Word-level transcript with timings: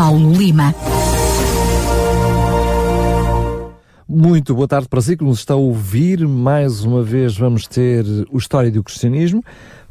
Paulo 0.00 0.32
Lima. 0.32 0.74
Muito 4.08 4.54
boa 4.54 4.66
tarde 4.66 4.88
para 4.88 5.02
si 5.02 5.14
que 5.14 5.22
nos 5.22 5.40
está 5.40 5.52
a 5.52 5.58
ouvir. 5.58 6.26
Mais 6.26 6.82
uma 6.84 7.02
vez 7.02 7.36
vamos 7.36 7.66
ter 7.66 8.06
o 8.32 8.38
História 8.38 8.70
do 8.70 8.82
Cristianismo. 8.82 9.44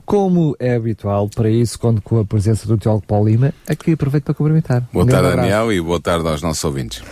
Como 0.08 0.55
é 0.59 0.73
habitual, 0.73 1.30
para 1.30 1.48
isso, 1.48 1.77
conto 1.77 2.02
com 2.02 2.20
a 2.20 2.26
presença 2.26 2.67
do 2.67 2.76
teólogo 2.76 3.05
Paulo 3.05 3.30
Lima, 3.30 3.53
a 3.67 3.76
que 3.76 3.91
aproveito 3.91 4.23
para 4.23 4.34
cumprimentar. 4.34 4.84
Boa 4.91 5.05
um 5.05 5.08
tarde, 5.08 5.36
Daniel, 5.36 5.72
e 5.72 5.80
boa 5.80 6.00
tarde 6.00 6.28
aos 6.28 6.41
nossos 6.41 6.64
ouvintes. 6.64 7.03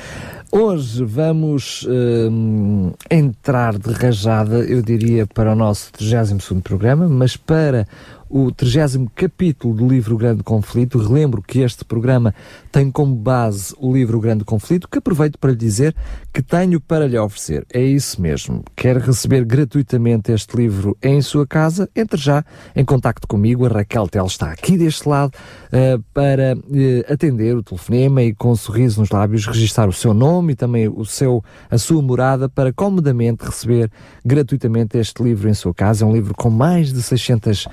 Hoje 0.51 1.03
vamos 1.03 1.85
hum, 1.87 2.93
entrar 3.11 3.77
de 3.77 3.91
rajada, 3.91 4.57
eu 4.59 4.81
diria, 4.81 5.27
para 5.27 5.51
o 5.51 5.55
nosso 5.55 5.91
32 5.91 6.63
programa, 6.63 7.07
mas 7.07 7.37
para 7.37 7.85
o 8.29 8.51
30 8.51 9.11
capítulo 9.15 9.73
do 9.73 9.87
livro 9.87 10.17
Grande 10.17 10.43
Conflito. 10.43 10.97
Relembro 10.97 11.41
que 11.41 11.59
este 11.59 11.85
programa 11.85 12.33
tem 12.71 12.91
como 12.91 13.15
base 13.15 13.73
o 13.79 13.93
livro 13.93 14.19
Grande 14.19 14.43
Conflito, 14.43 14.87
que 14.87 14.97
aproveito 14.97 15.37
para 15.37 15.51
lhe 15.51 15.57
dizer 15.57 15.95
que 16.33 16.41
tenho 16.41 16.79
para 16.79 17.07
lhe 17.07 17.17
oferecer. 17.17 17.65
É 17.73 17.81
isso 17.81 18.21
mesmo. 18.21 18.63
Quer 18.75 18.97
receber 18.97 19.45
gratuitamente 19.45 20.31
este 20.31 20.55
livro 20.55 20.97
em 21.01 21.21
sua 21.21 21.47
casa? 21.47 21.89
Entre 21.95 22.19
já 22.19 22.43
em 22.75 22.85
contacto 22.85 23.27
comigo. 23.27 23.65
A 23.65 23.69
Raquel 23.69 24.07
Tel 24.07 24.25
está 24.25 24.51
aqui 24.51 24.77
deste 24.77 25.07
lado 25.07 25.31
uh, 25.33 26.03
para 26.13 26.55
uh, 26.55 27.13
atender 27.13 27.55
o 27.55 27.63
telefonema 27.63 28.21
e 28.21 28.33
com 28.33 28.51
um 28.51 28.55
sorriso 28.55 28.99
nos 28.99 29.09
lábios 29.09 29.45
registrar 29.45 29.87
o 29.87 29.93
seu 29.93 30.13
nome 30.13 30.53
e 30.53 30.55
também 30.55 30.87
o 30.87 31.05
seu, 31.05 31.43
a 31.69 31.77
sua 31.77 32.01
morada 32.01 32.49
para 32.49 32.73
comodamente 32.73 33.45
receber 33.45 33.91
gratuitamente 34.25 34.97
este 34.97 35.23
livro 35.23 35.49
em 35.49 35.53
sua 35.53 35.73
casa. 35.73 36.05
É 36.05 36.07
um 36.07 36.13
livro 36.13 36.33
com 36.35 36.49
mais 36.49 36.91
de 36.93 37.01
600 37.01 37.67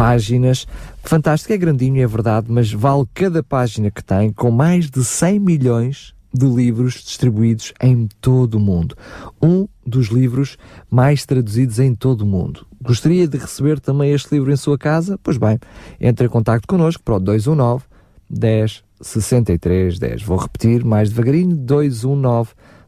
páginas. 0.00 0.66
Fantástico, 1.04 1.52
é 1.52 1.58
grandinho, 1.58 2.02
é 2.02 2.06
verdade, 2.06 2.46
mas 2.48 2.72
vale 2.72 3.04
cada 3.12 3.42
página 3.42 3.90
que 3.90 4.02
tem, 4.02 4.32
com 4.32 4.50
mais 4.50 4.88
de 4.88 5.04
100 5.04 5.38
milhões 5.38 6.14
de 6.32 6.46
livros 6.46 6.94
distribuídos 6.94 7.74
em 7.82 8.08
todo 8.18 8.54
o 8.54 8.60
mundo. 8.60 8.96
Um 9.42 9.68
dos 9.84 10.06
livros 10.06 10.56
mais 10.90 11.26
traduzidos 11.26 11.78
em 11.78 11.94
todo 11.94 12.22
o 12.22 12.26
mundo. 12.26 12.66
Gostaria 12.82 13.28
de 13.28 13.36
receber 13.36 13.78
também 13.78 14.12
este 14.12 14.32
livro 14.32 14.50
em 14.50 14.56
sua 14.56 14.78
casa? 14.78 15.20
Pois 15.22 15.36
bem, 15.36 15.58
entre 16.00 16.24
em 16.24 16.30
contato 16.30 16.66
connosco 16.66 17.02
para 17.02 17.16
o 17.16 17.20
219 17.20 17.84
10 18.30 18.82
63 19.02 19.98
10. 19.98 20.22
Vou 20.22 20.38
repetir 20.38 20.82
mais 20.82 21.10
devagarinho: 21.10 21.54
219 21.54 22.52
10 22.54 22.79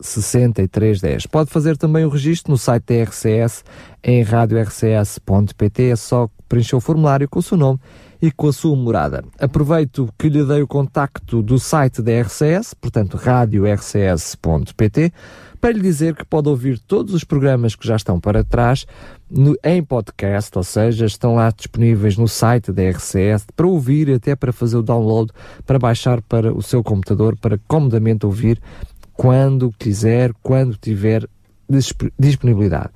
63 0.00 1.00
10. 1.00 1.26
Pode 1.26 1.50
fazer 1.50 1.76
também 1.76 2.04
o 2.04 2.08
registro 2.08 2.50
no 2.50 2.58
site 2.58 2.84
da 2.86 3.02
RCS 3.04 3.64
em 4.02 4.22
radiorcs.pt. 4.22 5.82
É 5.84 5.96
só 5.96 6.28
preencher 6.48 6.76
o 6.76 6.80
formulário 6.80 7.28
com 7.28 7.38
o 7.38 7.42
seu 7.42 7.56
nome 7.58 7.78
e 8.20 8.30
com 8.32 8.48
a 8.48 8.52
sua 8.52 8.76
morada. 8.76 9.24
Aproveito 9.38 10.12
que 10.18 10.28
lhe 10.28 10.44
dei 10.44 10.60
o 10.62 10.66
contacto 10.66 11.40
do 11.42 11.58
site 11.58 12.02
da 12.02 12.20
RCS, 12.20 12.74
portanto 12.74 13.16
radiorcs.pt, 13.16 15.12
para 15.60 15.72
lhe 15.72 15.80
dizer 15.80 16.14
que 16.14 16.24
pode 16.24 16.48
ouvir 16.48 16.78
todos 16.78 17.14
os 17.14 17.24
programas 17.24 17.74
que 17.74 17.86
já 17.86 17.96
estão 17.96 18.20
para 18.20 18.44
trás 18.44 18.86
no, 19.30 19.56
em 19.64 19.82
podcast, 19.82 20.56
ou 20.56 20.64
seja, 20.64 21.06
estão 21.06 21.34
lá 21.34 21.50
disponíveis 21.50 22.16
no 22.16 22.28
site 22.28 22.72
da 22.72 22.88
RCS 22.90 23.46
para 23.54 23.66
ouvir, 23.66 24.10
até 24.10 24.36
para 24.36 24.52
fazer 24.52 24.76
o 24.76 24.82
download, 24.82 25.32
para 25.66 25.78
baixar 25.78 26.22
para 26.22 26.52
o 26.52 26.62
seu 26.62 26.82
computador, 26.82 27.36
para 27.36 27.58
comodamente 27.66 28.24
ouvir 28.24 28.60
quando 29.18 29.74
quiser, 29.76 30.32
quando 30.44 30.76
tiver 30.76 31.28
disponibilidade. 32.16 32.90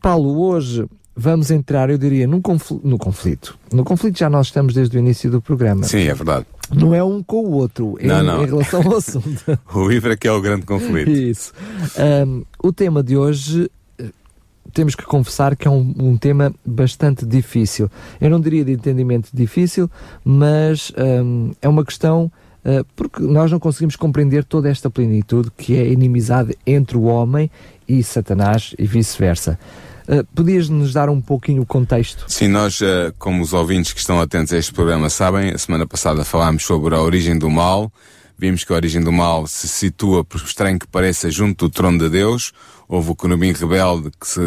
Paulo, 0.00 0.40
hoje 0.40 0.86
vamos 1.14 1.50
entrar, 1.50 1.90
eu 1.90 1.98
diria, 1.98 2.26
num 2.26 2.40
conflito, 2.40 2.80
no 2.82 2.96
conflito. 2.96 3.58
No 3.70 3.84
conflito 3.84 4.18
já 4.18 4.30
nós 4.30 4.46
estamos 4.46 4.72
desde 4.72 4.96
o 4.96 4.98
início 4.98 5.30
do 5.30 5.42
programa. 5.42 5.84
Sim, 5.84 6.04
é 6.08 6.14
verdade. 6.14 6.46
Não 6.74 6.94
é 6.94 7.04
um 7.04 7.22
com 7.22 7.44
o 7.44 7.50
outro, 7.50 7.98
em, 8.00 8.06
não, 8.06 8.22
não. 8.22 8.42
em 8.42 8.46
relação 8.46 8.80
ao 8.80 8.96
assunto. 8.96 9.58
o 9.74 9.86
livro 9.86 10.10
é 10.10 10.16
que 10.16 10.26
é 10.26 10.32
o 10.32 10.40
grande 10.40 10.64
conflito. 10.64 11.10
Isso. 11.10 11.52
Um, 12.26 12.42
o 12.62 12.72
tema 12.72 13.02
de 13.02 13.18
hoje 13.18 13.70
temos 14.72 14.94
que 14.94 15.04
confessar 15.04 15.54
que 15.56 15.68
é 15.68 15.70
um, 15.70 15.94
um, 15.98 16.16
tema 16.16 16.54
bastante 16.64 17.26
difícil. 17.26 17.90
Eu 18.18 18.30
não 18.30 18.40
diria 18.40 18.64
de 18.64 18.72
entendimento 18.72 19.28
difícil, 19.30 19.90
mas 20.24 20.90
um, 20.96 21.52
é 21.60 21.68
uma 21.68 21.84
questão 21.84 22.32
porque 22.94 23.22
nós 23.22 23.50
não 23.50 23.58
conseguimos 23.58 23.96
compreender 23.96 24.44
toda 24.44 24.68
esta 24.68 24.90
plenitude 24.90 25.50
que 25.56 25.76
é 25.76 25.88
inimizade 25.88 26.56
entre 26.66 26.96
o 26.96 27.04
homem 27.04 27.50
e 27.88 28.02
Satanás 28.02 28.74
e 28.78 28.86
vice-versa. 28.86 29.58
Uh, 30.08 30.24
Podias-nos 30.34 30.92
dar 30.92 31.08
um 31.08 31.20
pouquinho 31.20 31.62
o 31.62 31.66
contexto? 31.66 32.24
Sim, 32.26 32.48
nós, 32.48 32.80
uh, 32.80 33.14
como 33.18 33.42
os 33.42 33.52
ouvintes 33.52 33.92
que 33.92 34.00
estão 34.00 34.20
atentos 34.20 34.52
a 34.52 34.58
este 34.58 34.72
programa 34.72 35.08
sabem, 35.08 35.50
a 35.50 35.58
semana 35.58 35.86
passada 35.86 36.24
falámos 36.24 36.64
sobre 36.64 36.94
a 36.94 37.00
origem 37.00 37.38
do 37.38 37.48
mal. 37.48 37.92
Vimos 38.40 38.64
que 38.64 38.72
a 38.72 38.76
origem 38.76 39.02
do 39.02 39.12
mal 39.12 39.46
se 39.46 39.68
situa, 39.68 40.24
por 40.24 40.40
estranho 40.40 40.78
que 40.78 40.86
pareça, 40.86 41.30
junto 41.30 41.68
do 41.68 41.70
trono 41.70 41.98
de 41.98 42.08
Deus. 42.08 42.52
Houve 42.88 43.10
o 43.10 43.14
Querubim 43.14 43.52
rebelde 43.52 44.10
que 44.18 44.26
se 44.26 44.40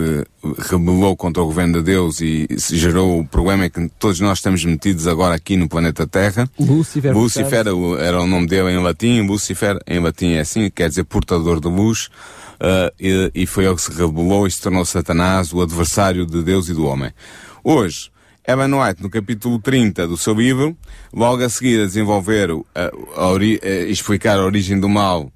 rebelou 0.67 1.15
contra 1.15 1.43
o 1.43 1.45
governo 1.45 1.73
de 1.73 1.83
Deus 1.83 2.19
e 2.19 2.47
se 2.57 2.75
gerou 2.75 3.19
o 3.19 3.27
problema 3.27 3.67
em 3.67 3.69
que 3.69 3.87
todos 3.99 4.19
nós 4.19 4.39
estamos 4.39 4.65
metidos 4.65 5.05
agora 5.05 5.35
aqui 5.35 5.55
no 5.55 5.69
planeta 5.69 6.07
Terra. 6.07 6.49
Lúcifer. 6.59 7.13
Lúcifer 7.13 7.65
era 7.99 8.19
o 8.19 8.25
nome 8.25 8.47
dele 8.47 8.71
em 8.71 8.81
latim. 8.81 9.21
Lúcifer 9.21 9.79
em 9.85 9.99
latim 9.99 10.31
é 10.31 10.39
assim, 10.39 10.71
quer 10.71 10.89
dizer 10.89 11.03
portador 11.03 11.59
de 11.59 11.67
luz 11.67 12.09
uh, 12.55 12.91
e, 12.99 13.31
e, 13.35 13.45
foi 13.45 13.65
ele 13.65 13.75
que 13.75 13.81
se 13.83 13.91
rebelou 13.91 14.47
e 14.47 14.51
se 14.51 14.59
tornou 14.59 14.83
Satanás, 14.85 15.53
o 15.53 15.61
adversário 15.61 16.25
de 16.25 16.41
Deus 16.41 16.67
e 16.67 16.73
do 16.73 16.87
homem. 16.87 17.11
Hoje, 17.63 18.09
Evan 18.45 18.75
White, 18.75 19.01
no 19.01 19.09
capítulo 19.09 19.59
30 19.59 20.07
do 20.07 20.17
seu 20.17 20.33
livro, 20.33 20.77
logo 21.13 21.43
a 21.43 21.49
seguir 21.49 21.81
a 21.81 21.85
desenvolver, 21.85 22.51
uh, 22.51 22.65
a, 23.15 23.37
a 23.37 23.69
explicar 23.89 24.37
a 24.39 24.45
origem 24.45 24.79
do 24.79 24.89
mal 24.89 25.31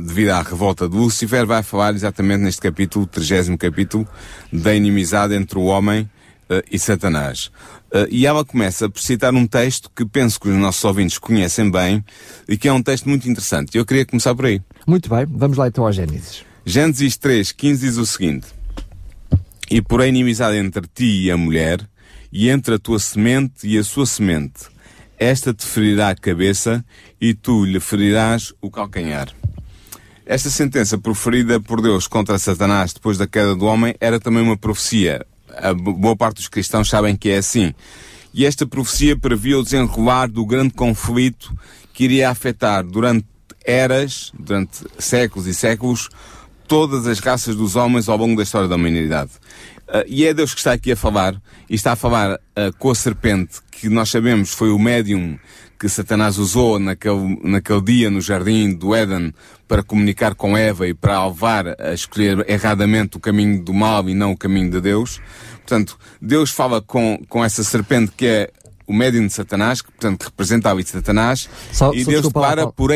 devido 0.00 0.30
à 0.30 0.40
revolta 0.40 0.88
de 0.88 0.96
Lúcifer, 0.96 1.44
vai 1.44 1.62
falar 1.62 1.94
exatamente 1.94 2.42
neste 2.42 2.62
capítulo, 2.62 3.06
30 3.06 3.56
capítulo, 3.58 4.08
da 4.52 4.74
inimizade 4.74 5.34
entre 5.34 5.58
o 5.58 5.64
homem 5.64 6.08
e 6.70 6.78
Satanás. 6.78 7.50
E 8.08 8.26
ela 8.26 8.44
começa 8.44 8.88
por 8.88 9.00
citar 9.00 9.34
um 9.34 9.46
texto 9.46 9.90
que 9.94 10.04
penso 10.06 10.40
que 10.40 10.48
os 10.48 10.56
nossos 10.56 10.82
ouvintes 10.84 11.18
conhecem 11.18 11.70
bem 11.70 12.04
e 12.48 12.56
que 12.56 12.68
é 12.68 12.72
um 12.72 12.82
texto 12.82 13.08
muito 13.08 13.28
interessante. 13.28 13.76
Eu 13.76 13.84
queria 13.84 14.06
começar 14.06 14.34
por 14.34 14.46
aí. 14.46 14.62
Muito 14.86 15.08
bem, 15.08 15.26
vamos 15.28 15.56
lá 15.56 15.68
então 15.68 15.84
ao 15.84 15.92
Gênesis. 15.92 16.44
Gênesis 16.64 17.16
3, 17.16 17.52
15 17.52 17.86
diz 17.86 17.96
o 17.96 18.06
seguinte: 18.06 18.46
E 19.70 19.82
porém 19.82 20.08
inimizade 20.08 20.56
entre 20.56 20.86
ti 20.92 21.24
e 21.24 21.30
a 21.30 21.36
mulher, 21.36 21.80
e 22.34 22.50
entre 22.50 22.74
a 22.74 22.78
tua 22.80 22.98
semente 22.98 23.66
e 23.66 23.78
a 23.78 23.84
sua 23.84 24.04
semente. 24.04 24.64
Esta 25.16 25.54
te 25.54 25.64
ferirá 25.64 26.08
a 26.08 26.16
cabeça, 26.16 26.84
e 27.20 27.32
tu 27.32 27.64
lhe 27.64 27.78
ferirás 27.78 28.52
o 28.60 28.68
calcanhar. 28.68 29.28
Esta 30.26 30.50
sentença 30.50 30.98
proferida 30.98 31.60
por 31.60 31.80
Deus 31.80 32.08
contra 32.08 32.36
Satanás 32.36 32.92
depois 32.92 33.16
da 33.16 33.26
queda 33.26 33.54
do 33.54 33.66
homem 33.66 33.94
era 34.00 34.18
também 34.18 34.42
uma 34.42 34.56
profecia. 34.56 35.24
A 35.56 35.72
boa 35.72 36.16
parte 36.16 36.36
dos 36.36 36.48
cristãos 36.48 36.88
sabem 36.88 37.14
que 37.14 37.30
é 37.30 37.38
assim. 37.38 37.72
E 38.32 38.44
esta 38.44 38.66
profecia 38.66 39.16
previa 39.16 39.56
o 39.56 39.62
desenrolar 39.62 40.26
do 40.26 40.44
grande 40.44 40.74
conflito 40.74 41.56
que 41.92 42.04
iria 42.04 42.30
afetar 42.30 42.82
durante 42.82 43.26
eras, 43.64 44.32
durante 44.36 44.84
séculos 44.98 45.46
e 45.46 45.54
séculos, 45.54 46.08
todas 46.66 47.06
as 47.06 47.20
raças 47.20 47.54
dos 47.54 47.76
homens 47.76 48.08
ao 48.08 48.16
longo 48.16 48.36
da 48.36 48.42
história 48.42 48.66
da 48.66 48.74
humanidade. 48.74 49.30
Uh, 49.94 50.02
e 50.08 50.26
é 50.26 50.34
Deus 50.34 50.52
que 50.52 50.58
está 50.58 50.72
aqui 50.72 50.90
a 50.90 50.96
falar, 50.96 51.40
e 51.70 51.74
está 51.76 51.92
a 51.92 51.96
falar 51.96 52.34
uh, 52.34 52.76
com 52.78 52.90
a 52.90 52.94
serpente, 52.96 53.60
que 53.70 53.88
nós 53.88 54.10
sabemos 54.10 54.50
foi 54.50 54.70
o 54.70 54.78
médium 54.78 55.38
que 55.78 55.88
Satanás 55.88 56.36
usou 56.36 56.80
naquele, 56.80 57.38
naquele 57.44 57.80
dia 57.82 58.10
no 58.10 58.20
jardim 58.20 58.74
do 58.74 58.94
Éden 58.94 59.32
para 59.68 59.82
comunicar 59.82 60.34
com 60.34 60.56
Eva 60.56 60.88
e 60.88 60.94
para 60.94 61.16
a 61.16 61.26
levar 61.28 61.80
a 61.80 61.92
escolher 61.92 62.44
erradamente 62.48 63.16
o 63.16 63.20
caminho 63.20 63.62
do 63.62 63.72
mal 63.72 64.08
e 64.08 64.14
não 64.14 64.32
o 64.32 64.36
caminho 64.36 64.70
de 64.70 64.80
Deus. 64.80 65.20
Portanto, 65.56 65.98
Deus 66.20 66.50
fala 66.50 66.82
com, 66.82 67.22
com 67.28 67.44
essa 67.44 67.62
serpente 67.62 68.12
que 68.16 68.26
é 68.26 68.50
o 68.86 68.92
médium 68.92 69.26
de 69.26 69.32
Satanás, 69.32 69.80
que 69.82 69.90
portanto 69.90 70.24
representa 70.24 70.70
a 70.70 70.74
de 70.74 70.88
Satanás, 70.88 71.48
Só- 71.72 71.92
e 71.92 72.04
só 72.04 72.10
Deus 72.10 72.26
declara 72.26 72.66
por. 72.66 72.90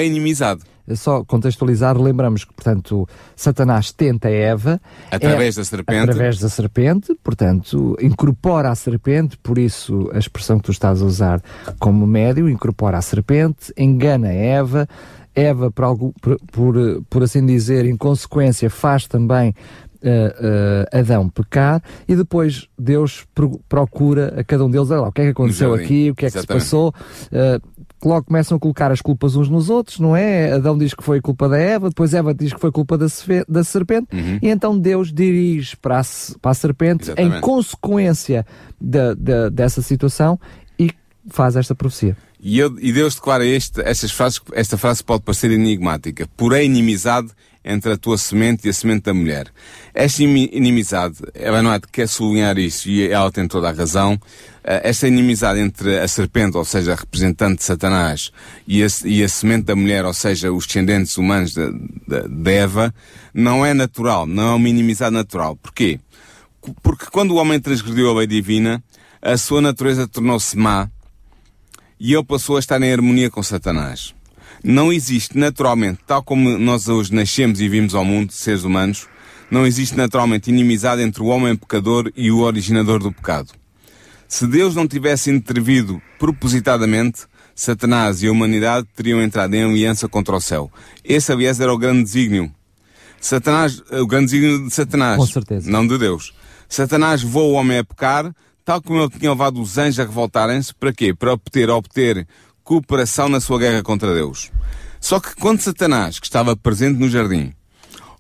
É 0.91 0.95
Só 0.95 1.23
contextualizar, 1.23 2.01
lembramos 2.01 2.47
que, 2.47 2.53
portanto, 2.55 3.07
Satanás 3.37 3.93
tenta 3.93 4.31
Eva 4.31 4.81
Através 5.11 5.57
é- 5.57 5.61
da 5.61 5.65
serpente. 5.65 6.11
Através 6.11 6.39
da 6.39 6.49
serpente, 6.49 7.15
portanto, 7.23 7.95
incorpora 8.01 8.71
a 8.71 8.75
serpente, 8.75 9.37
por 9.37 9.59
isso 9.59 10.11
a 10.15 10.19
expressão 10.19 10.57
que 10.57 10.65
tu 10.65 10.73
estás 10.73 11.03
a 11.03 11.05
usar 11.05 11.43
como 11.79 12.07
médio, 12.07 12.49
incorpora 12.49 12.97
a 12.97 13.03
serpente, 13.03 13.71
engana 13.77 14.33
Eva, 14.33 14.89
Eva, 15.35 15.71
por, 15.71 15.85
algo, 15.85 16.15
por, 16.23 16.39
por, 16.51 16.75
por 17.11 17.23
assim 17.23 17.45
dizer, 17.45 17.85
em 17.85 17.97
consequência, 17.97 18.71
faz 18.71 19.07
também 19.07 19.55
eh, 20.03 20.87
eh, 20.93 20.99
Adão 21.01 21.29
pecar 21.29 21.83
e 22.07 22.15
depois 22.15 22.69
Deus 22.79 23.27
pro- 23.35 23.61
procura 23.69 24.35
a 24.41 24.45
cada 24.45 24.65
um 24.65 24.71
deles, 24.71 24.91
olha 24.91 25.01
lá, 25.03 25.09
o 25.09 25.13
que 25.13 25.21
é 25.23 25.25
que 25.25 25.31
aconteceu 25.31 25.75
aqui, 25.75 26.11
o 26.11 26.15
que 26.15 26.27
é 26.27 26.31
que 26.31 26.39
Exatamente. 26.39 26.65
se 26.65 26.71
passou, 26.71 26.95
eh, 27.33 27.61
logo 28.05 28.27
começam 28.27 28.57
a 28.57 28.61
colocar 28.61 28.93
as 28.93 29.01
culpas 29.01 29.35
uns 29.35 29.49
nos 29.49 29.69
outros, 29.69 29.99
não 29.99 30.15
é? 30.15 30.53
Adão 30.53 30.79
diz 30.79 30.95
que 30.95 31.03
foi 31.03 31.21
culpa 31.21 31.49
da 31.49 31.59
Eva, 31.59 31.89
depois 31.89 32.15
Eva 32.15 32.33
diz 32.33 32.53
que 32.53 32.61
foi 32.61 32.71
culpa 32.71 32.97
da, 32.97 33.07
da 33.49 33.65
serpente, 33.65 34.09
Uhum. 34.15 34.39
e 34.41 34.49
então 34.49 34.79
Deus 34.79 35.13
dirige 35.13 35.77
para 35.77 35.99
a, 36.01 36.03
para 36.41 36.51
a 36.53 36.55
serpente 36.55 37.09
em 37.11 37.13
Exatamente. 37.13 37.41
consequência 37.41 38.47
da, 38.81 39.15
da- 39.15 39.49
dessa 39.49 39.83
situação 39.83 40.39
e 40.79 40.91
faz 41.29 41.57
esta 41.57 41.75
profecia. 41.75 42.17
E, 42.41 42.57
eu- 42.61 42.77
e 42.81 42.93
Deus 42.93 43.17
declara 43.17 43.45
este, 43.45 43.81
estas 43.81 44.13
frases, 44.13 44.41
esta 44.53 44.79
frase 44.79 45.03
pode 45.03 45.25
parecer 45.25 45.51
enigmática. 45.51 46.25
Porém, 46.37 46.67
inimizade 46.67 47.31
entre 47.65 47.93
a 47.93 47.97
tua 47.97 48.17
semente 48.17 48.67
e 48.67 48.71
a 48.71 48.73
semente 48.73 49.03
da 49.05 49.15
mulher. 49.15 49.49
Esta 49.93 50.23
imi- 50.23 50.49
inimizade, 50.53 51.17
ela 51.35 51.63
não 51.63 51.73
de 51.79 51.87
quer 51.93 52.09
sublinhar 52.09 52.57
isso, 52.59 52.89
e 52.89 53.09
ela 53.09 53.31
tem 53.31 53.47
toda 53.47 53.69
a 53.69 53.73
razão. 53.73 54.19
Eh, 54.65 54.89
Esta 54.89 55.07
inimizade 55.09 55.61
entre 55.61 55.99
a 55.99 56.09
serpente, 56.09 56.57
ou 56.57 56.65
seja, 56.65 56.93
a 56.93 56.97
representante 56.97 57.59
de 57.59 57.65
Satanás, 57.65 58.31
e 58.67 58.83
a, 58.83 58.87
e 59.05 59.23
a 59.23 59.29
semente 59.29 59.65
da 59.65 59.77
mulher, 59.77 60.05
ou 60.05 60.15
seja, 60.15 60.53
os 60.53 60.67
descendentes 60.67 61.17
humanos 61.19 61.53
de, 61.53 61.71
de, 62.07 62.29
de 62.29 62.51
Eva, 62.53 62.95
não 63.35 63.67
é 63.67 63.75
natural, 63.75 64.27
não 64.27 64.53
é 64.53 64.55
uma 64.55 64.69
inimizade 64.69 65.15
natural. 65.15 65.57
Porquê? 65.57 66.01
Porque 66.83 67.07
quando 67.07 67.33
o 67.33 67.37
homem 67.37 67.61
transgrediu 67.61 68.11
a 68.11 68.15
lei 68.15 68.27
divina, 68.27 68.83
a 69.21 69.37
sua 69.37 69.61
natureza 69.61 70.07
tornou-se 70.07 70.57
má, 70.57 70.89
e 72.01 72.15
ele 72.15 72.25
passou 72.25 72.57
a 72.57 72.61
estar 72.61 72.81
em 72.81 72.93
harmonia 72.93 73.29
com 73.29 73.43
Satanás. 73.43 74.15
Não 74.63 74.93
existe 74.93 75.39
naturalmente, 75.39 76.01
tal 76.07 76.23
como 76.23 76.59
nós 76.59 76.89
hoje 76.89 77.15
nascemos 77.15 77.61
e 77.61 77.69
vimos 77.69 77.95
ao 77.95 78.05
mundo, 78.05 78.33
seres 78.33 78.65
humanos, 78.65 79.07
não 79.51 79.67
existe 79.67 79.97
naturalmente 79.97 80.51
inimizade 80.51 81.03
entre 81.03 81.23
o 81.23 81.27
homem 81.27 81.57
pecador 81.57 82.13
e 82.17 82.31
o 82.31 82.41
originador 82.41 82.99
do 82.99 83.13
pecado. 83.13 83.53
Se 84.27 84.47
Deus 84.47 84.75
não 84.75 84.87
tivesse 84.87 85.31
intervido 85.31 86.03
propositadamente, 86.19 87.23
Satanás 87.55 88.23
e 88.23 88.29
a 88.29 88.33
humanidade 88.33 88.87
teriam 88.95 89.23
entrado 89.23 89.55
em 89.55 89.65
aliança 89.65 90.07
contra 90.07 90.37
o 90.37 90.41
céu. 90.41 90.71
Esse, 91.03 91.33
aliás, 91.33 91.59
era 91.59 91.73
o 91.73 91.79
grande 91.79 92.05
desígnio. 92.05 92.53
Satanás, 93.21 93.83
o 93.91 94.07
grande 94.07 94.27
desígnio 94.27 94.69
de 94.69 94.75
Satanás. 94.75 95.17
Com 95.17 95.27
certeza. 95.27 95.71
Não 95.71 95.87
de 95.87 95.97
Deus. 95.99 96.35
Satanás 96.69 97.23
levou 97.23 97.53
o 97.53 97.55
homem 97.55 97.79
a 97.79 97.85
pecar, 97.85 98.33
tal 98.65 98.83
como 98.83 99.01
ele 99.01 99.11
tinha 99.11 99.31
levado 99.31 99.61
os 99.61 99.79
anjos 99.79 99.99
a 99.99 100.05
revoltarem-se. 100.05 100.75
Para 100.75 100.93
quê? 100.93 101.15
Para 101.15 101.33
obter, 101.33 101.71
obter 101.71 102.29
cooperação 102.69 103.31
na 103.31 103.41
sua 103.41 103.59
guerra 103.59 103.83
contra 103.83 104.13
Deus. 104.13 104.53
Só 105.01 105.19
que 105.19 105.35
quando 105.37 105.63
Satanás, 105.63 106.19
que 106.19 106.27
estava 106.27 106.55
presente 106.55 106.99
no 106.99 107.09
jardim, 107.09 107.55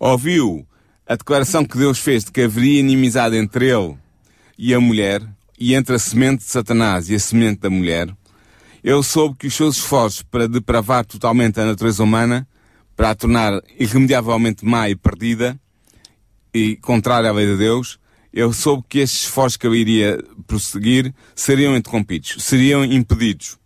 ouviu 0.00 0.66
a 1.06 1.16
declaração 1.16 1.66
que 1.66 1.76
Deus 1.76 1.98
fez 1.98 2.24
de 2.24 2.32
que 2.32 2.40
haveria 2.40 2.80
inimizade 2.80 3.36
entre 3.36 3.68
ele 3.68 3.94
e 4.56 4.72
a 4.72 4.80
mulher, 4.80 5.22
e 5.60 5.74
entre 5.74 5.96
a 5.96 5.98
semente 5.98 6.44
de 6.44 6.50
Satanás 6.50 7.10
e 7.10 7.14
a 7.14 7.20
semente 7.20 7.60
da 7.60 7.68
mulher, 7.68 8.08
ele 8.82 9.02
soube 9.02 9.36
que 9.36 9.48
os 9.48 9.54
seus 9.54 9.76
esforços 9.76 10.22
para 10.22 10.48
depravar 10.48 11.04
totalmente 11.04 11.60
a 11.60 11.66
natureza 11.66 12.02
humana, 12.02 12.48
para 12.96 13.10
a 13.10 13.14
tornar 13.14 13.60
irremediavelmente 13.78 14.64
má 14.64 14.88
e 14.88 14.96
perdida, 14.96 15.60
e 16.54 16.76
contrária 16.76 17.28
à 17.28 17.32
lei 17.34 17.44
de 17.44 17.58
Deus, 17.58 17.98
ele 18.32 18.54
soube 18.54 18.82
que 18.88 19.00
estes 19.00 19.24
esforços 19.24 19.58
que 19.58 19.66
ele 19.66 19.76
iria 19.76 20.24
prosseguir 20.46 21.12
seriam 21.34 21.76
interrompidos, 21.76 22.36
seriam 22.38 22.82
impedidos. 22.82 23.58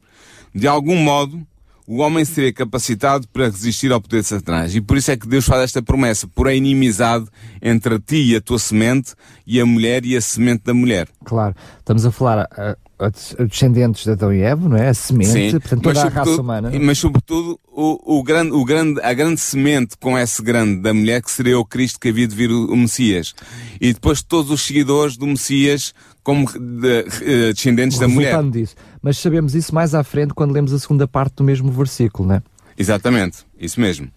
De 0.54 0.66
algum 0.66 0.96
modo, 0.96 1.40
o 1.86 1.98
homem 1.98 2.24
seria 2.24 2.52
capacitado 2.52 3.26
para 3.28 3.46
resistir 3.46 3.90
ao 3.92 4.00
poder 4.00 4.20
de 4.20 4.26
Satanás. 4.28 4.74
E 4.74 4.80
por 4.80 4.96
isso 4.96 5.10
é 5.10 5.16
que 5.16 5.26
Deus 5.26 5.44
faz 5.44 5.62
esta 5.62 5.82
promessa, 5.82 6.26
por 6.28 6.46
a 6.46 6.54
inimizade 6.54 7.26
entre 7.60 7.98
ti 7.98 8.32
e 8.32 8.36
a 8.36 8.40
tua 8.40 8.58
semente, 8.58 9.14
e 9.46 9.60
a 9.60 9.66
mulher 9.66 10.04
e 10.04 10.16
a 10.16 10.20
semente 10.20 10.62
da 10.64 10.74
mulher. 10.74 11.08
Claro, 11.24 11.54
estamos 11.78 12.06
a 12.06 12.10
falar 12.12 12.46
a, 12.52 12.76
a, 13.00 13.44
descendentes 13.44 14.04
de 14.04 14.10
Adão 14.12 14.32
e 14.32 14.40
Eva, 14.40 14.68
não 14.68 14.76
é? 14.76 14.88
A 14.90 14.94
semente, 14.94 15.58
portanto, 15.58 15.82
toda 15.82 16.02
a 16.02 16.08
raça 16.08 16.40
humana. 16.40 16.70
Mas 16.80 16.98
sobretudo 16.98 17.58
o, 17.66 18.18
o 18.18 18.22
grande, 18.22 18.52
o 18.52 18.64
grande, 18.64 19.00
a 19.00 19.12
grande 19.12 19.40
semente 19.40 19.96
com 19.98 20.16
esse 20.16 20.40
grande 20.40 20.80
da 20.80 20.94
mulher 20.94 21.20
que 21.20 21.30
seria 21.32 21.58
o 21.58 21.64
Cristo 21.64 21.98
que 21.98 22.08
havia 22.10 22.28
de 22.28 22.34
vir 22.36 22.50
o, 22.50 22.66
o 22.72 22.76
Messias. 22.76 23.34
E 23.80 23.92
depois 23.92 24.22
todos 24.22 24.50
os 24.52 24.62
seguidores 24.62 25.16
do 25.16 25.26
Messias 25.26 25.92
como 26.22 26.46
de- 26.48 27.04
eh, 27.22 27.52
descendentes 27.52 27.98
da 27.98 28.06
mulher. 28.06 28.40
disso. 28.44 28.76
Mas 29.02 29.18
sabemos 29.18 29.54
isso 29.54 29.74
mais 29.74 29.94
à 29.94 30.04
frente 30.04 30.32
quando 30.32 30.52
lemos 30.52 30.72
a 30.72 30.78
segunda 30.78 31.08
parte 31.08 31.36
do 31.36 31.44
mesmo 31.44 31.70
versículo, 31.72 32.28
não 32.28 32.36
é? 32.36 32.42
Exatamente, 32.78 33.38
isso 33.58 33.80
mesmo. 33.80 34.08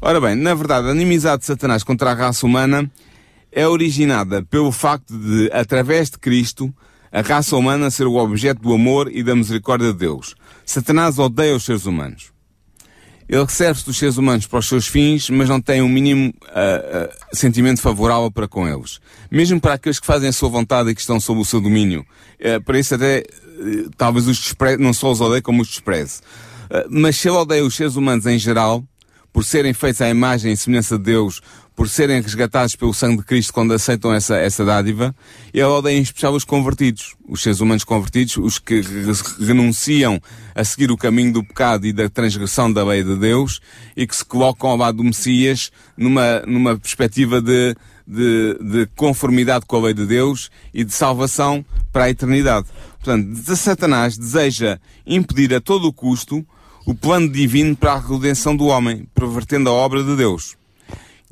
Ora 0.00 0.20
bem, 0.20 0.34
na 0.34 0.54
verdade, 0.54 0.88
a 0.88 0.92
inimizade 0.92 1.40
de 1.40 1.46
Satanás 1.46 1.82
contra 1.82 2.10
a 2.10 2.14
raça 2.14 2.44
humana 2.44 2.90
é 3.50 3.66
originada 3.66 4.42
pelo 4.42 4.72
facto 4.72 5.16
de, 5.16 5.50
através 5.52 6.10
de 6.10 6.18
Cristo, 6.18 6.74
a 7.10 7.20
raça 7.20 7.56
humana 7.56 7.90
ser 7.90 8.06
o 8.06 8.16
objeto 8.16 8.60
do 8.62 8.72
amor 8.72 9.10
e 9.12 9.22
da 9.22 9.36
misericórdia 9.36 9.92
de 9.92 9.98
Deus. 9.98 10.34
Satanás 10.64 11.18
odeia 11.18 11.54
os 11.54 11.64
seres 11.64 11.84
humanos. 11.84 12.32
Ele 13.28 13.48
serve-se 13.48 13.86
dos 13.86 13.96
seres 13.96 14.16
humanos 14.16 14.46
para 14.46 14.58
os 14.58 14.68
seus 14.68 14.86
fins, 14.86 15.30
mas 15.30 15.48
não 15.48 15.60
tem 15.60 15.80
um 15.80 15.88
mínimo 15.88 16.34
ah, 16.48 17.08
ah, 17.10 17.16
sentimento 17.32 17.80
favorável 17.80 18.30
para 18.30 18.48
com 18.48 18.68
eles. 18.68 19.00
Mesmo 19.30 19.60
para 19.60 19.74
aqueles 19.74 20.00
que 20.00 20.06
fazem 20.06 20.28
a 20.28 20.32
sua 20.32 20.48
vontade 20.48 20.90
e 20.90 20.94
que 20.94 21.00
estão 21.00 21.20
sob 21.20 21.40
o 21.40 21.44
seu 21.44 21.60
domínio. 21.60 22.04
Eh, 22.38 22.58
para 22.60 22.78
isso 22.78 22.94
até, 22.94 23.22
talvez 23.96 24.26
os 24.26 24.38
despreze, 24.38 24.82
não 24.82 24.92
só 24.92 25.10
os 25.10 25.20
odeie, 25.20 25.42
como 25.42 25.62
os 25.62 25.68
despreze. 25.68 26.20
Ah, 26.70 26.86
mas 26.88 27.16
se 27.16 27.28
ele 27.28 27.36
odeia 27.36 27.64
os 27.64 27.74
seres 27.74 27.96
humanos 27.96 28.26
em 28.26 28.38
geral, 28.38 28.84
por 29.32 29.44
serem 29.44 29.72
feitos 29.72 30.00
à 30.00 30.08
imagem 30.08 30.52
e 30.52 30.56
semelhança 30.56 30.98
de 30.98 31.04
Deus, 31.04 31.40
por 31.74 31.88
serem 31.88 32.20
resgatados 32.20 32.76
pelo 32.76 32.92
sangue 32.92 33.18
de 33.18 33.24
Cristo 33.24 33.52
quando 33.52 33.72
aceitam 33.72 34.12
essa, 34.12 34.36
essa 34.36 34.64
dádiva, 34.64 35.14
ele 35.54 35.62
odeia 35.64 35.96
em 35.96 36.02
especial 36.02 36.34
os 36.34 36.44
convertidos, 36.44 37.14
os 37.26 37.42
seres 37.42 37.60
humanos 37.60 37.82
convertidos, 37.82 38.36
os 38.36 38.58
que 38.58 38.82
re- 38.82 39.46
renunciam 39.46 40.20
a 40.54 40.64
seguir 40.64 40.90
o 40.90 40.96
caminho 40.96 41.32
do 41.32 41.42
pecado 41.44 41.86
e 41.86 41.92
da 41.92 42.08
transgressão 42.10 42.70
da 42.70 42.84
lei 42.84 43.02
de 43.02 43.16
Deus 43.16 43.60
e 43.96 44.06
que 44.06 44.14
se 44.14 44.24
colocam 44.24 44.70
ao 44.70 44.76
lado 44.76 44.98
do 44.98 45.04
Messias 45.04 45.70
numa, 45.96 46.40
numa 46.46 46.78
perspectiva 46.78 47.40
de, 47.40 47.74
de, 48.06 48.58
de 48.60 48.86
conformidade 48.94 49.64
com 49.64 49.76
a 49.76 49.80
lei 49.84 49.94
de 49.94 50.04
Deus 50.04 50.50
e 50.74 50.84
de 50.84 50.92
salvação 50.92 51.64
para 51.90 52.04
a 52.04 52.10
eternidade. 52.10 52.68
Portanto, 53.02 53.56
Satanás 53.56 54.18
deseja 54.18 54.78
impedir 55.06 55.54
a 55.54 55.60
todo 55.60 55.88
o 55.88 55.92
custo 55.92 56.46
o 56.84 56.94
plano 56.94 57.28
divino 57.28 57.74
para 57.74 57.94
a 57.94 57.98
redenção 57.98 58.54
do 58.54 58.66
homem, 58.66 59.08
pervertendo 59.14 59.70
a 59.70 59.72
obra 59.72 60.02
de 60.04 60.14
Deus. 60.16 60.56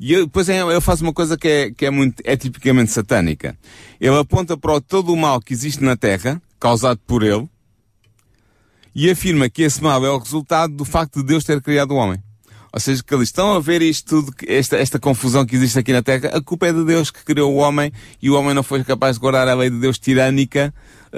E 0.01 0.13
eu, 0.13 0.25
depois 0.25 0.49
ele 0.49 0.81
faz 0.81 0.99
uma 0.99 1.13
coisa 1.13 1.37
que 1.37 1.47
é, 1.47 1.71
que 1.71 1.85
é 1.85 1.91
muito, 1.91 2.23
é 2.25 2.35
tipicamente 2.35 2.91
satânica. 2.91 3.55
Ele 3.99 4.17
aponta 4.17 4.57
para 4.57 4.81
todo 4.81 5.13
o 5.13 5.15
mal 5.15 5.39
que 5.39 5.53
existe 5.53 5.83
na 5.83 5.95
Terra, 5.95 6.41
causado 6.59 6.99
por 7.05 7.21
ele, 7.21 7.47
e 8.95 9.11
afirma 9.11 9.47
que 9.47 9.61
esse 9.61 9.81
mal 9.81 10.03
é 10.03 10.09
o 10.09 10.17
resultado 10.17 10.73
do 10.73 10.83
facto 10.83 11.19
de 11.19 11.27
Deus 11.27 11.43
ter 11.43 11.61
criado 11.61 11.91
o 11.91 11.97
homem. 11.97 12.19
Ou 12.73 12.79
seja, 12.79 13.03
que 13.03 13.13
eles 13.13 13.27
estão 13.27 13.53
a 13.53 13.59
ver 13.59 13.83
isto 13.83 14.23
tudo, 14.23 14.33
esta, 14.47 14.75
esta 14.75 14.97
confusão 14.97 15.45
que 15.45 15.55
existe 15.55 15.77
aqui 15.77 15.93
na 15.93 16.01
Terra, 16.01 16.29
a 16.29 16.41
culpa 16.41 16.65
é 16.65 16.73
de 16.73 16.83
Deus 16.83 17.11
que 17.11 17.23
criou 17.23 17.53
o 17.53 17.57
homem 17.57 17.91
e 18.19 18.27
o 18.27 18.33
homem 18.33 18.55
não 18.55 18.63
foi 18.63 18.83
capaz 18.83 19.17
de 19.17 19.19
guardar 19.19 19.47
a 19.47 19.53
lei 19.53 19.69
de 19.69 19.79
Deus 19.79 19.99
tirânica 19.99 20.73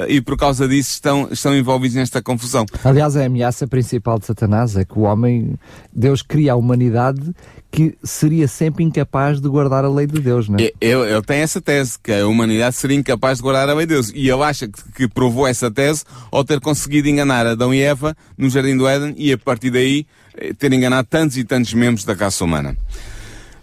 e 0.08 0.22
por 0.22 0.38
causa 0.38 0.68
disso 0.68 0.92
estão, 0.92 1.28
estão 1.32 1.56
envolvidos 1.56 1.96
nesta 1.96 2.22
confusão. 2.22 2.66
Aliás, 2.84 3.16
a 3.16 3.26
ameaça 3.26 3.68
principal 3.68 4.18
de 4.20 4.26
Satanás 4.26 4.76
é 4.76 4.84
que 4.84 4.98
o 4.98 5.02
homem, 5.02 5.56
Deus 5.94 6.22
cria 6.22 6.54
a 6.54 6.56
humanidade 6.56 7.34
que 7.72 7.98
seria 8.04 8.48
sempre 8.48 8.84
incapaz 8.84 9.42
de 9.42 9.50
guardar 9.50 9.84
a 9.84 9.90
lei 9.90 10.06
de 10.06 10.20
Deus, 10.20 10.48
não 10.48 10.60
é? 10.60 10.72
Ele, 10.80 11.12
ele 11.12 11.22
tem 11.24 11.40
essa 11.40 11.60
tese, 11.60 11.98
que 12.02 12.12
a 12.12 12.28
humanidade 12.28 12.76
seria 12.76 12.96
incapaz 12.96 13.40
de 13.40 13.44
guardar 13.44 13.68
a 13.68 13.74
lei 13.74 13.88
de 13.88 13.96
Deus. 13.96 14.12
E 14.14 14.30
ele 14.30 14.44
acha 14.44 14.68
que, 14.68 14.92
que 14.96 15.08
provou 15.08 15.48
essa 15.48 15.72
tese 15.72 16.04
ao 16.32 16.44
ter 16.44 16.60
conseguido 16.60 17.08
enganar 17.08 17.48
Adão 17.48 17.74
e 17.74 17.82
Eva 17.82 18.16
no 18.38 18.48
Jardim 18.48 18.78
do 18.78 18.88
Éden 18.88 19.16
e 19.18 19.34
a 19.34 19.38
partir 19.40 19.72
daí 19.72 20.06
eh, 20.38 20.54
ter 20.54 20.72
enganado 20.72 21.08
tantos 21.10 21.36
e 21.36 21.44
tantos 21.44 21.74
membros 21.74 22.06
da 22.06 22.14
raça 22.14 22.44
humana. 22.44 22.78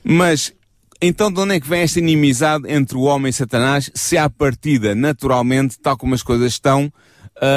Mas, 0.02 0.52
então 1.00 1.32
de 1.32 1.40
onde 1.40 1.54
é 1.54 1.60
que 1.60 1.68
vem 1.68 1.80
esta 1.80 1.98
inimizade 1.98 2.70
entre 2.70 2.96
o 2.96 3.02
homem 3.02 3.30
e 3.30 3.32
Satanás, 3.32 3.90
se 3.94 4.18
à 4.18 4.28
partida, 4.28 4.94
naturalmente, 4.94 5.78
tal 5.78 5.96
como 5.96 6.14
as 6.14 6.22
coisas 6.22 6.52
estão, 6.52 6.92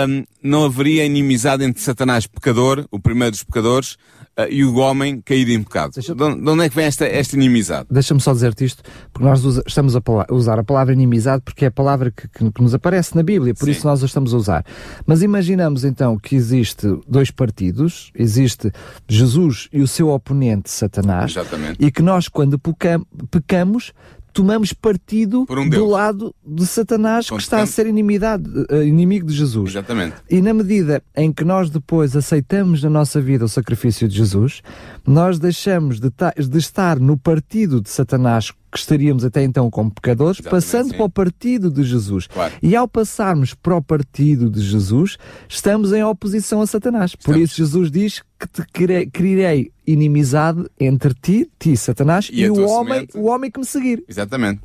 hum, 0.07 0.23
não 0.41 0.65
haveria 0.65 1.05
inimizade 1.05 1.63
entre 1.63 1.81
Satanás 1.81 2.25
pecador, 2.25 2.87
o 2.89 2.99
primeiro 2.99 3.31
dos 3.31 3.43
pecadores, 3.43 3.97
uh, 4.39 4.47
e 4.49 4.63
o 4.63 4.75
homem 4.77 5.21
caído 5.21 5.51
em 5.51 5.61
pecado. 5.63 5.93
Deixa- 5.93 6.13
De 6.15 6.23
onde 6.23 6.41
de 6.41 6.49
onde 6.49 6.63
é 6.63 6.69
que 6.69 6.75
vem 6.75 6.85
esta, 6.85 7.05
esta 7.05 7.35
inimizade? 7.35 7.87
Deixa-me 7.89 8.19
só 8.21 8.33
dizer-te 8.33 8.65
isto, 8.65 8.83
porque 9.11 9.25
nós 9.27 9.43
usa- 9.45 9.63
estamos 9.65 9.95
a 9.95 10.01
usar 10.31 10.59
a 10.59 10.63
palavra 10.63 10.93
inimizade 10.93 11.41
porque 11.45 11.65
é 11.65 11.67
a 11.67 11.71
palavra 11.71 12.11
que, 12.11 12.27
que- 12.27 12.51
que 12.51 12.61
nos 12.61 12.73
aparece 12.73 13.15
na 13.15 13.23
Bíblia, 13.23 13.53
por 13.53 13.65
Sim. 13.65 13.71
isso 13.71 13.87
nós 13.87 14.01
a 14.03 14.05
estamos 14.05 14.33
a 14.33 14.37
usar. 14.37 14.65
Mas 15.05 15.21
imaginamos 15.21 15.83
então 15.83 16.17
que 16.17 16.35
existe 16.35 16.87
dois 17.07 17.31
partidos, 17.31 18.11
existe 18.15 18.71
Jesus 19.07 19.67
e 19.71 19.81
o 19.81 19.87
seu 19.87 20.09
oponente 20.09 20.69
Satanás, 20.69 21.31
Exatamente. 21.31 21.77
e 21.83 21.91
que 21.91 22.01
nós, 22.01 22.27
quando 22.27 22.57
pecam- 22.59 23.05
pecamos, 23.31 23.91
tomamos 24.33 24.73
partido 24.73 25.45
Por 25.45 25.59
um 25.59 25.69
do 25.69 25.85
lado 25.85 26.35
de 26.45 26.65
Satanás 26.65 27.29
que 27.29 27.35
está 27.35 27.61
a 27.61 27.65
ser 27.65 27.85
inimidade, 27.85 28.43
eh, 28.69 28.83
inimigo 28.83 29.27
de 29.27 29.33
Jesus. 29.33 29.71
Exatamente. 29.71 30.15
E 30.29 30.41
na 30.41 30.53
medida 30.53 31.01
em 31.15 31.31
que 31.31 31.45
nós 31.45 31.69
depois 31.69 32.15
aceitamos 32.15 32.83
na 32.83 32.89
nossa 32.89 33.21
vida 33.21 33.45
o 33.45 33.49
sacrifício 33.49 34.07
de 34.07 34.17
Jesus, 34.17 34.61
nós 35.05 35.39
deixamos 35.39 35.99
de, 35.99 36.09
de 36.09 36.57
estar 36.57 36.99
no 36.99 37.17
partido 37.17 37.79
de 37.79 37.89
Satanás, 37.89 38.51
que 38.73 38.79
estaríamos 38.79 39.23
até 39.23 39.43
então 39.43 39.69
como 39.69 39.91
pecadores, 39.91 40.39
Exatamente, 40.39 40.51
passando 40.65 40.89
sim. 40.89 40.97
para 40.97 41.05
o 41.05 41.09
partido 41.09 41.69
de 41.71 41.83
Jesus. 41.83 42.27
Claro. 42.27 42.53
E 42.61 42.75
ao 42.75 42.87
passarmos 42.87 43.53
para 43.53 43.75
o 43.77 43.81
partido 43.81 44.49
de 44.49 44.61
Jesus, 44.61 45.17
estamos 45.47 45.93
em 45.93 46.03
oposição 46.03 46.59
a 46.61 46.67
Satanás. 46.67 47.15
Por 47.15 47.21
Estamos. 47.35 47.41
isso 47.51 47.55
Jesus 47.57 47.91
diz 47.91 48.21
que 48.39 48.47
te 48.47 48.65
criarei 49.11 49.71
inimizade 49.87 50.65
entre 50.79 51.13
ti, 51.13 51.49
ti, 51.59 51.77
Satanás, 51.77 52.29
E 52.31 52.41
e, 52.41 52.49
o 52.49 52.67
homem, 52.67 52.93
semente. 52.95 53.17
o 53.17 53.23
homem 53.25 53.51
que 53.51 53.59
me 53.59 53.65
seguir. 53.65 54.03
Exatamente. 54.07 54.61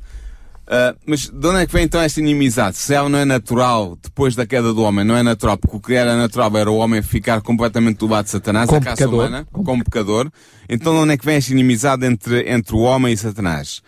Ah, 0.71 0.95
mas 1.03 1.27
de 1.27 1.47
onde 1.47 1.61
é 1.63 1.65
que 1.65 1.73
vem 1.73 1.83
então 1.85 1.99
esta 1.99 2.19
inimizade? 2.19 2.77
Se 2.77 2.93
ela 2.93 3.09
não 3.09 3.17
é 3.17 3.25
natural 3.25 3.97
depois 4.03 4.35
da 4.35 4.45
queda 4.45 4.71
do 4.71 4.83
homem, 4.83 5.03
não 5.03 5.17
é 5.17 5.23
natural, 5.23 5.57
porque 5.57 5.75
o 5.77 5.79
que 5.79 5.93
era 5.95 6.15
natural 6.15 6.55
era 6.57 6.69
o 6.69 6.75
homem 6.77 7.01
ficar 7.01 7.41
completamente 7.41 7.97
do 7.97 8.07
lado 8.07 8.25
de 8.25 8.31
Satanás, 8.31 8.67
Como 8.69 8.79
a 8.79 8.83
raça 8.83 8.97
pecador. 8.97 9.19
humana, 9.19 9.47
como 9.51 9.83
pecador. 9.83 10.31
Então 10.69 10.93
de 10.93 10.99
onde 10.99 11.13
é 11.13 11.17
que 11.17 11.25
vem 11.25 11.37
esta 11.37 11.51
inimizade 11.51 12.05
entre, 12.05 12.47
entre 12.47 12.75
o 12.75 12.81
homem 12.81 13.11
e 13.13 13.17
Satanás? 13.17 13.81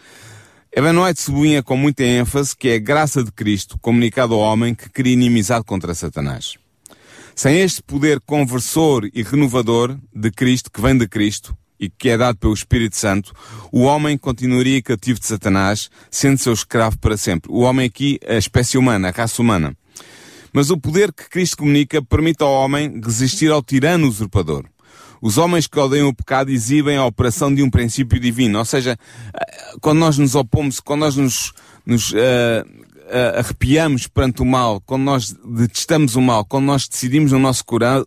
Evan 0.76 1.00
White 1.04 1.22
sublinha 1.22 1.62
com 1.62 1.78
muita 1.78 2.04
ênfase 2.04 2.56
que 2.58 2.70
é 2.70 2.76
a 2.76 2.80
graça 2.80 3.24
de 3.24 3.32
Cristo 3.32 3.78
comunicada 3.80 4.34
ao 4.34 4.40
homem 4.40 4.74
que 4.74 4.90
cria 4.90 5.14
inimizade 5.14 5.66
contra 5.66 5.94
Satanás. 5.94 6.56
Sem 7.36 7.60
este 7.60 7.84
poder 7.84 8.20
conversor 8.22 9.08
e 9.14 9.22
renovador 9.22 9.98
de 10.16 10.32
Cristo, 10.32 10.72
que 10.72 10.82
vem 10.82 10.98
de 10.98 11.08
Cristo 11.08 11.56
e 11.82 11.90
que 11.90 12.10
é 12.10 12.18
dado 12.18 12.38
pelo 12.38 12.54
Espírito 12.54 12.96
Santo, 12.96 13.34
o 13.72 13.82
homem 13.82 14.16
continuaria 14.16 14.80
cativo 14.84 15.20
de 15.20 15.26
Satanás, 15.26 15.90
sendo 16.12 16.38
seu 16.38 16.54
escravo 16.54 17.00
para 17.00 17.18
sempre. 17.18 17.52
O 17.52 17.62
homem 17.62 17.88
aqui, 17.88 18.20
a 18.28 18.36
espécie 18.36 18.78
humana, 18.78 19.10
a 19.10 19.12
raça 19.12 19.42
humana. 19.42 19.76
Mas 20.54 20.70
o 20.70 20.78
poder 20.78 21.12
que 21.12 21.28
Cristo 21.28 21.58
comunica 21.58 22.00
permite 22.04 22.44
ao 22.44 22.54
homem 22.54 23.02
resistir 23.04 23.52
ao 23.52 23.64
tirano 23.64 24.08
usurpador. 24.08 24.66
Os 25.20 25.38
homens 25.38 25.66
que 25.66 25.80
odeiam 25.80 26.10
o 26.10 26.16
pecado 26.16 26.52
exibem 26.52 26.98
a 26.98 27.06
operação 27.06 27.54
de 27.54 27.64
um 27.64 27.70
princípio 27.70 28.20
divino. 28.20 28.60
Ou 28.60 28.66
seja, 28.66 28.98
eh, 29.34 29.74
quando 29.80 30.00
nós 30.00 30.18
nos 30.18 30.36
opomos, 30.36 30.80
quando 30.80 31.02
nós 31.02 31.16
nos, 31.16 31.54
nos 31.86 32.12
eh, 32.16 32.66
eh, 33.12 33.40
arrepiamos 33.40 34.08
perante 34.08 34.42
o 34.42 34.46
mal, 34.46 34.80
quando 34.82 35.04
nós 35.04 35.36
detestamos 35.46 36.16
o 36.16 36.22
mal, 36.22 36.46
quando 36.46 36.66
nós 36.66 36.88
decidimos 36.88 37.34
no 37.34 37.40
nosso, 37.40 37.64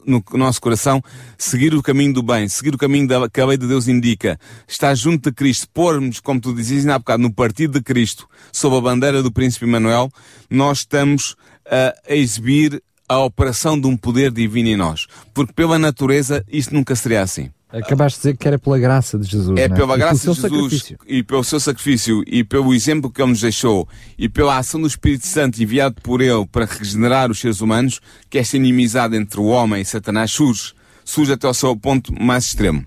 no 0.06 0.24
nosso 0.32 0.60
coração 0.60 1.02
seguir 1.36 1.74
o 1.74 1.82
caminho 1.82 2.14
do 2.14 2.22
bem, 2.22 2.48
seguir 2.48 2.74
o 2.74 2.78
caminho 2.78 3.06
da, 3.06 3.28
que 3.28 3.40
a 3.40 3.46
lei 3.46 3.58
de 3.58 3.66
Deus 3.66 3.86
indica, 3.86 4.38
estar 4.66 4.94
junto 4.94 5.30
de 5.30 5.34
Cristo, 5.34 5.68
pormos, 5.74 6.20
como 6.20 6.40
tu 6.40 6.54
dizias 6.54 6.86
há 6.86 6.98
bocado, 6.98 7.22
no 7.22 7.32
partido 7.32 7.74
de 7.74 7.82
Cristo, 7.82 8.26
sob 8.50 8.76
a 8.76 8.80
bandeira 8.80 9.22
do 9.22 9.30
Príncipe 9.30 9.66
Emanuel, 9.66 10.10
nós 10.48 10.78
estamos 10.78 11.36
eh, 11.66 11.94
a 12.08 12.14
exibir 12.14 12.82
a 13.06 13.18
operação 13.18 13.78
de 13.78 13.86
um 13.86 13.96
poder 13.96 14.30
divino 14.30 14.70
em 14.70 14.76
nós. 14.76 15.06
Porque 15.34 15.52
pela 15.52 15.78
natureza 15.78 16.42
isto 16.48 16.74
nunca 16.74 16.96
seria 16.96 17.22
assim. 17.22 17.50
Acabaste 17.78 18.18
de 18.18 18.22
dizer 18.22 18.36
que 18.36 18.46
era 18.46 18.58
pela 18.58 18.78
graça 18.78 19.18
de 19.18 19.28
Jesus. 19.28 19.58
É 19.58 19.68
não 19.68 19.76
pela 19.76 19.94
E 19.94 19.98
graça 19.98 20.14
de 20.14 20.34
Jesus 20.34 20.40
sacrifício. 20.40 20.98
e 21.06 21.22
pelo 21.22 21.42
seu 21.44 21.58
sacrifício 21.58 22.22
e 22.26 22.44
pelo 22.44 22.72
exemplo 22.72 23.10
que 23.10 23.20
ele 23.20 23.30
nos 23.30 23.40
deixou 23.40 23.88
e 24.18 24.28
pela 24.28 24.58
ação 24.58 24.80
do 24.80 24.86
Espírito 24.86 25.26
Santo 25.26 25.62
enviado 25.62 25.96
por 26.02 26.20
ele 26.20 26.46
para 26.46 26.66
regenerar 26.66 27.30
os 27.30 27.40
seres 27.40 27.60
humanos 27.60 28.00
que 28.30 28.38
esta 28.38 28.56
inimizade 28.56 29.16
entre 29.16 29.40
o 29.40 29.46
homem 29.46 29.82
e 29.82 29.84
Satanás 29.84 30.30
surge, 30.30 30.72
surge 31.04 31.32
até 31.32 31.46
ao 31.46 31.54
seu 31.54 31.76
ponto 31.76 32.12
mais 32.22 32.44
extremo. 32.44 32.84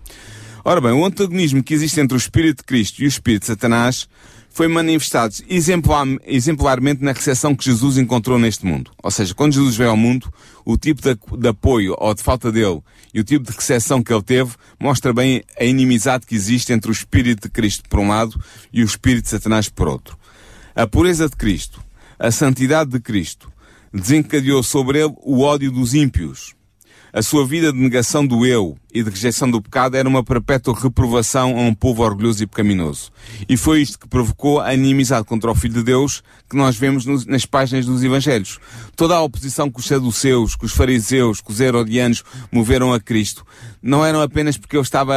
Ora 0.63 0.81
bem, 0.81 0.91
o 0.91 1.05
antagonismo 1.05 1.63
que 1.63 1.73
existe 1.73 1.99
entre 1.99 2.15
o 2.15 2.19
Espírito 2.19 2.57
de 2.57 2.63
Cristo 2.63 2.99
e 3.01 3.05
o 3.05 3.07
Espírito 3.07 3.41
de 3.41 3.47
Satanás 3.47 4.07
foi 4.57 4.67
manifestado 4.67 5.35
exemplar- 5.47 6.17
exemplarmente 6.25 7.03
na 7.03 7.11
recepção 7.11 7.55
que 7.55 7.63
Jesus 7.63 7.95
encontrou 7.95 8.39
neste 8.39 8.65
mundo. 8.65 8.89
Ou 9.03 9.11
seja, 9.11 9.35
quando 9.35 9.53
Jesus 9.53 9.75
veio 9.77 9.91
ao 9.91 9.95
mundo, 9.95 10.33
o 10.65 10.75
tipo 10.75 10.99
de, 10.99 11.15
de 11.39 11.47
apoio 11.47 11.93
ou 11.95 12.11
de 12.15 12.23
falta 12.23 12.51
dele 12.51 12.81
e 13.13 13.19
o 13.19 13.23
tipo 13.23 13.45
de 13.45 13.55
recepção 13.55 14.01
que 14.01 14.11
ele 14.11 14.23
teve 14.23 14.55
mostra 14.79 15.13
bem 15.13 15.43
a 15.59 15.63
inimizade 15.63 16.25
que 16.25 16.33
existe 16.33 16.73
entre 16.73 16.89
o 16.89 16.91
Espírito 16.91 17.43
de 17.43 17.49
Cristo 17.51 17.83
por 17.87 17.99
um 17.99 18.07
lado 18.07 18.35
e 18.73 18.81
o 18.81 18.85
Espírito 18.85 19.25
de 19.25 19.29
Satanás 19.29 19.69
por 19.69 19.87
outro. 19.87 20.17
A 20.75 20.87
pureza 20.87 21.29
de 21.29 21.35
Cristo, 21.35 21.79
a 22.17 22.31
santidade 22.31 22.89
de 22.89 22.99
Cristo, 22.99 23.51
desencadeou 23.93 24.63
sobre 24.63 25.03
ele 25.03 25.13
o 25.21 25.41
ódio 25.41 25.71
dos 25.71 25.93
ímpios. 25.93 26.55
A 27.13 27.21
sua 27.21 27.45
vida 27.45 27.71
de 27.71 27.77
negação 27.77 28.25
do 28.25 28.43
eu 28.43 28.75
e 28.93 29.03
de 29.03 29.09
rejeição 29.09 29.49
do 29.51 29.61
pecado 29.61 29.95
era 29.95 30.07
uma 30.07 30.23
perpétua 30.23 30.73
reprovação 30.79 31.57
a 31.57 31.61
um 31.61 31.73
povo 31.73 32.03
orgulhoso 32.03 32.41
e 32.43 32.47
pecaminoso. 32.47 33.11
E 33.47 33.57
foi 33.57 33.81
isto 33.81 33.99
que 33.99 34.07
provocou 34.07 34.59
a 34.61 34.73
inimizade 34.73 35.25
contra 35.25 35.51
o 35.51 35.55
Filho 35.55 35.75
de 35.75 35.83
Deus 35.83 36.23
que 36.49 36.55
nós 36.55 36.77
vemos 36.77 37.05
nos- 37.05 37.25
nas 37.25 37.45
páginas 37.45 37.85
dos 37.85 38.03
Evangelhos. 38.03 38.59
Toda 38.95 39.15
a 39.15 39.21
oposição 39.21 39.69
que 39.69 39.79
os 39.79 39.85
saduceus, 39.85 40.55
que 40.55 40.65
os 40.65 40.71
fariseus, 40.71 41.41
que 41.41 41.51
os 41.51 41.59
herodianos 41.59 42.23
moveram 42.51 42.93
a 42.93 42.99
Cristo 42.99 43.45
não 43.81 44.03
eram 44.05 44.21
apenas 44.21 44.57
porque 44.57 44.75
ele 44.75 44.83
estava 44.83 45.13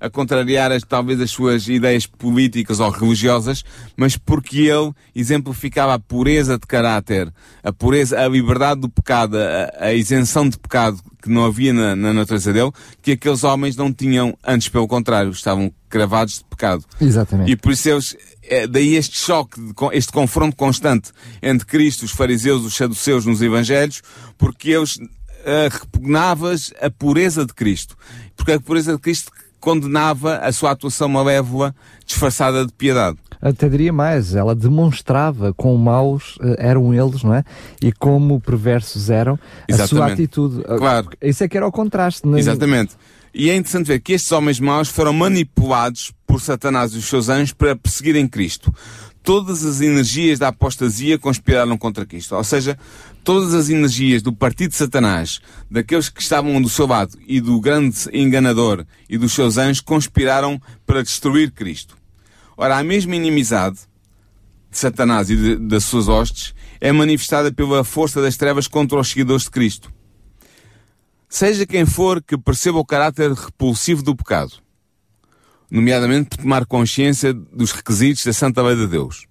a, 0.00 0.06
a 0.06 0.10
contrariar 0.10 0.72
as, 0.72 0.82
talvez 0.82 1.20
as 1.20 1.30
suas 1.30 1.68
ideias 1.68 2.06
políticas 2.06 2.80
ou 2.80 2.90
religiosas, 2.90 3.64
mas 3.96 4.16
porque 4.16 4.58
ele 4.68 4.92
exemplificava 5.14 5.94
a 5.94 5.98
pureza 5.98 6.58
de 6.58 6.66
caráter, 6.66 7.32
a 7.62 7.72
pureza, 7.72 8.18
a 8.18 8.28
liberdade 8.28 8.80
do 8.80 8.88
pecado, 8.88 9.36
a, 9.36 9.86
a 9.86 9.94
isenção 9.94 10.48
de 10.48 10.58
pecado 10.58 10.98
que 11.26 11.32
não 11.32 11.44
havia 11.44 11.72
na, 11.72 11.96
na 11.96 12.12
natureza 12.12 12.52
dele, 12.52 12.70
que 13.02 13.12
aqueles 13.12 13.44
homens 13.44 13.76
não 13.76 13.92
tinham, 13.92 14.36
antes 14.44 14.68
pelo 14.68 14.86
contrário, 14.86 15.30
estavam 15.30 15.72
cravados 15.88 16.38
de 16.38 16.44
pecado. 16.44 16.84
Exatamente. 17.00 17.50
E 17.50 17.56
por 17.56 17.72
isso 17.72 17.88
eles, 17.88 18.16
é, 18.42 18.66
daí 18.66 18.94
este 18.94 19.18
choque, 19.18 19.60
este 19.92 20.12
confronto 20.12 20.56
constante 20.56 21.10
entre 21.42 21.66
Cristo, 21.66 22.04
os 22.04 22.12
fariseus, 22.12 22.64
os 22.64 22.74
saduceus 22.74 23.26
nos 23.26 23.42
Evangelhos, 23.42 24.02
porque 24.38 24.70
eles 24.70 24.98
ah, 25.44 25.68
repugnavas 25.70 26.72
a 26.80 26.90
pureza 26.90 27.44
de 27.44 27.54
Cristo. 27.54 27.96
Porque 28.36 28.52
a 28.52 28.60
pureza 28.60 28.92
de 28.92 28.98
Cristo 28.98 29.30
condenava 29.60 30.36
a 30.38 30.52
sua 30.52 30.70
atuação 30.72 31.08
malévola 31.08 31.74
disfarçada 32.04 32.64
de 32.66 32.72
piedade. 32.72 33.16
Até 33.40 33.68
diria 33.68 33.92
mais, 33.92 34.34
ela 34.34 34.54
demonstrava 34.54 35.52
quão 35.52 35.76
maus 35.76 36.38
eh, 36.40 36.56
eram 36.58 36.92
eles, 36.94 37.22
não 37.22 37.34
é? 37.34 37.44
E 37.82 37.92
como 37.92 38.40
perversos 38.40 39.10
eram 39.10 39.34
a 39.70 39.74
sua 39.74 39.84
Exatamente. 39.84 40.12
atitude. 40.12 40.62
Ah, 40.66 40.76
Claro. 40.78 41.08
Isso 41.20 41.44
é 41.44 41.48
que 41.48 41.56
era 41.56 41.66
o 41.66 41.72
contraste. 41.72 42.26
não 42.26 42.36
é? 42.36 42.40
Exatamente. 42.40 42.94
E 43.34 43.50
é 43.50 43.54
interessante 43.56 43.88
ver 43.88 44.00
que 44.00 44.14
estes 44.14 44.32
homens 44.32 44.58
maus 44.58 44.88
foram 44.88 45.12
manipulados 45.12 46.12
por 46.26 46.40
Satanás 46.40 46.94
e 46.94 46.96
os 46.98 47.04
seus 47.04 47.28
anjos 47.28 47.52
para 47.52 47.76
perseguirem 47.76 48.26
Cristo. 48.26 48.72
Todas 49.22 49.64
as 49.64 49.80
energias 49.80 50.38
da 50.38 50.48
apostasia 50.48 51.18
conspiraram 51.18 51.76
contra 51.76 52.06
Cristo. 52.06 52.34
Ou 52.34 52.44
seja, 52.44 52.78
todas 53.26 53.54
as 53.54 53.68
energias 53.68 54.22
do 54.22 54.32
partido 54.32 54.70
de 54.70 54.76
Satanás, 54.76 55.40
daqueles 55.68 56.08
que 56.08 56.22
estavam 56.22 56.62
do 56.62 56.68
seu 56.68 56.86
lado 56.86 57.18
e 57.26 57.40
do 57.40 57.60
grande 57.60 58.08
enganador 58.12 58.86
e 59.10 59.18
dos 59.18 59.32
seus 59.32 59.58
anjos, 59.58 59.80
conspiraram 59.80 60.62
para 60.86 61.02
destruir 61.02 61.50
Cristo. 61.50 61.96
Ora, 62.56 62.78
a 62.78 62.84
mesma 62.84 63.16
inimizade 63.16 63.80
de 64.70 64.78
Satanás 64.78 65.28
e 65.28 65.56
das 65.56 65.82
suas 65.82 66.06
hostes 66.06 66.54
é 66.80 66.92
manifestada 66.92 67.50
pela 67.50 67.82
força 67.82 68.22
das 68.22 68.36
trevas 68.36 68.68
contra 68.68 68.96
os 68.96 69.08
seguidores 69.08 69.42
de 69.42 69.50
Cristo. 69.50 69.92
Seja 71.28 71.66
quem 71.66 71.84
for 71.84 72.22
que 72.22 72.38
perceba 72.38 72.78
o 72.78 72.86
caráter 72.86 73.32
repulsivo 73.32 74.04
do 74.04 74.14
pecado, 74.14 74.52
nomeadamente 75.68 76.28
por 76.28 76.38
tomar 76.38 76.64
consciência 76.64 77.34
dos 77.34 77.72
requisitos 77.72 78.24
da 78.24 78.32
Santa 78.32 78.62
Lei 78.62 78.76
de 78.76 78.86
Deus, 78.86 79.26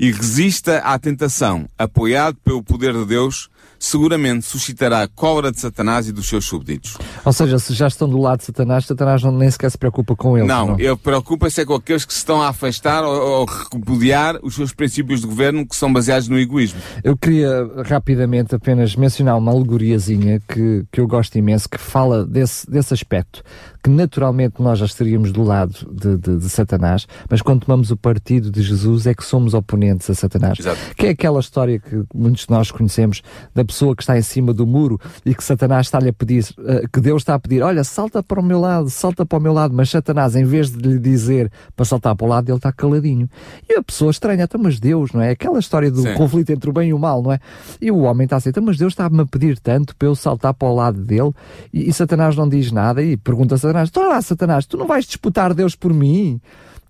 e 0.00 0.10
resista 0.10 0.78
à 0.78 0.98
tentação, 0.98 1.66
apoiado 1.78 2.38
pelo 2.42 2.62
poder 2.62 2.94
de 2.94 3.04
Deus, 3.04 3.50
seguramente 3.78 4.46
suscitará 4.46 5.02
a 5.02 5.08
cólera 5.08 5.52
de 5.52 5.60
Satanás 5.60 6.08
e 6.08 6.12
dos 6.12 6.26
seus 6.26 6.46
súbditos. 6.46 6.96
Ou 7.22 7.32
seja, 7.32 7.58
se 7.58 7.74
já 7.74 7.86
estão 7.86 8.08
do 8.08 8.18
lado 8.18 8.38
de 8.38 8.46
Satanás, 8.46 8.86
Satanás 8.86 9.22
não, 9.22 9.30
nem 9.30 9.50
sequer 9.50 9.70
se 9.70 9.76
preocupa 9.76 10.16
com 10.16 10.38
eles. 10.38 10.48
Não, 10.48 10.78
ele 10.78 10.96
preocupa-se 10.96 11.60
é 11.60 11.64
com 11.66 11.74
aqueles 11.74 12.06
que 12.06 12.14
se 12.14 12.18
estão 12.18 12.40
a 12.40 12.48
afastar 12.48 13.04
ou, 13.04 13.40
ou 13.40 13.44
repudiar 13.44 14.38
os 14.42 14.54
seus 14.54 14.72
princípios 14.72 15.20
de 15.20 15.26
governo 15.26 15.66
que 15.66 15.76
são 15.76 15.92
baseados 15.92 16.28
no 16.28 16.38
egoísmo. 16.38 16.80
Eu 17.04 17.16
queria 17.16 17.70
rapidamente 17.84 18.54
apenas 18.54 18.96
mencionar 18.96 19.36
uma 19.36 19.52
alegoriazinha 19.52 20.40
que, 20.48 20.84
que 20.90 21.00
eu 21.00 21.06
gosto 21.06 21.36
imenso, 21.36 21.68
que 21.68 21.78
fala 21.78 22.24
desse, 22.24 22.70
desse 22.70 22.94
aspecto, 22.94 23.42
que 23.82 23.90
naturalmente 23.90 24.60
nós 24.60 24.78
já 24.78 24.86
estaríamos 24.86 25.32
do 25.32 25.42
lado 25.42 25.74
de, 25.92 26.16
de- 26.16 26.36
de 26.38 26.48
Satanás, 26.50 27.06
mas 27.28 27.40
quando 27.42 27.64
tomamos 27.64 27.90
o 27.90 27.96
partido 27.96 28.50
de 28.50 28.62
Jesus 28.62 29.06
é 29.06 29.14
que 29.14 29.24
somos 29.24 29.54
oponentes 29.54 30.08
a 30.10 30.14
Satanás. 30.14 30.58
Exato. 30.58 30.78
Que 30.96 31.06
é 31.06 31.10
aquela 31.10 31.40
história 31.40 31.78
que 31.78 32.02
muitos 32.14 32.44
de 32.46 32.50
nós 32.50 32.70
conhecemos 32.70 33.22
da 33.54 33.64
pessoa 33.64 33.94
que 33.96 34.02
está 34.02 34.18
em 34.18 34.22
cima 34.22 34.52
do 34.52 34.66
muro 34.66 35.00
e 35.24 35.34
que 35.34 35.42
Satanás 35.42 35.86
está-lhe 35.86 36.08
a 36.08 36.12
pedir, 36.12 36.44
uh, 36.58 36.88
que 36.92 37.00
Deus 37.00 37.22
está 37.22 37.34
a 37.34 37.38
pedir, 37.38 37.62
olha, 37.62 37.82
salta 37.84 38.22
para 38.22 38.40
o 38.40 38.42
meu 38.42 38.60
lado, 38.60 38.90
salta 38.90 39.24
para 39.24 39.38
o 39.38 39.40
meu 39.40 39.52
lado, 39.52 39.74
mas 39.74 39.90
Satanás, 39.90 40.36
em 40.36 40.44
vez 40.44 40.70
de 40.70 40.78
lhe 40.88 40.98
dizer 40.98 41.50
para 41.74 41.84
saltar 41.84 42.14
para 42.14 42.26
o 42.26 42.28
lado, 42.28 42.48
ele 42.50 42.56
está 42.56 42.72
caladinho. 42.72 43.28
E 43.68 43.74
a 43.78 43.82
pessoa 43.82 44.10
estranha, 44.10 44.44
então, 44.44 44.60
mas 44.62 44.78
Deus, 44.78 45.12
não 45.12 45.20
é? 45.22 45.30
Aquela 45.30 45.58
história 45.58 45.90
do 45.90 46.02
Sim. 46.02 46.14
conflito 46.14 46.50
entre 46.50 46.68
o 46.68 46.72
bem 46.72 46.90
e 46.90 46.94
o 46.94 46.98
mal, 46.98 47.22
não 47.22 47.32
é? 47.32 47.38
E 47.80 47.90
o 47.90 47.98
homem 48.00 48.24
está 48.24 48.36
assim, 48.36 48.50
então, 48.50 48.62
mas 48.62 48.76
Deus 48.76 48.92
está-me 48.92 49.20
a 49.20 49.26
pedir 49.26 49.58
tanto 49.58 49.96
para 49.96 50.08
eu 50.08 50.14
saltar 50.14 50.52
para 50.54 50.68
o 50.68 50.74
lado 50.74 51.00
dele 51.02 51.32
e, 51.72 51.88
e 51.88 51.92
Satanás 51.92 52.36
não 52.36 52.48
diz 52.48 52.70
nada 52.72 53.02
e 53.02 53.16
pergunta 53.16 53.54
a 53.54 53.58
Satanás, 53.70 53.88
então 53.88 54.08
lá, 54.08 54.22
Satanás, 54.22 54.66
tu 54.66 54.76
não 54.76 54.86
vais 54.86 55.04
disputar 55.04 55.54
Deus 55.54 55.74
por 55.74 55.92
mim? 55.92 56.40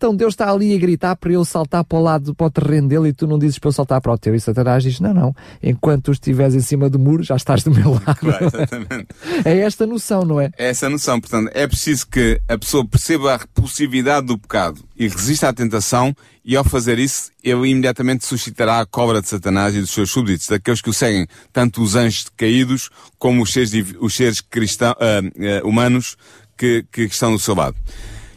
Então 0.01 0.17
Deus 0.17 0.33
está 0.33 0.51
ali 0.51 0.75
a 0.75 0.79
gritar 0.79 1.15
para 1.15 1.31
eu 1.31 1.45
saltar 1.45 1.85
para 1.85 1.99
o 1.99 2.03
lado, 2.03 2.35
para 2.35 2.47
o 2.47 2.51
terreno 2.51 2.89
dele 2.89 3.11
e 3.11 3.13
tu 3.13 3.27
não 3.27 3.39
dizes 3.39 3.59
para 3.59 3.69
eu 3.69 3.73
saltar 3.73 4.01
para 4.01 4.11
o 4.11 4.17
teu. 4.17 4.35
E 4.35 4.41
Satanás 4.41 4.83
diz: 4.83 4.99
Não, 4.99 5.13
não, 5.13 5.37
enquanto 5.63 6.05
tu 6.05 6.13
estiveres 6.13 6.55
em 6.55 6.61
cima 6.61 6.89
do 6.89 6.99
muro, 6.99 7.23
já 7.23 7.37
estás 7.37 7.63
do 7.63 7.71
meu 7.71 7.93
lado. 7.93 8.17
Claro, 8.19 8.47
exatamente. 8.47 9.09
é 9.45 9.59
esta 9.59 9.87
noção, 9.87 10.25
não 10.25 10.41
é? 10.41 10.51
É 10.57 10.71
essa 10.71 10.89
noção. 10.89 11.21
Portanto, 11.21 11.51
é 11.53 11.67
preciso 11.67 12.07
que 12.07 12.41
a 12.49 12.57
pessoa 12.57 12.83
perceba 12.83 13.35
a 13.35 13.37
repulsividade 13.37 14.27
do 14.27 14.39
pecado 14.39 14.83
e 14.97 15.07
resista 15.07 15.51
à 15.51 15.53
tentação, 15.53 16.17
e 16.43 16.57
ao 16.57 16.65
fazer 16.65 16.99
isso, 16.99 17.31
ele 17.45 17.69
imediatamente 17.69 18.25
suscitará 18.25 18.81
a 18.81 18.87
cobra 18.87 19.21
de 19.21 19.29
Satanás 19.29 19.75
e 19.75 19.81
dos 19.81 19.91
seus 19.91 20.11
súbditos, 20.11 20.47
daqueles 20.47 20.81
que 20.81 20.89
o 20.89 20.95
seguem, 20.95 21.27
tanto 21.53 21.83
os 21.83 21.95
anjos 21.95 22.31
caídos 22.35 22.89
como 23.19 23.43
os 23.43 23.53
seres, 23.53 23.73
os 24.01 24.15
seres 24.15 24.41
cristão, 24.41 24.93
uh, 24.93 25.65
uh, 25.65 25.69
humanos 25.69 26.17
que, 26.61 26.85
que 26.93 27.03
estão 27.05 27.33
do 27.33 27.39
seu 27.39 27.55
lado. 27.55 27.75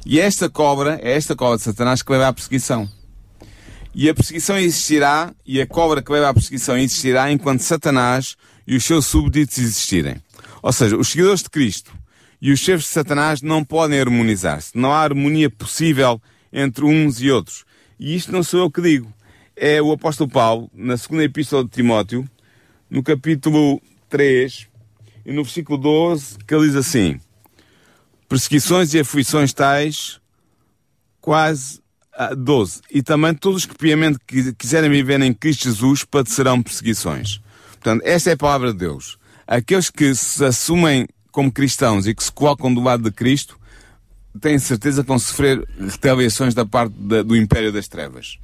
E 0.06 0.18
esta 0.18 0.50
cobra, 0.50 0.98
é 1.04 1.12
esta 1.12 1.36
cobra 1.36 1.58
de 1.58 1.64
Satanás 1.64 2.02
que 2.02 2.10
leva 2.10 2.30
à 2.30 2.34
perseguição. 2.34 2.90
E 3.94 4.10
a 4.10 4.14
perseguição 4.14 4.58
existirá, 4.58 5.34
e 5.46 5.60
a 5.60 5.68
cobra 5.68 6.02
que 6.02 6.10
leva 6.10 6.30
à 6.30 6.34
perseguição 6.34 6.78
existirá 6.78 7.30
enquanto 7.34 7.60
Satanás 7.60 8.38
e 8.66 8.78
os 8.78 8.86
seus 8.86 9.06
súbditos 9.08 9.58
existirem. 9.58 10.16
Ou 10.62 10.72
seja, 10.72 10.96
os 10.96 11.10
seguidores 11.10 11.44
de 11.44 11.50
Cristo 11.50 11.92
e 12.42 12.52
os 12.54 12.60
chefes 12.60 12.86
de 12.86 12.92
Satanás 12.92 13.42
não 13.42 13.62
podem 13.62 14.00
harmonizar-se. 14.00 14.72
Não 14.74 14.94
há 14.94 15.02
harmonia 15.02 15.50
possível 15.50 16.22
entre 16.52 16.86
uns 16.86 17.22
e 17.22 17.30
outros. 17.30 17.66
E 18.00 18.16
isto 18.16 18.32
não 18.32 18.42
sou 18.42 18.62
eu 18.62 18.72
que 18.72 18.82
digo. 18.82 19.14
É 19.56 19.82
o 19.82 19.92
apóstolo 19.92 20.30
Paulo, 20.30 20.72
na 20.74 20.96
segunda 20.96 21.26
epístola 21.26 21.66
de 21.66 21.70
Timóteo, 21.70 22.28
no 22.90 23.04
capítulo 23.04 23.82
3, 24.10 24.68
e 25.26 25.32
no 25.32 25.44
versículo 25.44 25.78
12, 25.78 26.38
que 26.48 26.56
ele 26.56 26.68
diz 26.68 26.76
assim: 26.76 27.20
perseguições 28.34 28.96
e 28.96 29.00
aflições 29.00 29.54
tais, 29.54 30.20
quase 31.22 31.80
ah, 32.18 32.34
12. 32.34 32.82
E 32.90 33.04
também 33.04 33.32
todos 33.32 33.60
os 33.60 33.66
que 33.68 33.76
piamente 33.76 34.18
quiserem 34.58 34.90
viver 34.90 35.22
em 35.22 35.32
Cristo 35.32 35.66
Jesus 35.66 36.04
padecerão 36.04 36.64
perseguições. 36.64 37.40
Portanto, 37.74 38.02
esta 38.04 38.32
é 38.32 38.34
a 38.34 38.38
palavra 38.38 38.74
de 38.74 38.80
Deus. 38.80 39.20
Aqueles 39.46 39.92
que 39.92 40.16
se 40.16 40.44
assumem 40.44 41.08
como 41.32 41.52
cristãos 41.52 42.08
e 42.08 42.16
que 42.16 42.24
se 42.24 42.32
colocam 42.32 42.74
do 42.74 42.82
lado 42.82 43.04
de 43.04 43.12
Cristo, 43.12 43.60
têm 44.42 44.58
certeza 44.58 45.04
que 45.04 45.10
vão 45.10 45.20
sofrer 45.20 45.64
retaliações 45.80 46.56
da 46.56 46.66
parte 46.66 46.96
do 46.96 47.36
Império 47.36 47.72
das 47.72 47.88
Trevas. 47.88 48.40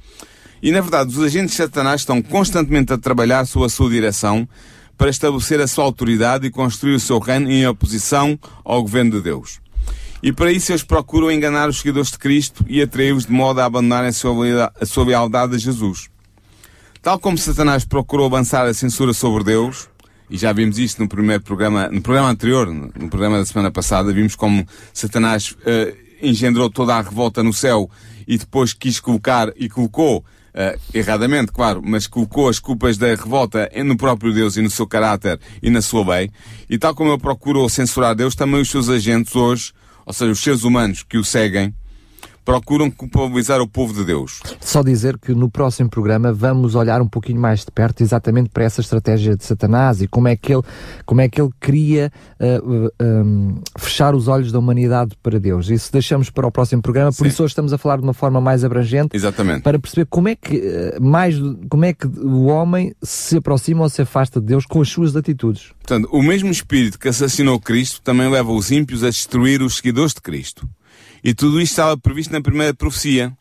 E, 0.62 0.70
na 0.70 0.80
verdade, 0.80 1.10
os 1.10 1.18
agentes 1.20 1.50
de 1.50 1.56
Satanás 1.56 2.02
estão 2.02 2.22
constantemente 2.22 2.92
a 2.92 2.98
trabalhar 2.98 3.44
sob 3.44 3.66
a 3.66 3.68
sua 3.68 3.90
direção 3.90 4.48
para 4.96 5.10
estabelecer 5.10 5.60
a 5.60 5.66
sua 5.66 5.82
autoridade 5.82 6.46
e 6.46 6.50
construir 6.50 6.94
o 6.94 7.00
seu 7.00 7.18
reino 7.18 7.50
em 7.50 7.66
oposição 7.66 8.38
ao 8.64 8.82
governo 8.82 9.10
de 9.10 9.20
Deus. 9.20 9.58
E 10.22 10.32
para 10.32 10.52
isso 10.52 10.70
eles 10.70 10.82
procuram 10.82 11.30
enganar 11.30 11.68
os 11.68 11.78
seguidores 11.78 12.10
de 12.10 12.18
Cristo 12.18 12.64
e 12.68 12.82
atraí-los 12.82 13.26
de 13.26 13.32
modo 13.32 13.60
a 13.60 13.64
abandonarem 13.64 14.10
a 14.10 14.12
sua, 14.12 15.04
lealdade 15.04 15.54
a 15.54 15.58
Jesus. 15.58 16.10
Tal 17.02 17.18
como 17.18 17.38
Satanás 17.38 17.84
procurou 17.84 18.26
avançar 18.26 18.66
a 18.66 18.74
censura 18.74 19.14
sobre 19.14 19.44
Deus, 19.44 19.88
e 20.28 20.36
já 20.36 20.52
vimos 20.52 20.78
isto 20.78 21.00
no 21.00 21.08
primeiro 21.08 21.42
programa, 21.42 21.88
no 21.88 22.02
programa 22.02 22.28
anterior, 22.28 22.66
no 22.66 23.08
programa 23.08 23.38
da 23.38 23.46
semana 23.46 23.70
passada, 23.70 24.12
vimos 24.12 24.36
como 24.36 24.66
Satanás 24.92 25.52
uh, 25.52 25.96
engendrou 26.22 26.68
toda 26.68 26.94
a 26.94 27.00
revolta 27.00 27.42
no 27.42 27.52
céu 27.52 27.90
e 28.28 28.36
depois 28.36 28.74
quis 28.74 29.00
colocar 29.00 29.52
e 29.56 29.68
colocou 29.68 30.24
Uh, 30.50 30.76
erradamente, 30.92 31.52
claro, 31.52 31.80
mas 31.80 32.08
colocou 32.08 32.48
as 32.48 32.58
culpas 32.58 32.98
da 32.98 33.06
revolta 33.06 33.70
no 33.84 33.96
próprio 33.96 34.34
Deus 34.34 34.56
e 34.56 34.60
no 34.60 34.68
seu 34.68 34.84
caráter 34.84 35.38
e 35.62 35.70
na 35.70 35.80
sua 35.80 36.04
lei. 36.04 36.28
E 36.68 36.76
tal 36.76 36.92
como 36.92 37.12
ele 37.12 37.20
procurou 37.20 37.68
censurar 37.68 38.16
Deus, 38.16 38.34
também 38.34 38.60
os 38.60 38.68
seus 38.68 38.88
agentes 38.88 39.36
hoje 39.36 39.72
ou 40.10 40.12
seja, 40.12 40.32
os 40.32 40.40
seres 40.40 40.64
humanos 40.64 41.04
que 41.04 41.16
o 41.16 41.22
seguem, 41.24 41.72
procuram 42.50 42.90
culpabilizar 42.90 43.60
o 43.60 43.68
povo 43.68 43.94
de 43.94 44.04
Deus. 44.04 44.40
Só 44.60 44.82
dizer 44.82 45.16
que 45.18 45.32
no 45.32 45.48
próximo 45.48 45.88
programa 45.88 46.32
vamos 46.32 46.74
olhar 46.74 47.00
um 47.00 47.06
pouquinho 47.06 47.40
mais 47.40 47.60
de 47.60 47.70
perto 47.70 48.02
exatamente 48.02 48.50
para 48.50 48.64
essa 48.64 48.80
estratégia 48.80 49.36
de 49.36 49.44
Satanás 49.44 50.02
e 50.02 50.08
como 50.08 50.26
é 50.26 50.34
que 50.34 50.52
ele, 50.52 50.62
como 51.06 51.20
é 51.20 51.28
que 51.28 51.40
ele 51.40 51.50
queria 51.60 52.10
uh, 52.40 52.86
uh, 52.86 52.92
um, 53.00 53.60
fechar 53.78 54.16
os 54.16 54.26
olhos 54.26 54.50
da 54.50 54.58
humanidade 54.58 55.16
para 55.22 55.38
Deus. 55.38 55.70
Isso 55.70 55.92
deixamos 55.92 56.28
para 56.28 56.44
o 56.44 56.50
próximo 56.50 56.82
programa, 56.82 57.12
por 57.12 57.24
Sim. 57.24 57.28
isso 57.28 57.44
hoje 57.44 57.52
estamos 57.52 57.72
a 57.72 57.78
falar 57.78 57.98
de 57.98 58.02
uma 58.02 58.14
forma 58.14 58.40
mais 58.40 58.64
abrangente 58.64 59.16
exatamente. 59.16 59.62
para 59.62 59.78
perceber 59.78 60.06
como 60.10 60.28
é 60.28 60.34
que 60.34 60.56
uh, 60.56 61.00
mais 61.00 61.36
como 61.68 61.84
é 61.84 61.92
que 61.92 62.08
o 62.08 62.46
homem 62.46 62.92
se 63.00 63.36
aproxima 63.36 63.82
ou 63.82 63.88
se 63.88 64.02
afasta 64.02 64.40
de 64.40 64.46
Deus 64.46 64.66
com 64.66 64.80
as 64.80 64.88
suas 64.88 65.14
atitudes. 65.14 65.70
Portanto, 65.78 66.08
o 66.10 66.20
mesmo 66.20 66.50
espírito 66.50 66.98
que 66.98 67.08
assassinou 67.08 67.60
Cristo 67.60 68.00
também 68.02 68.28
leva 68.28 68.50
os 68.50 68.72
ímpios 68.72 69.04
a 69.04 69.08
destruir 69.08 69.62
os 69.62 69.76
seguidores 69.76 70.14
de 70.14 70.20
Cristo. 70.20 70.68
E 71.22 71.34
tudo 71.34 71.60
isto 71.60 71.72
estava 71.72 71.96
previsto 71.96 72.32
na 72.32 72.40
primeira 72.40 72.74
profecia, 72.74 73.32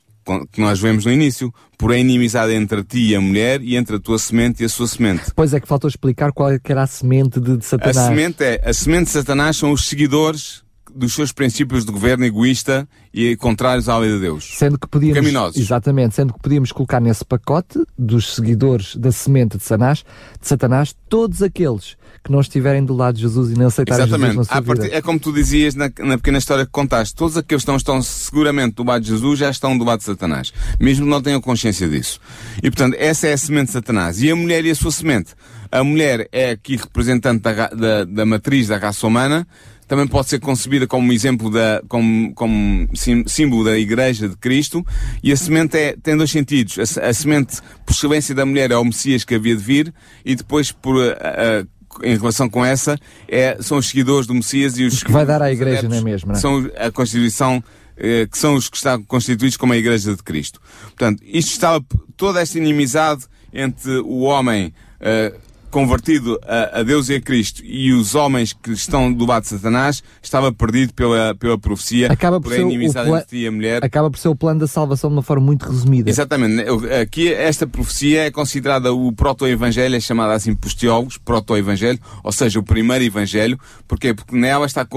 que 0.52 0.62
nós 0.62 0.80
vemos 0.80 1.06
no 1.06 1.12
início, 1.12 1.54
por 1.78 1.92
a 1.92 1.98
inimizade 1.98 2.54
entre 2.54 2.84
ti 2.84 3.10
e 3.10 3.15
a 3.15 3.22
mulher 3.22 3.62
e 3.62 3.76
entre 3.76 3.96
a 3.96 4.00
tua 4.00 4.20
semente 4.20 4.62
e 4.62 4.65
a 4.65 4.70
sua 4.70 4.88
semente. 4.88 5.32
Pois 5.36 5.54
é 5.54 5.60
que 5.60 5.68
faltou 5.68 5.88
explicar 5.88 6.32
qual 6.32 6.52
é 6.52 6.60
era 6.63 6.84
a 6.84 6.88
semente 6.88 7.39
de, 7.39 7.58
de 7.58 7.65
Satanás. 7.65 7.98
A 7.98 8.08
semente 8.08 8.44
é, 8.44 8.62
a 8.63 8.74
semente 8.74 9.06
de 9.06 9.12
Satanás 9.12 9.58
são 9.58 9.72
os 9.72 9.88
seguidores 9.88 10.63
dos 11.00 11.14
seus 11.14 11.32
princípios 11.32 11.86
de 11.86 11.92
governo 11.92 12.26
egoísta 12.26 12.88
e 13.14 13.36
contrários 13.38 13.88
à 13.88 13.98
lei 13.98 14.12
de 14.12 14.20
Deus. 14.20 14.52
Sendo 14.58 14.78
que 14.78 14.88
podíamos, 14.88 15.18
Caminosos. 15.18 15.58
Exatamente, 15.58 16.16
sendo 16.16 16.34
que 16.34 16.40
podíamos 16.40 16.72
colocar 16.72 17.00
nesse 17.00 17.24
pacote 17.26 17.80
dos 17.98 18.36
seguidores 18.36 18.96
da 18.96 19.12
semente 19.12 19.58
de 19.58 19.64
Satanás, 19.64 20.04
de 20.40 20.48
Satanás 20.48 20.96
todos 21.08 21.42
aqueles 21.42 21.98
que 22.24 22.32
não 22.32 22.42
estiverem 22.42 22.84
do 22.84 22.94
lado 22.94 23.16
de 23.16 23.22
Jesus 23.22 23.52
e 23.52 23.54
não 23.58 23.68
aceitarem 23.68 24.04
Exatamente. 24.04 24.32
Jesus 24.32 24.48
na 24.48 24.54
sua 24.54 24.74
vida. 24.76 24.96
É 24.96 25.02
como 25.02 25.20
tu 25.20 25.32
dizias 25.32 25.74
na, 25.74 25.90
na, 26.00 26.18
pequena 26.18 26.38
história 26.38 26.66
que 26.66 26.72
contaste. 26.72 27.16
Todos 27.16 27.38
aqueles 27.38 27.64
que 27.64 27.72
estão, 27.72 27.78
estão 27.78 28.02
seguramente 28.02 28.76
do 28.76 28.84
lado 28.84 29.02
de 29.02 29.10
Jesus 29.10 29.40
já 29.40 29.50
estão 29.50 29.78
do 29.78 29.86
lado 29.86 30.00
de 30.00 30.06
Satanás. 30.06 30.54
Mesmo 30.80 31.06
que 31.06 31.10
não 31.10 31.22
tenham 31.22 31.40
consciência 31.40 31.88
disso. 31.88 32.20
E 32.62 32.70
portanto, 32.70 32.96
essa 33.00 33.28
é 33.28 33.34
a 33.34 33.38
semente 33.38 33.68
de 33.68 33.72
Satanás. 33.72 34.22
E 34.22 34.30
a 34.30 34.36
mulher 34.36 34.66
e 34.66 34.72
a 34.72 34.76
sua 34.76 34.92
semente. 34.92 35.34
A 35.72 35.84
mulher 35.84 36.28
é 36.32 36.52
aqui 36.52 36.76
representante 36.76 37.42
da, 37.42 37.68
da, 37.68 38.04
da 38.04 38.26
matriz 38.26 38.68
da 38.68 38.78
raça 38.78 39.06
humana, 39.06 39.48
também 39.89 40.08
pode 40.08 40.30
ser 40.30 40.39
concebida 40.39 40.86
como 40.86 41.12
exemplo 41.12 41.49
da, 41.49 41.82
como, 41.89 42.32
como 42.36 42.88
símbolo 43.28 43.65
da 43.65 43.78
Igreja 43.78 44.30
de 44.30 44.38
Cristo, 44.38 44.86
e 45.23 45.32
a 45.32 45.36
semente 45.36 45.75
é, 45.75 45.97
tem 46.02 46.15
dois 46.15 46.30
sentidos. 46.30 46.78
A, 46.78 47.08
a 47.08 47.13
semente, 47.13 47.60
por 47.86 47.91
excelência 47.91 48.36
da 48.36 48.45
mulher, 48.45 48.69
é 48.69 48.78
o 48.78 48.86
Messias 48.86 49.23
que 49.23 49.34
havia 49.34 49.56
de 49.56 49.63
vir, 49.63 49.93
e 50.23 50.36
depois, 50.36 50.71
por, 50.71 50.95
a, 51.02 51.15
a, 51.15 52.06
em 52.08 52.15
relação 52.15 52.47
com 52.47 52.63
essa, 52.63 52.99
é, 53.28 53.58
são 53.62 53.80
os 53.80 53.88
seguidores 53.88 54.28
do 54.28 54.36
Messias 54.36 54.78
e 54.78 54.86
os, 54.86 54.93
os 54.93 55.04
que 55.04 55.12
vai 55.12 55.25
dar 55.25 55.41
à 55.41 55.52
Igreja, 55.52 55.89
não 55.89 55.97
é 55.97 56.02
mesmo? 56.02 56.30
Não 56.30 56.36
é? 56.36 56.39
São 56.39 56.69
a 56.78 56.91
Constituição 56.91 57.63
eh, 57.97 58.28
que 58.32 58.38
são 58.38 58.54
os 58.54 58.69
que 58.69 58.78
estão 58.78 59.04
constituídos 59.04 59.58
como 59.58 59.73
a 59.73 59.78
Igreja 59.78 60.15
de 60.15 60.21
Cristo. 60.21 60.62
Portanto, 60.84 61.21
isto 61.25 61.49
estava 61.49 61.84
toda 62.15 62.39
esta 62.39 62.58
inimizade 62.60 63.25
entre 63.52 63.97
o 64.02 64.19
homem 64.19 64.71
uh, 65.02 65.49
convertido 65.70 66.40
a, 66.44 66.80
a, 66.80 66.84
Deus 66.84 67.10
e 67.10 67.16
a 67.16 67.22
Cristo 67.22 67.64
e 67.64 67.94
os 67.94 68.16
homens 68.16 68.54
que 68.54 68.72
estão 68.72 69.12
do 69.12 69.26
lado 69.26 69.44
de 69.44 69.50
Satanás 69.50 70.04
estava 70.22 70.52
perdido 70.52 70.94
pela, 70.94 71.36
pela 71.36 71.58
profecia 71.58 72.12
acaba 72.12 72.40
por, 72.42 72.52
ser 72.52 72.62
inimizade 72.62 73.10
entre 73.10 73.26
ti 73.26 73.38
e 73.38 73.48
a 73.48 73.52
mulher. 73.52 73.84
Acaba 73.84 74.10
por 74.10 74.18
ser 74.18 74.30
o 74.30 74.36
plano 74.36 74.60
da 74.60 74.68
salvação 74.68 75.10
de 75.10 75.16
uma 75.16 75.22
forma 75.22 75.46
muito 75.46 75.66
resumida. 75.66 76.10
Exatamente. 76.10 76.66
Aqui 77.02 77.32
esta 77.34 77.68
profecia 77.68 78.26
é 78.26 78.32
considerada 78.32 78.94
o 78.94 79.12
proto-evangelho, 79.14 79.96
é 79.96 80.00
chamada 80.00 80.34
assim 80.34 80.56
por 80.56 80.74
teólogos, 80.74 81.18
proto-evangelho, 81.18 82.00
ou 82.24 82.32
seja, 82.32 82.60
o 82.60 82.64
primeiro 82.64 83.04
evangelho. 83.04 83.60
Porquê? 83.88 84.14
Porque 84.14 84.36
nela 84.36 84.66
está 84.66 84.88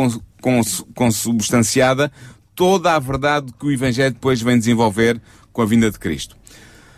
consubstanciada 0.94 2.10
toda 2.54 2.94
a 2.94 2.98
verdade 2.98 3.52
que 3.58 3.66
o 3.66 3.72
evangelho 3.72 4.12
depois 4.12 4.40
vem 4.40 4.58
desenvolver 4.58 5.20
com 5.52 5.62
a 5.62 5.66
vinda 5.66 5.90
de 5.90 5.98
Cristo. 5.98 6.36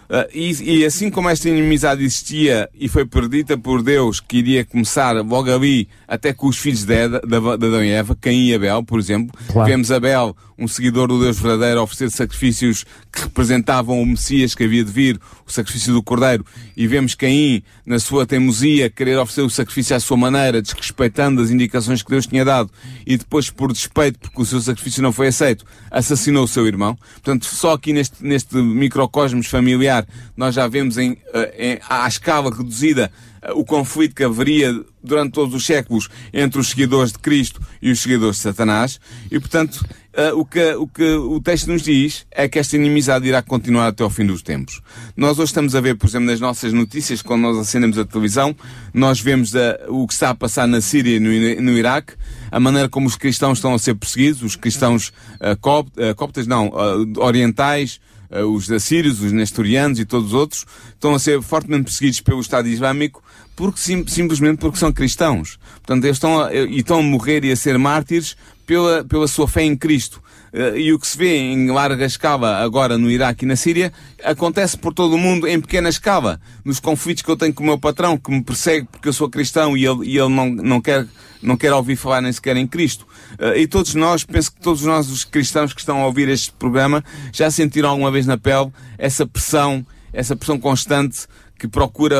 Uh, 0.04 0.28
e, 0.34 0.80
e, 0.80 0.84
assim 0.84 1.10
como 1.10 1.28
esta 1.28 1.48
inimizade 1.48 2.04
existia 2.04 2.68
e 2.78 2.88
foi 2.88 3.06
perdida 3.06 3.56
por 3.56 3.82
Deus, 3.82 4.20
que 4.20 4.38
iria 4.38 4.64
começar 4.64 5.12
logo 5.24 5.52
ali, 5.52 5.88
até 6.06 6.32
com 6.32 6.46
os 6.46 6.58
filhos 6.58 6.84
de, 6.84 6.94
Eda, 6.94 7.20
de 7.20 7.36
Adão 7.36 7.82
e 7.82 7.90
Eva, 7.90 8.16
Caim 8.20 8.48
e 8.48 8.54
Abel, 8.54 8.82
por 8.84 8.98
exemplo. 8.98 9.36
Claro. 9.48 9.68
Vemos 9.68 9.90
Abel, 9.90 10.36
um 10.58 10.68
seguidor 10.68 11.08
do 11.08 11.20
Deus 11.20 11.38
verdadeiro, 11.38 11.82
oferecer 11.82 12.10
sacrifícios 12.10 12.84
que 13.12 13.22
representavam 13.22 14.00
o 14.00 14.06
Messias 14.06 14.54
que 14.54 14.64
havia 14.64 14.84
de 14.84 14.90
vir, 14.90 15.20
o 15.46 15.52
sacrifício 15.52 15.92
do 15.92 16.02
Cordeiro. 16.02 16.44
E 16.76 16.86
vemos 16.86 17.14
Caim, 17.14 17.62
na 17.84 17.98
sua 17.98 18.26
teimosia, 18.26 18.90
querer 18.90 19.18
oferecer 19.18 19.42
o 19.42 19.50
sacrifício 19.50 19.96
à 19.96 20.00
sua 20.00 20.16
maneira, 20.16 20.60
desrespeitando 20.60 21.40
as 21.40 21.50
indicações 21.50 22.02
que 22.02 22.10
Deus 22.10 22.26
tinha 22.26 22.44
dado. 22.44 22.70
E 23.06 23.16
depois, 23.16 23.50
por 23.50 23.72
despeito, 23.72 24.18
porque 24.18 24.42
o 24.42 24.44
seu 24.44 24.60
sacrifício 24.60 25.02
não 25.02 25.12
foi 25.12 25.28
aceito, 25.28 25.64
assassinou 25.90 26.44
o 26.44 26.48
seu 26.48 26.66
irmão. 26.66 26.96
Portanto, 27.14 27.46
só 27.46 27.72
aqui 27.72 27.92
neste, 27.92 28.24
neste 28.24 28.56
microcosmos 28.56 29.46
familiar, 29.46 29.93
nós 30.36 30.54
já 30.54 30.66
vemos 30.66 30.98
em, 30.98 31.16
eh, 31.32 31.54
em, 31.58 31.78
à 31.88 32.08
escala 32.08 32.54
reduzida 32.54 33.10
o 33.52 33.64
conflito 33.64 34.14
que 34.14 34.24
haveria 34.24 34.72
durante 35.02 35.32
todos 35.32 35.54
os 35.54 35.66
séculos 35.66 36.08
entre 36.32 36.58
os 36.58 36.68
seguidores 36.68 37.12
de 37.12 37.18
Cristo 37.18 37.60
e 37.82 37.90
os 37.90 38.00
seguidores 38.00 38.36
de 38.36 38.42
Satanás. 38.42 38.98
E, 39.30 39.38
portanto, 39.38 39.84
uh, 40.14 40.38
o, 40.38 40.44
que, 40.44 40.74
o 40.74 40.86
que 40.86 41.04
o 41.04 41.40
texto 41.40 41.70
nos 41.70 41.82
diz 41.82 42.26
é 42.30 42.48
que 42.48 42.58
esta 42.58 42.76
inimizade 42.76 43.28
irá 43.28 43.42
continuar 43.42 43.88
até 43.88 44.02
ao 44.02 44.08
fim 44.08 44.24
dos 44.24 44.42
tempos. 44.42 44.80
Nós 45.16 45.38
hoje 45.38 45.50
estamos 45.50 45.74
a 45.74 45.80
ver, 45.80 45.96
por 45.96 46.06
exemplo, 46.06 46.26
nas 46.26 46.40
nossas 46.40 46.72
notícias, 46.72 47.20
quando 47.20 47.42
nós 47.42 47.58
acendemos 47.58 47.98
a 47.98 48.04
televisão, 48.04 48.56
nós 48.94 49.20
vemos 49.20 49.52
uh, 49.52 49.58
o 49.88 50.06
que 50.06 50.14
está 50.14 50.30
a 50.30 50.34
passar 50.34 50.66
na 50.66 50.80
Síria 50.80 51.16
e 51.16 51.20
no, 51.20 51.62
no, 51.62 51.76
Iraque, 51.76 52.14
a 52.50 52.58
maneira 52.58 52.88
como 52.88 53.06
os 53.06 53.16
cristãos 53.16 53.58
estão 53.58 53.74
a 53.74 53.78
ser 53.78 53.94
perseguidos, 53.94 54.42
os 54.42 54.56
cristãos 54.56 55.08
uh, 55.08 55.56
copt, 55.60 55.92
coptas, 56.16 56.46
não, 56.46 56.70
orientais, 57.18 58.00
os 58.30 58.70
assírios, 58.70 59.20
os 59.20 59.32
nestorianos 59.32 59.98
e 59.98 60.04
todos 60.04 60.28
os 60.28 60.34
outros, 60.34 60.66
estão 60.92 61.14
a 61.14 61.18
ser 61.18 61.40
fortemente 61.42 61.84
perseguidos 61.84 62.20
pelo 62.20 62.40
Estado 62.40 62.68
Islâmico 62.68 63.22
porque 63.56 63.78
sim, 63.78 64.04
simplesmente 64.06 64.58
porque 64.58 64.78
são 64.78 64.92
cristãos. 64.92 65.58
Portanto, 65.74 66.04
eles 66.04 66.16
estão 66.16 66.40
a, 66.40 66.52
e 66.52 66.78
estão 66.78 66.98
a 66.98 67.02
morrer 67.02 67.44
e 67.44 67.52
a 67.52 67.56
ser 67.56 67.78
mártires 67.78 68.36
pela, 68.66 69.04
pela 69.04 69.28
sua 69.28 69.46
fé 69.46 69.62
em 69.62 69.76
Cristo. 69.76 70.22
Uh, 70.54 70.76
e 70.78 70.92
o 70.92 71.00
que 71.00 71.06
se 71.08 71.18
vê 71.18 71.36
em 71.36 71.68
larga 71.68 72.04
escala 72.04 72.58
agora 72.58 72.96
no 72.96 73.10
Iraque 73.10 73.44
e 73.44 73.48
na 73.48 73.56
Síria 73.56 73.92
acontece 74.22 74.78
por 74.78 74.94
todo 74.94 75.14
o 75.16 75.18
mundo 75.18 75.48
em 75.48 75.60
pequena 75.60 75.88
escala. 75.88 76.40
Nos 76.64 76.78
conflitos 76.78 77.24
que 77.24 77.28
eu 77.28 77.36
tenho 77.36 77.52
com 77.52 77.64
o 77.64 77.66
meu 77.66 77.76
patrão, 77.76 78.16
que 78.16 78.30
me 78.30 78.40
persegue 78.40 78.86
porque 78.86 79.08
eu 79.08 79.12
sou 79.12 79.28
cristão 79.28 79.76
e 79.76 79.84
ele, 79.84 80.06
e 80.06 80.16
ele 80.16 80.28
não, 80.28 80.48
não, 80.48 80.80
quer, 80.80 81.08
não 81.42 81.56
quer 81.56 81.72
ouvir 81.72 81.96
falar 81.96 82.20
nem 82.20 82.32
sequer 82.32 82.56
em 82.56 82.68
Cristo. 82.68 83.04
Uh, 83.32 83.56
e 83.56 83.66
todos 83.66 83.96
nós, 83.96 84.22
penso 84.22 84.52
que 84.52 84.60
todos 84.60 84.82
nós, 84.82 85.10
os 85.10 85.24
cristãos 85.24 85.72
que 85.72 85.80
estão 85.80 86.00
a 86.00 86.06
ouvir 86.06 86.28
este 86.28 86.52
programa, 86.52 87.02
já 87.32 87.50
sentiram 87.50 87.88
alguma 87.88 88.12
vez 88.12 88.24
na 88.24 88.38
pele 88.38 88.70
essa 88.96 89.26
pressão, 89.26 89.84
essa 90.12 90.36
pressão 90.36 90.56
constante 90.56 91.26
que 91.58 91.66
procura 91.66 92.18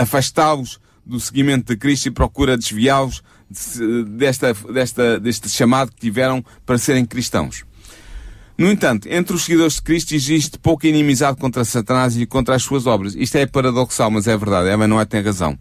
afastá-los 0.00 0.78
do 1.04 1.18
seguimento 1.18 1.72
de 1.72 1.76
Cristo 1.76 2.06
e 2.06 2.10
procura 2.12 2.56
desviá-los 2.56 3.20
desta, 4.06 4.54
desta, 4.54 5.20
deste 5.20 5.48
chamado 5.48 5.90
que 5.90 6.00
tiveram 6.00 6.44
para 6.64 6.78
serem 6.78 7.04
cristãos. 7.04 7.64
No 8.60 8.70
entanto, 8.70 9.08
entre 9.10 9.34
os 9.34 9.44
seguidores 9.44 9.76
de 9.76 9.82
Cristo 9.82 10.14
existe 10.14 10.58
pouca 10.58 10.86
inimizade 10.86 11.38
contra 11.38 11.64
Satanás 11.64 12.14
e 12.18 12.26
contra 12.26 12.54
as 12.54 12.62
suas 12.62 12.86
obras. 12.86 13.14
Isto 13.14 13.38
é 13.38 13.46
paradoxal, 13.46 14.10
mas 14.10 14.28
é 14.28 14.36
verdade. 14.36 14.68
Eva 14.68 14.86
não 14.86 15.00
é 15.00 15.06
tem 15.06 15.22
razão. 15.22 15.58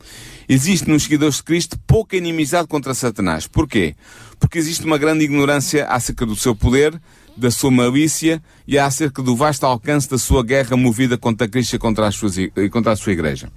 Existe 0.49 0.89
nos 0.89 1.03
seguidores 1.03 1.35
de 1.35 1.43
Cristo 1.43 1.79
pouca 1.87 2.17
inimizade 2.17 2.67
contra 2.67 2.93
Satanás. 2.93 3.47
Porquê? 3.47 3.95
Porque 4.37 4.57
existe 4.57 4.83
uma 4.85 4.97
grande 4.97 5.23
ignorância 5.23 5.85
acerca 5.87 6.25
do 6.25 6.35
seu 6.35 6.53
poder, 6.53 7.01
da 7.37 7.49
sua 7.49 7.71
malícia 7.71 8.43
e 8.67 8.77
acerca 8.77 9.23
do 9.23 9.33
vasto 9.33 9.65
alcance 9.65 10.09
da 10.09 10.17
sua 10.17 10.43
guerra 10.43 10.75
movida 10.75 11.17
contra 11.17 11.47
Cristo 11.47 11.77
e 11.77 11.79
contra, 11.79 12.05
as 12.05 12.15
suas, 12.15 12.35
contra 12.69 12.91
a 12.91 12.95
sua 12.97 13.13
igreja. 13.13 13.49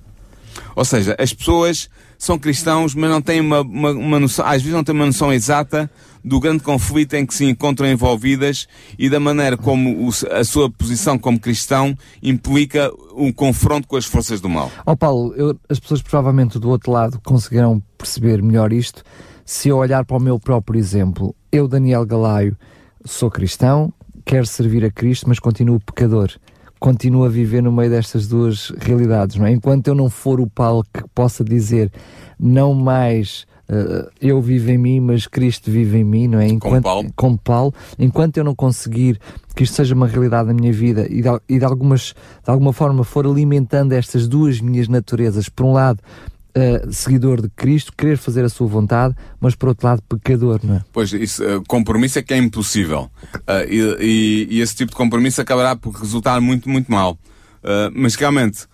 Ou 0.77 0.85
seja, 0.85 1.17
as 1.19 1.33
pessoas 1.33 1.89
são 2.23 2.39
cristãos, 2.39 2.95
mas 2.95 3.11
não 3.11 3.21
têm 3.21 3.41
uma, 3.41 3.63
uma, 3.63 3.91
uma 3.91 4.21
noção, 4.21 4.47
às 4.47 4.63
vezes 4.63 4.73
não 4.73 4.85
têm 4.85 4.95
uma 4.95 5.07
noção 5.07 5.33
exata 5.33 5.91
do 6.25 6.39
grande 6.39 6.63
conflito 6.63 7.15
em 7.15 7.27
que 7.27 7.35
se 7.35 7.45
encontram 7.45 7.89
envolvidas 7.89 8.69
e 8.97 9.11
da 9.11 9.19
maneira 9.19 9.57
como 9.57 10.07
o, 10.07 10.11
a 10.31 10.45
sua 10.45 10.71
posição 10.71 11.19
como 11.19 11.41
cristão 11.41 11.99
implica 12.23 12.93
um 13.17 13.33
confronto 13.33 13.89
com 13.89 13.97
as 13.97 14.05
forças 14.05 14.41
do 14.41 14.49
mal. 14.49 14.71
Ó 14.87 14.93
oh 14.93 14.97
Paulo, 14.97 15.35
eu, 15.35 15.59
as 15.69 15.81
pessoas 15.81 16.01
provavelmente 16.01 16.61
do 16.61 16.71
outro 16.71 16.93
lado 16.93 17.21
conseguirão 17.25 17.83
perceber 17.99 18.41
melhor 18.41 18.73
isto 18.73 19.03
se 19.45 19.71
eu 19.71 19.79
olhar 19.79 20.05
para 20.05 20.17
o 20.17 20.21
meu 20.21 20.39
próprio 20.39 20.79
exemplo. 20.79 21.35
Eu, 21.51 21.67
Daniel 21.67 22.07
Galaio, 22.07 22.57
sou 23.05 23.33
cristão, 23.33 23.93
quero 24.25 24.47
servir 24.47 24.85
a 24.85 24.93
Cristo, 24.93 25.29
mas 25.29 25.41
continuo 25.41 25.81
pecador. 25.81 26.31
Continuo 26.83 27.23
a 27.23 27.29
viver 27.29 27.63
no 27.63 27.71
meio 27.71 27.89
destas 27.89 28.27
duas 28.27 28.71
realidades, 28.81 29.37
não 29.37 29.47
é? 29.47 29.53
Enquanto 29.53 29.87
eu 29.87 29.95
não 29.95 30.11
for 30.11 30.41
o 30.41 30.49
Paulo 30.49 30.85
que 30.93 31.05
possa 31.15 31.45
dizer 31.45 31.93
não 32.37 32.75
mais 32.75 33.47
uh, 33.69 34.11
eu 34.21 34.43
vivo 34.43 34.69
em 34.69 34.79
mim, 34.79 34.99
mas 34.99 35.29
Cristo 35.29 35.71
vive 35.71 35.99
em 35.99 36.05
mim, 36.05 36.27
não 36.27 36.41
é? 36.41 36.49
Enquanto, 36.49 36.83
Paulo. 36.83 37.09
com 37.15 37.37
Paulo. 37.37 37.73
Enquanto 37.97 38.37
eu 38.37 38.43
não 38.43 38.53
conseguir 38.53 39.21
que 39.55 39.63
isto 39.63 39.77
seja 39.77 39.95
uma 39.95 40.09
realidade 40.09 40.49
na 40.49 40.55
minha 40.55 40.73
vida 40.73 41.07
e 41.09 41.23
de, 41.23 41.29
e 41.49 41.61
de, 41.61 41.65
algumas, 41.65 42.17
de 42.45 42.51
alguma 42.51 42.73
forma 42.73 43.05
for 43.05 43.29
alimentando 43.29 43.93
estas 43.93 44.27
duas 44.27 44.61
minhas 44.61 44.89
naturezas, 44.89 45.49
por 45.49 45.65
um 45.65 45.73
lado, 45.73 46.03
uh, 46.57 46.93
seguidor 46.93 47.41
de 47.41 47.49
Cristo, 47.51 47.93
querer 47.97 48.17
fazer 48.17 48.45
a 48.45 48.49
sua 48.49 48.67
vontade, 48.67 49.15
mas 49.41 49.55
por 49.55 49.69
outro 49.69 49.87
lado 49.87 50.03
pecador, 50.03 50.61
não 50.63 50.77
é? 50.77 50.85
Pois, 50.93 51.13
isso, 51.13 51.45
uh, 51.45 51.63
compromisso 51.67 52.19
é 52.19 52.23
que 52.23 52.35
é 52.35 52.37
impossível. 52.37 53.11
Uh, 53.35 54.01
e, 54.01 54.49
e, 54.51 54.61
esse 54.61 54.75
tipo 54.75 54.91
de 54.91 54.97
compromisso 54.97 55.41
acabará 55.41 55.77
por 55.77 55.95
resultar 55.95 56.41
muito, 56.41 56.69
muito 56.69 56.91
mal. 56.91 57.19
mas 57.95 58.17
realmente, 58.17 58.67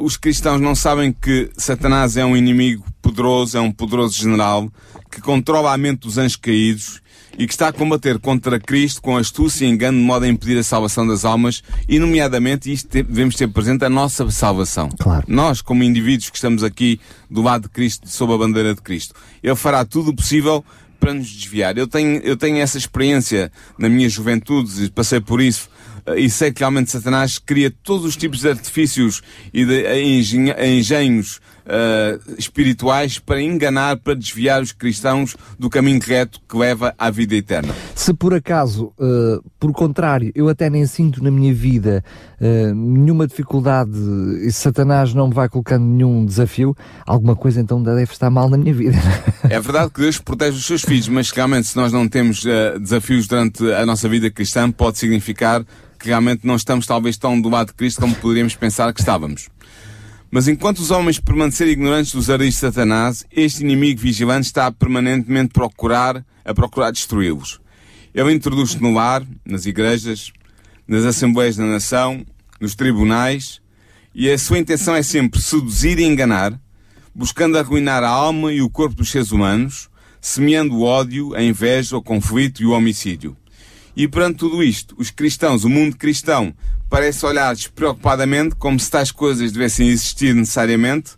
os 0.00 0.16
cristãos 0.16 0.60
não 0.60 0.74
sabem 0.74 1.12
que 1.12 1.50
Satanás 1.56 2.16
é 2.16 2.24
um 2.24 2.36
inimigo 2.36 2.84
poderoso, 3.00 3.56
é 3.56 3.60
um 3.60 3.70
poderoso 3.70 4.18
general 4.18 4.68
que 5.10 5.20
controla 5.20 5.72
a 5.72 5.78
mente 5.78 6.00
dos 6.00 6.18
anjos 6.18 6.36
caídos 6.36 7.00
e 7.38 7.46
que 7.46 7.52
está 7.52 7.68
a 7.68 7.72
combater 7.72 8.18
contra 8.18 8.58
Cristo 8.58 9.02
com 9.02 9.16
astúcia 9.16 9.66
e 9.66 9.68
engano 9.68 9.98
de 9.98 10.04
modo 10.04 10.24
a 10.24 10.28
impedir 10.28 10.58
a 10.58 10.62
salvação 10.62 11.06
das 11.06 11.24
almas 11.24 11.62
e, 11.88 11.98
nomeadamente, 11.98 12.72
isto 12.72 12.88
devemos 12.88 13.34
ter 13.34 13.48
presente 13.48 13.84
a 13.84 13.90
nossa 13.90 14.30
salvação. 14.30 14.88
Claro. 14.98 15.24
Nós, 15.28 15.60
como 15.60 15.82
indivíduos 15.82 16.30
que 16.30 16.36
estamos 16.36 16.62
aqui 16.62 17.00
do 17.30 17.42
lado 17.42 17.62
de 17.62 17.68
Cristo, 17.68 18.08
sob 18.08 18.32
a 18.32 18.38
bandeira 18.38 18.74
de 18.74 18.80
Cristo, 18.80 19.14
Ele 19.42 19.56
fará 19.56 19.84
tudo 19.84 20.10
o 20.10 20.14
possível 20.14 20.64
para 21.04 21.12
nos 21.12 21.28
desviar. 21.28 21.76
Eu 21.76 21.86
tenho, 21.86 22.20
eu 22.22 22.36
tenho 22.36 22.58
essa 22.58 22.78
experiência 22.78 23.52
na 23.78 23.88
minha 23.88 24.08
juventude, 24.08 24.90
passei 24.90 25.20
por 25.20 25.40
isso, 25.40 25.68
eh, 26.06 26.20
e 26.20 26.30
sei 26.30 26.50
que 26.50 26.60
realmente 26.60 26.90
Satanás 26.90 27.38
cria 27.38 27.70
todos 27.70 28.06
os 28.06 28.16
tipos 28.16 28.40
de 28.40 28.48
artifícios 28.48 29.22
e 29.52 29.66
de 29.66 29.84
engenhos 30.66 31.40
uh, 31.64 32.34
espirituais 32.38 33.18
para 33.18 33.40
enganar, 33.40 33.96
para 33.98 34.14
desviar 34.14 34.62
os 34.62 34.72
cristãos 34.72 35.36
do 35.58 35.68
caminho 35.70 36.00
reto 36.00 36.40
que 36.48 36.56
leva 36.56 36.94
à 36.98 37.10
vida 37.10 37.34
eterna. 37.34 37.74
Se 37.94 38.12
por 38.12 38.34
acaso, 38.34 38.92
uh, 38.98 39.42
por 39.58 39.72
contrário, 39.72 40.32
eu 40.34 40.48
até 40.48 40.68
nem 40.68 40.86
sinto 40.86 41.22
na 41.22 41.30
minha 41.30 41.52
vida 41.52 42.04
uh, 42.40 42.74
nenhuma 42.74 43.26
dificuldade 43.26 43.92
e 44.42 44.50
Satanás 44.52 45.14
não 45.14 45.28
me 45.28 45.34
vai 45.34 45.48
colocando 45.48 45.84
nenhum 45.84 46.24
desafio, 46.24 46.76
alguma 47.06 47.36
coisa 47.36 47.60
então 47.60 47.82
deve 47.82 48.12
estar 48.12 48.30
mal 48.30 48.48
na 48.48 48.56
minha 48.56 48.74
vida. 48.74 48.96
É 49.44 49.60
verdade 49.60 49.90
que 49.90 50.00
Deus 50.00 50.18
protege 50.18 50.56
os 50.56 50.64
seus 50.64 50.82
filhos, 50.82 51.06
mas 51.06 51.30
realmente 51.30 51.68
se 51.68 51.76
nós 51.76 51.92
não 51.92 52.08
temos 52.08 52.44
desafios 52.80 53.26
durante 53.26 53.62
a 53.72 53.84
nossa 53.84 54.08
vida 54.08 54.30
cristã, 54.30 54.70
pode 54.70 54.98
significar 54.98 55.62
que 55.98 56.08
realmente 56.08 56.46
não 56.46 56.56
estamos 56.56 56.86
talvez 56.86 57.16
tão 57.16 57.40
do 57.40 57.48
lado 57.48 57.68
de 57.68 57.74
Cristo 57.74 58.00
como 58.00 58.14
poderíamos 58.14 58.54
pensar 58.54 58.92
que 58.92 59.00
estávamos. 59.00 59.48
Mas 60.34 60.48
enquanto 60.48 60.80
os 60.80 60.90
homens 60.90 61.20
permanecerem 61.20 61.74
ignorantes 61.74 62.12
dos 62.12 62.28
ardis 62.28 62.54
de 62.54 62.60
Satanás, 62.60 63.24
este 63.30 63.62
inimigo 63.62 64.00
vigilante 64.00 64.46
está 64.46 64.66
a 64.66 64.72
permanentemente 64.72 65.52
procurar, 65.52 66.26
a 66.44 66.52
procurar 66.52 66.90
destruí-los. 66.90 67.60
Ele 68.12 68.32
introduz-se 68.32 68.82
no 68.82 68.92
lar, 68.92 69.24
nas 69.44 69.64
igrejas, 69.64 70.32
nas 70.88 71.04
assembleias 71.04 71.54
da 71.54 71.64
nação, 71.64 72.26
nos 72.60 72.74
tribunais, 72.74 73.60
e 74.12 74.28
a 74.28 74.36
sua 74.36 74.58
intenção 74.58 74.96
é 74.96 75.04
sempre 75.04 75.40
seduzir 75.40 76.00
e 76.00 76.04
enganar, 76.04 76.60
buscando 77.14 77.56
arruinar 77.56 78.02
a 78.02 78.08
alma 78.08 78.52
e 78.52 78.60
o 78.60 78.68
corpo 78.68 78.96
dos 78.96 79.12
seres 79.12 79.30
humanos, 79.30 79.88
semeando 80.20 80.74
o 80.74 80.82
ódio, 80.82 81.32
a 81.36 81.44
inveja, 81.44 81.96
o 81.96 82.02
conflito 82.02 82.60
e 82.60 82.66
o 82.66 82.72
homicídio. 82.72 83.36
E 83.96 84.08
perante 84.08 84.38
tudo 84.38 84.62
isto, 84.62 84.94
os 84.98 85.10
cristãos, 85.10 85.64
o 85.64 85.68
mundo 85.68 85.96
cristão, 85.96 86.52
parece 86.90 87.24
olhar 87.24 87.54
despreocupadamente 87.54 88.56
como 88.56 88.78
se 88.78 88.90
tais 88.90 89.10
coisas 89.10 89.52
devessem 89.52 89.88
existir 89.88 90.34
necessariamente, 90.34 91.12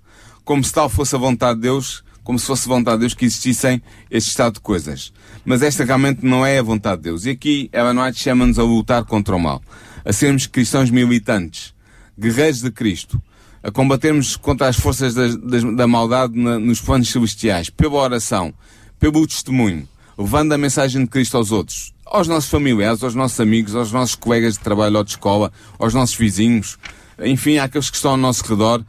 como 0.44 0.62
se 0.62 0.72
tal 0.72 0.88
fosse 0.88 1.14
a 1.14 1.18
vontade 1.18 1.56
de 1.56 1.62
Deus, 1.62 2.04
como 2.22 2.38
se 2.38 2.46
fosse 2.46 2.68
a 2.68 2.74
vontade 2.74 2.96
de 2.96 3.00
Deus 3.02 3.14
que 3.14 3.24
existissem 3.24 3.80
este 4.10 4.28
estado 4.30 4.54
de 4.54 4.60
coisas. 4.60 5.12
Mas 5.44 5.62
esta 5.62 5.84
realmente 5.84 6.24
não 6.24 6.44
é 6.44 6.58
a 6.58 6.62
vontade 6.62 6.96
de 6.96 7.04
Deus. 7.04 7.24
E 7.24 7.30
aqui 7.30 7.70
Ellen 7.72 8.12
chama-nos 8.12 8.58
a 8.58 8.62
lutar 8.62 9.04
contra 9.04 9.34
o 9.34 9.40
mal, 9.40 9.62
a 10.04 10.12
sermos 10.12 10.46
cristãos 10.46 10.90
militantes, 10.90 11.72
guerreiros 12.18 12.60
de 12.60 12.70
Cristo, 12.70 13.22
a 13.62 13.70
combatermos 13.70 14.36
contra 14.36 14.68
as 14.68 14.76
forças 14.76 15.14
da, 15.14 15.28
da, 15.28 15.70
da 15.72 15.86
maldade 15.86 16.38
na, 16.38 16.58
nos 16.58 16.80
planos 16.80 17.10
celestiais, 17.10 17.70
pela 17.70 17.94
oração, 17.94 18.52
pelo 18.98 19.26
testemunho, 19.26 19.88
levando 20.18 20.52
a 20.52 20.58
mensagem 20.58 21.02
de 21.02 21.08
Cristo 21.08 21.36
aos 21.36 21.50
outros, 21.52 21.92
aos 22.06 22.28
nossos 22.28 22.48
familiares, 22.48 23.02
aos 23.02 23.14
nossos 23.14 23.38
amigos, 23.40 23.74
aos 23.74 23.90
nossos 23.90 24.14
colegas 24.14 24.54
de 24.54 24.60
trabalho 24.60 24.96
ou 24.96 25.04
de 25.04 25.10
escola, 25.10 25.52
aos 25.78 25.92
nossos 25.92 26.16
vizinhos, 26.16 26.78
enfim, 27.18 27.58
àqueles 27.58 27.90
que 27.90 27.96
estão 27.96 28.12
ao 28.12 28.16
nosso 28.16 28.44
redor, 28.44 28.84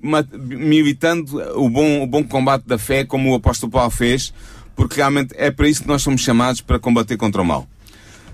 militando 0.00 1.38
o 1.56 1.68
bom, 1.68 2.02
o 2.02 2.06
bom 2.06 2.22
combate 2.22 2.66
da 2.66 2.78
fé, 2.78 3.04
como 3.04 3.32
o 3.32 3.34
apóstolo 3.34 3.72
Paulo 3.72 3.90
fez, 3.90 4.32
porque 4.76 4.96
realmente 4.96 5.34
é 5.36 5.50
para 5.50 5.68
isso 5.68 5.82
que 5.82 5.88
nós 5.88 6.02
somos 6.02 6.20
chamados 6.22 6.60
para 6.60 6.78
combater 6.78 7.16
contra 7.16 7.42
o 7.42 7.44
mal. 7.44 7.68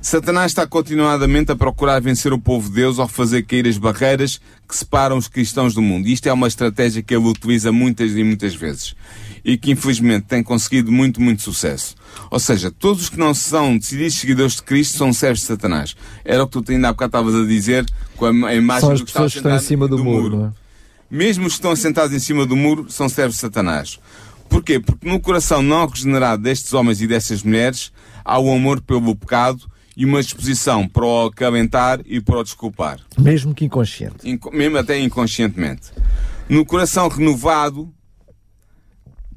Satanás 0.00 0.52
está 0.52 0.64
continuadamente 0.66 1.50
a 1.50 1.56
procurar 1.56 2.00
vencer 2.00 2.32
o 2.32 2.38
povo 2.38 2.68
de 2.68 2.76
Deus 2.76 3.00
ao 3.00 3.08
fazer 3.08 3.42
cair 3.42 3.66
as 3.66 3.76
barreiras 3.76 4.40
que 4.68 4.76
separam 4.76 5.16
os 5.16 5.26
cristãos 5.26 5.74
do 5.74 5.82
mundo. 5.82 6.06
Isto 6.06 6.28
é 6.28 6.32
uma 6.32 6.46
estratégia 6.46 7.02
que 7.02 7.12
ele 7.12 7.26
utiliza 7.26 7.72
muitas 7.72 8.12
e 8.12 8.22
muitas 8.22 8.54
vezes 8.54 8.94
e 9.46 9.56
que 9.56 9.70
infelizmente 9.70 10.24
tem 10.24 10.42
conseguido 10.42 10.90
muito, 10.90 11.20
muito 11.20 11.40
sucesso. 11.40 11.94
Ou 12.32 12.40
seja, 12.40 12.68
todos 12.68 13.04
os 13.04 13.08
que 13.08 13.16
não 13.16 13.32
são 13.32 13.78
decididos 13.78 14.16
seguidores 14.16 14.56
de 14.56 14.62
Cristo 14.64 14.98
são 14.98 15.12
servos 15.12 15.38
de 15.38 15.46
Satanás. 15.46 15.94
Era 16.24 16.42
o 16.42 16.48
que 16.48 16.60
tu 16.60 16.72
ainda 16.72 16.88
há 16.88 16.92
bocado 16.92 17.10
estavas 17.10 17.34
a 17.36 17.46
dizer 17.46 17.86
com 18.16 18.26
a 18.44 18.54
imagem 18.56 18.80
são 18.80 18.90
as 18.90 18.98
do 18.98 19.06
que 19.06 19.12
pessoas 19.12 19.32
que 19.32 19.38
estão 19.38 19.54
em 19.54 19.60
cima 19.60 19.86
do, 19.86 19.98
do 19.98 20.04
muro. 20.04 20.36
muro. 20.36 20.54
Mesmo 21.08 21.46
os 21.46 21.52
que 21.52 21.58
estão 21.58 21.70
assentados 21.70 22.12
em 22.12 22.18
cima 22.18 22.44
do 22.44 22.56
muro 22.56 22.86
são 22.88 23.08
servos 23.08 23.36
de 23.36 23.40
Satanás. 23.40 24.00
Porquê? 24.48 24.80
Porque 24.80 25.08
no 25.08 25.20
coração 25.20 25.62
não 25.62 25.86
regenerado 25.86 26.42
destes 26.42 26.74
homens 26.74 27.00
e 27.00 27.06
destas 27.06 27.44
mulheres 27.44 27.92
há 28.24 28.40
o 28.40 28.52
amor 28.52 28.80
pelo 28.80 29.14
pecado 29.14 29.70
e 29.96 30.04
uma 30.04 30.20
disposição 30.20 30.88
para 30.88 31.06
o 31.06 31.26
acalentar 31.26 32.00
e 32.04 32.20
para 32.20 32.40
o 32.40 32.42
desculpar. 32.42 32.98
Mesmo 33.16 33.54
que 33.54 33.64
inconsciente. 33.64 34.28
Inco 34.28 34.50
mesmo 34.50 34.76
até 34.76 34.98
inconscientemente. 34.98 35.92
No 36.48 36.66
coração 36.66 37.08
renovado 37.08 37.94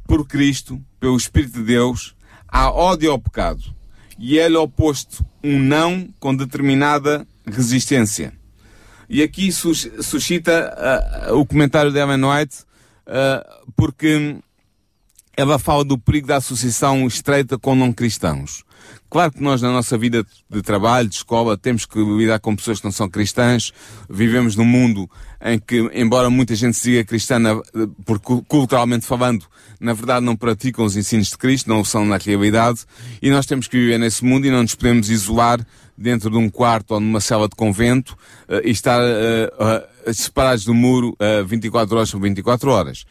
por 0.09 0.27
Cristo, 0.27 0.81
pelo 0.99 1.15
Espírito 1.15 1.59
de 1.59 1.65
Deus, 1.65 2.15
há 2.47 2.71
ódio 2.71 3.11
ao 3.11 3.19
pecado. 3.19 3.63
E 4.17 4.39
ele 4.39 4.55
é 4.55 4.59
oposto 4.59 5.23
um 5.43 5.59
não 5.59 6.09
com 6.19 6.35
determinada 6.35 7.27
resistência. 7.45 8.33
E 9.07 9.21
aqui 9.21 9.51
suscita 9.51 11.29
uh, 11.29 11.35
o 11.35 11.45
comentário 11.45 11.91
de 11.91 11.99
Ellen 11.99 12.25
White, 12.25 12.57
uh, 13.05 13.71
porque 13.75 14.37
ela 15.37 15.59
fala 15.59 15.85
do 15.85 15.97
perigo 15.97 16.27
da 16.27 16.37
associação 16.37 17.05
estreita 17.05 17.59
com 17.59 17.75
não 17.75 17.93
cristãos. 17.93 18.63
Claro 19.09 19.31
que 19.31 19.41
nós, 19.41 19.61
na 19.61 19.71
nossa 19.71 19.97
vida 19.97 20.23
de 20.49 20.61
trabalho, 20.61 21.09
de 21.09 21.15
escola, 21.15 21.57
temos 21.57 21.85
que 21.85 21.99
lidar 21.99 22.39
com 22.39 22.55
pessoas 22.55 22.79
que 22.79 22.85
não 22.85 22.91
são 22.91 23.09
cristãs. 23.09 23.73
Vivemos 24.07 24.55
num 24.55 24.65
mundo 24.65 25.09
em 25.41 25.57
que, 25.57 25.89
embora 25.93 26.29
muita 26.29 26.53
gente 26.55 26.77
se 26.77 26.91
diga 26.91 27.03
cristã, 27.03 27.39
por 28.05 28.19
culturalmente 28.19 29.05
falando, 29.05 29.45
na 29.79 29.93
verdade 29.93 30.25
não 30.25 30.35
praticam 30.35 30.85
os 30.85 30.95
ensinos 30.95 31.29
de 31.29 31.37
Cristo, 31.37 31.69
não 31.69 31.81
o 31.81 31.85
são 31.85 32.05
na 32.05 32.17
realidade. 32.17 32.81
E 33.21 33.31
nós 33.31 33.45
temos 33.47 33.67
que 33.67 33.77
viver 33.77 33.97
nesse 33.97 34.23
mundo 34.23 34.45
e 34.45 34.51
não 34.51 34.61
nos 34.61 34.75
podemos 34.75 35.09
isolar 35.09 35.59
dentro 35.97 36.29
de 36.29 36.37
um 36.37 36.49
quarto 36.49 36.91
ou 36.93 36.99
numa 36.99 37.19
cela 37.19 37.49
de 37.49 37.55
convento 37.55 38.17
uh, 38.47 38.61
e 38.63 38.69
estar 38.69 39.01
uh, 39.01 40.07
uh, 40.07 40.13
separados 40.13 40.63
do 40.63 40.73
muro 40.73 41.17
24 41.45 41.97
horas 41.97 42.11
por 42.11 42.21
24 42.21 42.71
horas 42.71 43.05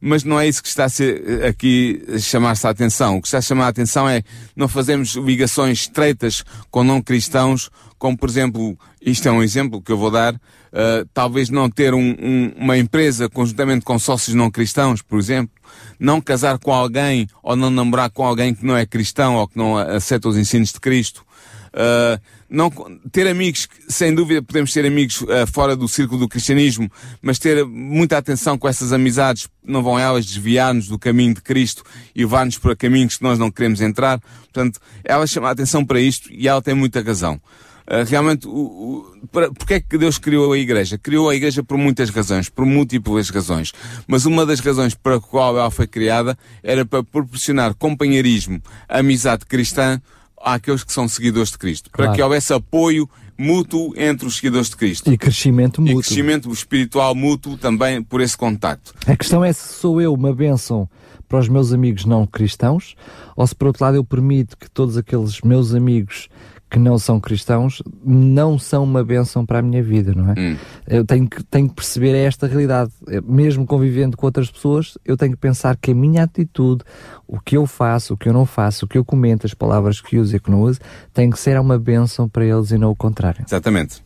mas 0.00 0.24
não 0.24 0.40
é 0.40 0.48
isso 0.48 0.62
que 0.62 0.68
está 0.68 0.84
a 0.84 0.88
ser 0.88 1.44
aqui 1.44 2.02
chamar-se 2.18 2.66
a 2.66 2.70
atenção. 2.70 3.18
O 3.18 3.20
que 3.20 3.28
está 3.28 3.38
a 3.38 3.42
chamar 3.42 3.66
a 3.66 3.68
atenção 3.68 4.08
é 4.08 4.22
não 4.56 4.66
fazermos 4.66 5.14
ligações 5.14 5.80
estreitas 5.80 6.42
com 6.70 6.82
não 6.82 7.02
cristãos, 7.02 7.70
como 7.98 8.16
por 8.16 8.28
exemplo, 8.28 8.78
isto 9.02 9.28
é 9.28 9.30
um 9.30 9.42
exemplo 9.42 9.82
que 9.82 9.92
eu 9.92 9.98
vou 9.98 10.10
dar, 10.10 10.34
uh, 10.34 11.06
talvez 11.12 11.50
não 11.50 11.68
ter 11.68 11.92
um, 11.92 12.16
um, 12.18 12.52
uma 12.56 12.78
empresa 12.78 13.28
conjuntamente 13.28 13.84
com 13.84 13.98
sócios 13.98 14.34
não 14.34 14.50
cristãos, 14.50 15.02
por 15.02 15.18
exemplo, 15.18 15.54
não 15.98 16.20
casar 16.20 16.58
com 16.58 16.72
alguém 16.72 17.26
ou 17.42 17.54
não 17.54 17.68
namorar 17.68 18.10
com 18.10 18.24
alguém 18.24 18.54
que 18.54 18.64
não 18.64 18.76
é 18.76 18.86
cristão 18.86 19.36
ou 19.36 19.46
que 19.46 19.58
não 19.58 19.76
aceita 19.76 20.28
os 20.28 20.36
ensinos 20.36 20.72
de 20.72 20.80
Cristo. 20.80 21.24
Uh, 21.72 22.20
não, 22.48 22.68
ter 23.12 23.28
amigos, 23.28 23.68
sem 23.88 24.12
dúvida 24.12 24.42
podemos 24.42 24.72
ter 24.72 24.84
amigos 24.84 25.20
uh, 25.22 25.46
fora 25.52 25.76
do 25.76 25.86
círculo 25.86 26.20
do 26.20 26.28
cristianismo, 26.28 26.90
mas 27.22 27.38
ter 27.38 27.64
muita 27.64 28.18
atenção 28.18 28.58
com 28.58 28.68
essas 28.68 28.92
amizades, 28.92 29.48
não 29.64 29.82
vão 29.82 29.98
elas 29.98 30.26
desviar-nos 30.26 30.88
do 30.88 30.98
caminho 30.98 31.34
de 31.34 31.42
Cristo 31.42 31.84
e 32.14 32.22
levar-nos 32.22 32.58
para 32.58 32.74
caminhos 32.74 33.18
que 33.18 33.22
nós 33.22 33.38
não 33.38 33.50
queremos 33.50 33.80
entrar. 33.80 34.20
Portanto, 34.52 34.80
ela 35.04 35.26
chama 35.26 35.48
a 35.48 35.52
atenção 35.52 35.84
para 35.84 36.00
isto 36.00 36.28
e 36.32 36.48
ela 36.48 36.60
tem 36.60 36.74
muita 36.74 37.00
razão. 37.00 37.40
Uh, 37.86 38.04
realmente, 38.04 38.46
o, 38.48 38.50
o, 38.50 39.28
para, 39.28 39.52
porque 39.52 39.74
é 39.74 39.80
que 39.80 39.96
Deus 39.96 40.18
criou 40.18 40.52
a 40.52 40.58
Igreja? 40.58 40.98
Criou 40.98 41.28
a 41.28 41.34
Igreja 41.36 41.62
por 41.62 41.78
muitas 41.78 42.10
razões, 42.10 42.48
por 42.48 42.66
múltiplas 42.66 43.30
razões. 43.30 43.72
Mas 44.08 44.26
uma 44.26 44.44
das 44.44 44.58
razões 44.58 44.94
para 44.94 45.16
a 45.16 45.20
qual 45.20 45.56
ela 45.56 45.70
foi 45.70 45.86
criada 45.86 46.36
era 46.64 46.84
para 46.84 47.02
proporcionar 47.04 47.74
companheirismo, 47.74 48.60
amizade 48.88 49.44
cristã, 49.46 50.00
àqueles 50.40 50.82
que 50.82 50.92
são 50.92 51.08
seguidores 51.08 51.50
de 51.50 51.58
Cristo. 51.58 51.90
Claro. 51.90 52.10
Para 52.10 52.16
que 52.16 52.22
houvesse 52.22 52.52
apoio 52.52 53.08
mútuo 53.36 53.92
entre 53.96 54.26
os 54.26 54.36
seguidores 54.36 54.68
de 54.68 54.76
Cristo. 54.76 55.12
E 55.12 55.16
crescimento 55.16 55.80
mútuo. 55.80 56.00
E 56.00 56.02
crescimento 56.02 56.50
espiritual 56.50 57.14
mútuo 57.14 57.56
também 57.56 58.02
por 58.02 58.20
esse 58.20 58.36
contacto. 58.36 58.92
A 59.06 59.16
questão 59.16 59.44
é 59.44 59.52
se 59.52 59.74
sou 59.74 60.00
eu 60.00 60.12
uma 60.12 60.34
bênção 60.34 60.88
para 61.30 61.38
os 61.38 61.48
meus 61.48 61.72
amigos 61.72 62.04
não 62.04 62.26
cristãos 62.26 62.96
ou 63.36 63.46
se 63.46 63.54
por 63.54 63.68
outro 63.68 63.84
lado 63.84 63.96
eu 63.96 64.04
permito 64.04 64.58
que 64.58 64.68
todos 64.68 64.96
aqueles 64.96 65.40
meus 65.42 65.72
amigos 65.72 66.28
que 66.70 66.78
não 66.78 66.98
são 66.98 67.18
cristãos 67.18 67.82
não 68.04 68.58
são 68.58 68.84
uma 68.84 69.02
bênção 69.02 69.44
para 69.44 69.58
a 69.58 69.62
minha 69.62 69.82
vida, 69.82 70.14
não 70.14 70.30
é? 70.30 70.34
Hum. 70.38 70.56
Eu 70.86 71.04
tenho 71.04 71.28
que, 71.28 71.42
tenho 71.42 71.68
que 71.68 71.74
perceber 71.74 72.14
esta 72.14 72.46
realidade. 72.46 72.92
Mesmo 73.24 73.66
convivendo 73.66 74.16
com 74.16 74.24
outras 74.24 74.50
pessoas, 74.50 74.96
eu 75.04 75.16
tenho 75.16 75.32
que 75.32 75.38
pensar 75.38 75.76
que 75.76 75.90
a 75.90 75.94
minha 75.94 76.22
atitude, 76.22 76.84
o 77.26 77.40
que 77.40 77.56
eu 77.56 77.66
faço, 77.66 78.14
o 78.14 78.16
que 78.16 78.28
eu 78.28 78.32
não 78.32 78.46
faço, 78.46 78.84
o 78.84 78.88
que 78.88 78.96
eu 78.96 79.04
comento, 79.04 79.46
as 79.46 79.54
palavras 79.54 80.00
que 80.00 80.16
uso 80.16 80.36
e 80.36 80.40
que 80.40 80.50
não 80.50 80.62
uso, 80.62 80.78
tem 81.12 81.28
que 81.28 81.38
ser 81.38 81.58
uma 81.58 81.78
bênção 81.78 82.28
para 82.28 82.44
eles 82.44 82.70
e 82.70 82.78
não 82.78 82.90
o 82.90 82.96
contrário. 82.96 83.44
Exatamente. 83.46 84.02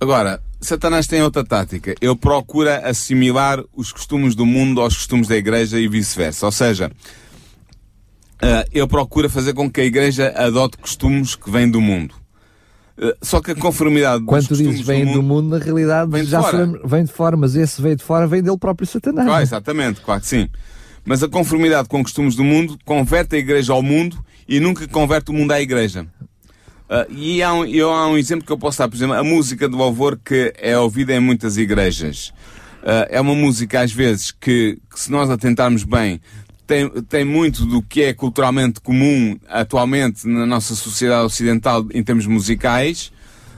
Agora, 0.00 0.40
Satanás 0.60 1.06
tem 1.06 1.22
outra 1.22 1.44
tática. 1.44 1.94
Ele 2.00 2.16
procura 2.16 2.78
assimilar 2.88 3.62
os 3.72 3.92
costumes 3.92 4.34
do 4.34 4.44
mundo 4.44 4.80
aos 4.80 4.96
costumes 4.96 5.28
da 5.28 5.36
igreja 5.36 5.78
e 5.78 5.86
vice-versa. 5.86 6.46
Ou 6.46 6.52
seja, 6.52 6.90
uh, 8.42 8.68
ele 8.72 8.86
procura 8.86 9.28
fazer 9.28 9.54
com 9.54 9.70
que 9.70 9.80
a 9.80 9.84
Igreja 9.84 10.32
adote 10.36 10.76
costumes 10.76 11.34
que 11.34 11.50
vêm 11.50 11.70
do 11.70 11.80
mundo. 11.80 12.14
Uh, 12.98 13.14
só 13.22 13.40
que 13.40 13.52
a 13.52 13.54
conformidade 13.54 14.24
Quando 14.24 14.48
tu 14.48 14.56
dizes 14.56 14.80
vem 14.80 15.06
do, 15.06 15.14
do 15.14 15.22
mundo, 15.22 15.48
na 15.48 15.64
realidade 15.64 16.10
vem 16.10 16.24
já 16.24 16.42
sabemos, 16.42 16.80
vem 16.84 17.04
de 17.04 17.12
fora, 17.12 17.36
mas 17.36 17.54
esse 17.54 17.80
veio 17.80 17.96
de 17.96 18.02
fora 18.02 18.26
vem 18.26 18.42
dele 18.42 18.58
próprio 18.58 18.86
Satanás. 18.86 19.26
Claro, 19.26 19.42
exatamente, 19.42 20.00
claro 20.00 20.20
que 20.20 20.26
sim. 20.26 20.48
Mas 21.04 21.22
a 21.22 21.28
conformidade 21.28 21.88
com 21.88 22.02
costumes 22.02 22.34
do 22.34 22.44
mundo 22.44 22.78
converte 22.84 23.36
a 23.36 23.38
Igreja 23.38 23.72
ao 23.72 23.82
mundo 23.82 24.22
e 24.46 24.60
nunca 24.60 24.86
converte 24.88 25.30
o 25.30 25.34
mundo 25.34 25.52
à 25.52 25.60
Igreja. 25.60 26.06
Uh, 26.92 27.10
e 27.10 27.42
há 27.42 27.54
um, 27.54 27.64
eu, 27.64 27.90
há 27.90 28.06
um 28.06 28.18
exemplo 28.18 28.44
que 28.44 28.52
eu 28.52 28.58
posso 28.58 28.78
dar, 28.78 28.86
por 28.86 28.94
exemplo, 28.94 29.14
a 29.14 29.24
música 29.24 29.66
do 29.66 29.78
louvor 29.78 30.20
que 30.22 30.52
é 30.58 30.76
ouvida 30.76 31.14
em 31.14 31.20
muitas 31.20 31.56
igrejas. 31.56 32.34
Uh, 32.82 33.08
é 33.08 33.20
uma 33.20 33.34
música, 33.34 33.80
às 33.80 33.90
vezes, 33.90 34.30
que, 34.30 34.78
que 34.92 35.00
se 35.00 35.10
nós 35.10 35.30
atentarmos 35.30 35.84
bem, 35.84 36.20
tem, 36.66 36.88
tem 37.02 37.24
muito 37.24 37.64
do 37.66 37.82
que 37.82 38.02
é 38.02 38.14
culturalmente 38.14 38.80
comum 38.80 39.38
atualmente 39.48 40.26
na 40.26 40.46
nossa 40.46 40.74
sociedade 40.74 41.24
ocidental 41.24 41.84
em 41.92 42.02
termos 42.02 42.26
musicais, 42.26 43.12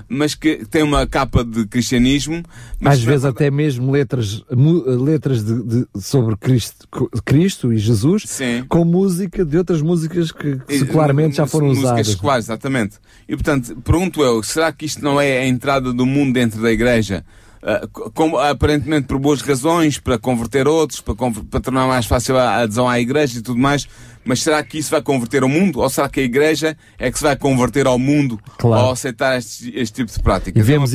mas 0.09 0.35
que 0.35 0.65
tem 0.67 0.83
uma 0.83 1.07
capa 1.07 1.45
de 1.45 1.67
cristianismo. 1.67 2.43
Às 2.85 3.03
vezes 3.03 3.25
até 3.25 3.51
mesmo 3.51 3.91
letras, 3.91 4.43
letras 4.51 5.43
de, 5.45 5.63
de, 5.63 5.87
sobre 5.97 6.37
Cristo, 6.37 6.87
Cristo 7.25 7.73
e 7.73 7.79
Jesus, 7.79 8.25
Sim. 8.27 8.65
com 8.69 8.85
música 8.85 9.45
de 9.45 9.57
outras 9.57 9.81
músicas 9.81 10.31
que, 10.31 10.59
que 10.59 10.79
secularmente 10.79 11.37
já 11.37 11.47
foram 11.47 11.69
músicas 11.69 11.85
usadas. 11.85 11.99
Músicas 11.99 12.17
seculares, 12.17 12.45
exatamente. 12.47 12.97
E 13.29 13.35
portanto, 13.35 13.77
pergunto 13.83 14.23
eu, 14.23 14.43
será 14.43 14.73
que 14.73 14.85
isto 14.85 15.03
não 15.03 15.21
é 15.21 15.39
a 15.39 15.47
entrada 15.47 15.93
do 15.93 16.07
mundo 16.07 16.35
dentro 16.35 16.61
da 16.61 16.71
igreja? 16.71 17.25
Ah, 17.67 17.89
com, 18.13 18.37
aparentemente 18.37 19.07
por 19.07 19.19
boas 19.19 19.41
razões, 19.41 19.99
para 19.99 20.19
converter 20.19 20.69
outros, 20.69 21.01
para, 21.01 21.15
para 21.15 21.61
tornar 21.61 21.87
mais 21.87 22.05
fácil 22.05 22.37
a 22.37 22.57
adesão 22.57 22.87
à 22.87 23.01
igreja 23.01 23.39
e 23.39 23.43
tudo 23.43 23.59
mais, 23.59 23.89
mas 24.23 24.43
será 24.43 24.63
que 24.63 24.77
isso 24.77 24.91
vai 24.91 25.01
converter 25.01 25.43
o 25.43 25.49
mundo? 25.49 25.81
Ou 25.81 25.89
será 25.89 26.07
que 26.07 26.21
a 26.21 26.23
igreja 26.23 26.77
é 26.99 27.11
que 27.11 27.17
se 27.17 27.25
vai 27.25 27.35
converter 27.37 27.87
ao 27.87 27.99
mundo 27.99 28.39
claro. 28.59 28.85
ao 28.85 28.93
aceitar 28.93 29.39
este, 29.39 29.73
este, 29.75 29.95
tipo 29.95 30.13
de 30.13 30.23
prática? 30.23 30.59
E 30.59 30.63
vemos, 30.63 30.93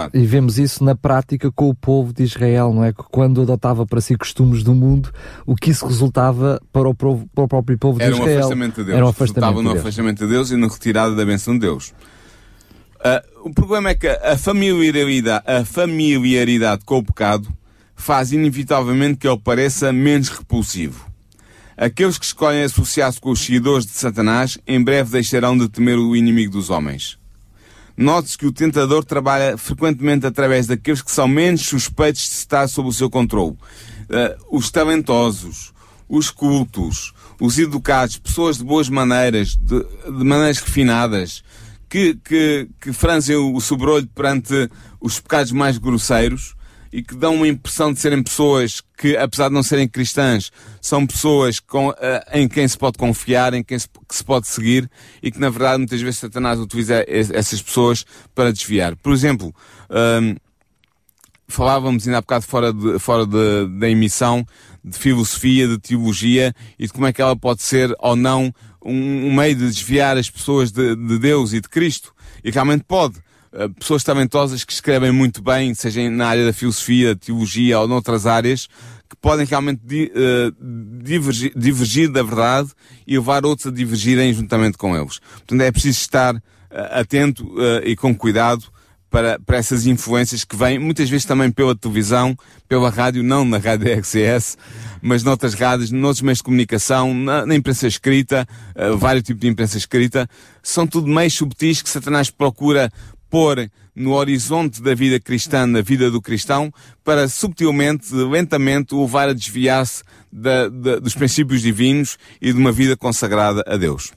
é. 0.00 0.08
E 0.14 0.24
vemos 0.24 0.58
isso 0.58 0.82
na 0.82 0.94
prática 0.94 1.52
com 1.52 1.68
o 1.68 1.74
povo 1.74 2.14
de 2.14 2.22
Israel, 2.22 2.72
não 2.72 2.82
é? 2.82 2.94
Que 2.94 3.02
quando 3.10 3.42
adotava 3.42 3.84
para 3.84 4.00
si 4.00 4.16
costumes 4.16 4.62
do 4.62 4.74
mundo, 4.74 5.10
o 5.44 5.54
que 5.54 5.70
isso 5.70 5.86
resultava 5.86 6.58
para 6.72 6.88
o, 6.88 6.94
povo, 6.94 7.28
para 7.34 7.44
o 7.44 7.48
próprio 7.48 7.78
povo 7.78 7.98
de 7.98 8.06
Era 8.06 8.14
Israel. 8.14 8.36
Um 8.36 8.38
afastamento 8.38 8.76
de 8.76 8.84
Deus. 8.84 8.96
Era 8.96 9.04
um 9.04 9.08
afastamento 9.10 9.48
de 9.48 9.62
Deus. 9.62 9.74
no 9.74 9.80
afastamento 9.80 10.26
de 10.26 10.32
Deus 10.32 10.50
e 10.50 10.56
na 10.56 10.66
retirada 10.66 11.14
da 11.14 11.26
benção 11.26 11.52
de 11.52 11.60
Deus. 11.60 11.92
Uh, 13.00 13.48
o 13.48 13.54
problema 13.54 13.90
é 13.90 13.94
que 13.94 14.06
a 14.06 14.36
familiaridade, 14.36 15.44
a 15.46 15.64
familiaridade 15.64 16.84
com 16.84 16.98
o 16.98 17.02
pecado 17.02 17.48
faz 17.96 18.30
inevitavelmente 18.30 19.16
que 19.16 19.26
ele 19.26 19.38
pareça 19.38 19.90
menos 19.92 20.28
repulsivo. 20.28 21.08
Aqueles 21.78 22.18
que 22.18 22.26
escolhem 22.26 22.62
associar-se 22.62 23.18
com 23.18 23.30
os 23.30 23.40
seguidores 23.40 23.86
de 23.86 23.92
Satanás 23.92 24.58
em 24.66 24.82
breve 24.84 25.12
deixarão 25.12 25.56
de 25.56 25.66
temer 25.66 25.96
o 25.96 26.14
inimigo 26.14 26.52
dos 26.52 26.68
homens. 26.68 27.18
Note-se 27.96 28.36
que 28.36 28.46
o 28.46 28.52
tentador 28.52 29.02
trabalha 29.02 29.56
frequentemente 29.56 30.26
através 30.26 30.66
daqueles 30.66 31.00
que 31.00 31.10
são 31.10 31.26
menos 31.26 31.62
suspeitos 31.62 32.22
de 32.22 32.34
estar 32.34 32.68
sob 32.68 32.88
o 32.88 32.92
seu 32.92 33.08
controle. 33.08 33.52
Uh, 33.52 34.56
os 34.58 34.70
talentosos, 34.70 35.72
os 36.06 36.30
cultos, 36.30 37.14
os 37.40 37.58
educados, 37.58 38.18
pessoas 38.18 38.58
de 38.58 38.64
boas 38.64 38.90
maneiras, 38.90 39.56
de, 39.56 39.82
de 39.82 40.24
maneiras 40.24 40.58
refinadas, 40.58 41.42
que, 41.90 42.14
que, 42.24 42.68
que 42.80 42.92
franzem 42.92 43.36
o 43.36 43.60
sobrolho 43.60 44.06
perante 44.14 44.70
os 45.00 45.18
pecados 45.18 45.50
mais 45.50 45.76
grosseiros 45.76 46.54
e 46.92 47.02
que 47.02 47.14
dão 47.14 47.34
uma 47.34 47.48
impressão 47.48 47.92
de 47.92 47.98
serem 47.98 48.22
pessoas 48.22 48.80
que, 48.96 49.16
apesar 49.16 49.48
de 49.48 49.54
não 49.54 49.62
serem 49.62 49.88
cristãs, 49.88 50.50
são 50.80 51.06
pessoas 51.06 51.60
com, 51.60 51.88
uh, 51.88 51.94
em 52.32 52.48
quem 52.48 52.66
se 52.66 52.78
pode 52.78 52.96
confiar, 52.96 53.54
em 53.54 53.62
quem 53.62 53.78
se, 53.78 53.88
que 53.88 54.14
se 54.14 54.24
pode 54.24 54.46
seguir 54.46 54.90
e 55.22 55.30
que, 55.30 55.38
na 55.38 55.50
verdade, 55.50 55.78
muitas 55.78 56.00
vezes 56.00 56.18
Satanás 56.18 56.58
utiliza 56.58 57.04
essas 57.08 57.60
pessoas 57.60 58.04
para 58.34 58.52
desviar. 58.52 58.96
Por 58.96 59.12
exemplo, 59.12 59.54
um, 59.90 60.36
falávamos 61.48 62.06
ainda 62.06 62.18
há 62.18 62.20
bocado 62.20 62.44
fora, 62.44 62.72
de, 62.72 62.98
fora 62.98 63.26
de, 63.26 63.68
da 63.78 63.88
emissão 63.88 64.46
de 64.84 64.98
filosofia, 64.98 65.68
de 65.68 65.78
teologia 65.78 66.54
e 66.78 66.86
de 66.86 66.92
como 66.92 67.06
é 67.06 67.12
que 67.12 67.20
ela 67.20 67.36
pode 67.36 67.62
ser 67.62 67.94
ou 67.98 68.16
não 68.16 68.52
um, 68.84 69.26
um 69.26 69.34
meio 69.34 69.54
de 69.54 69.66
desviar 69.66 70.16
as 70.16 70.30
pessoas 70.30 70.72
de, 70.72 70.96
de, 70.96 71.18
Deus 71.18 71.52
e 71.52 71.60
de 71.60 71.68
Cristo. 71.68 72.14
E 72.42 72.50
realmente 72.50 72.84
pode. 72.84 73.18
uh, 73.52 73.68
pessoas 73.78 74.02
talentosas 74.02 74.64
que 74.64 74.72
escrevem 74.72 75.12
muito 75.12 75.42
bem, 75.42 75.74
seja 75.74 76.08
na 76.10 76.26
área 76.26 76.46
da 76.46 76.52
filosofia, 76.52 77.14
teologia 77.14 77.78
ou 77.78 77.86
noutras 77.86 78.26
áreas, 78.26 78.68
que 79.08 79.16
podem 79.20 79.44
realmente 79.44 79.80
uh, 79.84 81.02
divergir, 81.02 81.52
divergir, 81.54 82.10
da 82.10 82.22
verdade 82.22 82.70
e 83.06 83.18
levar 83.18 83.44
outros 83.44 83.66
a 83.66 83.70
divergirem 83.70 84.32
juntamente 84.32 84.78
com 84.78 84.96
eles. 84.96 85.18
Portanto, 85.18 85.60
é 85.60 85.70
preciso 85.70 85.98
estar 85.98 86.36
uh, 86.36 86.40
atento 86.92 87.54
e 87.84 87.94
com 87.96 88.14
cuidado 88.14 88.64
para, 89.10 89.38
para 89.40 89.56
essas 89.56 89.86
influências 89.86 90.44
que 90.44 90.56
vêm 90.56 90.78
muitas 90.78 91.10
vezes 91.10 91.26
também 91.26 91.50
pela 91.50 91.74
televisão, 91.74 92.36
pela 92.68 92.88
rádio, 92.88 93.22
não 93.22 93.44
na 93.44 93.58
rádio 93.58 93.90
RCS, 93.92 94.56
mas 95.02 95.22
noutras 95.22 95.54
rádios, 95.54 95.90
noutros 95.90 96.22
meios 96.22 96.38
de 96.38 96.44
comunicação, 96.44 97.12
na, 97.12 97.44
na 97.44 97.54
imprensa 97.54 97.86
escrita, 97.86 98.46
uh, 98.76 98.96
vários 98.96 99.24
tipos 99.24 99.40
de 99.40 99.48
imprensa 99.48 99.76
escrita, 99.76 100.28
são 100.62 100.86
tudo 100.86 101.08
meios 101.08 101.34
subtis 101.34 101.82
que 101.82 101.90
Satanás 101.90 102.30
procura 102.30 102.90
pôr 103.28 103.70
no 103.94 104.12
horizonte 104.12 104.80
da 104.80 104.94
vida 104.94 105.18
cristã, 105.20 105.66
na 105.66 105.80
vida 105.82 106.10
do 106.10 106.22
cristão, 106.22 106.72
para 107.04 107.28
subtilmente, 107.28 108.14
lentamente, 108.14 108.94
o 108.94 109.02
levar 109.02 109.28
a 109.28 109.32
desviar-se 109.32 110.02
dos 111.02 111.14
princípios 111.14 111.60
divinos 111.60 112.16
e 112.40 112.52
de 112.52 112.58
uma 112.58 112.72
vida 112.72 112.96
consagrada 112.96 113.64
a 113.66 113.76
Deus. 113.76 114.12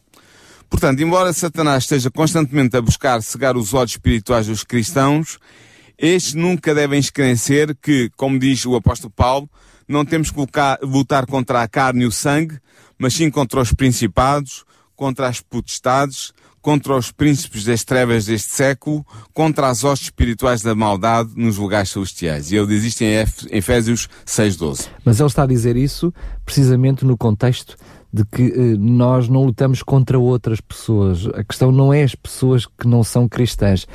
Portanto, 0.74 1.02
embora 1.02 1.32
Satanás 1.32 1.84
esteja 1.84 2.10
constantemente 2.10 2.76
a 2.76 2.82
buscar 2.82 3.22
cegar 3.22 3.56
os 3.56 3.76
olhos 3.76 3.92
espirituais 3.92 4.48
dos 4.48 4.64
cristãos, 4.64 5.38
estes 5.96 6.34
nunca 6.34 6.74
devem 6.74 7.00
esquecer 7.00 7.78
que, 7.80 8.10
como 8.18 8.40
diz 8.40 8.66
o 8.66 8.76
apóstolo 8.76 9.14
Paulo, 9.16 9.48
não 9.88 10.04
temos 10.04 10.32
que 10.32 10.38
lutar 10.82 11.28
contra 11.28 11.62
a 11.62 11.68
carne 11.68 12.04
e 12.04 12.08
o 12.08 12.12
sangue, 12.12 12.58
mas 12.98 13.14
sim 13.14 13.30
contra 13.30 13.62
os 13.62 13.72
principados, 13.72 14.66
contra 14.96 15.28
as 15.28 15.40
potestades, 15.40 16.34
contra 16.60 16.98
os 16.98 17.12
príncipes 17.12 17.66
das 17.66 17.84
trevas 17.84 18.26
deste 18.26 18.52
século, 18.52 19.06
contra 19.32 19.70
as 19.70 19.84
hostes 19.84 20.08
espirituais 20.08 20.64
da 20.64 20.74
maldade 20.74 21.34
nos 21.36 21.58
lugares 21.58 21.92
celestiais. 21.92 22.52
E 22.52 22.56
ele 22.56 22.68
diz 22.68 22.84
isto 22.84 23.04
em 23.04 23.14
Efésios 23.52 24.10
6.12. 24.26 24.88
Mas 25.06 25.20
ele 25.20 25.28
está 25.28 25.44
a 25.44 25.48
dizer 25.48 25.78
isso 25.78 26.12
precisamente 26.44 27.06
no 27.06 27.16
contexto 27.16 27.78
de 28.14 28.24
que 28.24 28.44
eh, 28.44 28.78
nós 28.78 29.28
não 29.28 29.44
lutamos 29.44 29.82
contra 29.82 30.20
outras 30.20 30.62
pessoas. 30.62 31.26
A 31.34 31.44
questão 31.44 31.72
não 31.72 31.92
é 31.92 32.04
as 32.04 32.14
pessoas 32.14 32.68
que 32.68 32.88
não 32.88 33.04
são 33.04 33.28
cristãs. 33.28 33.88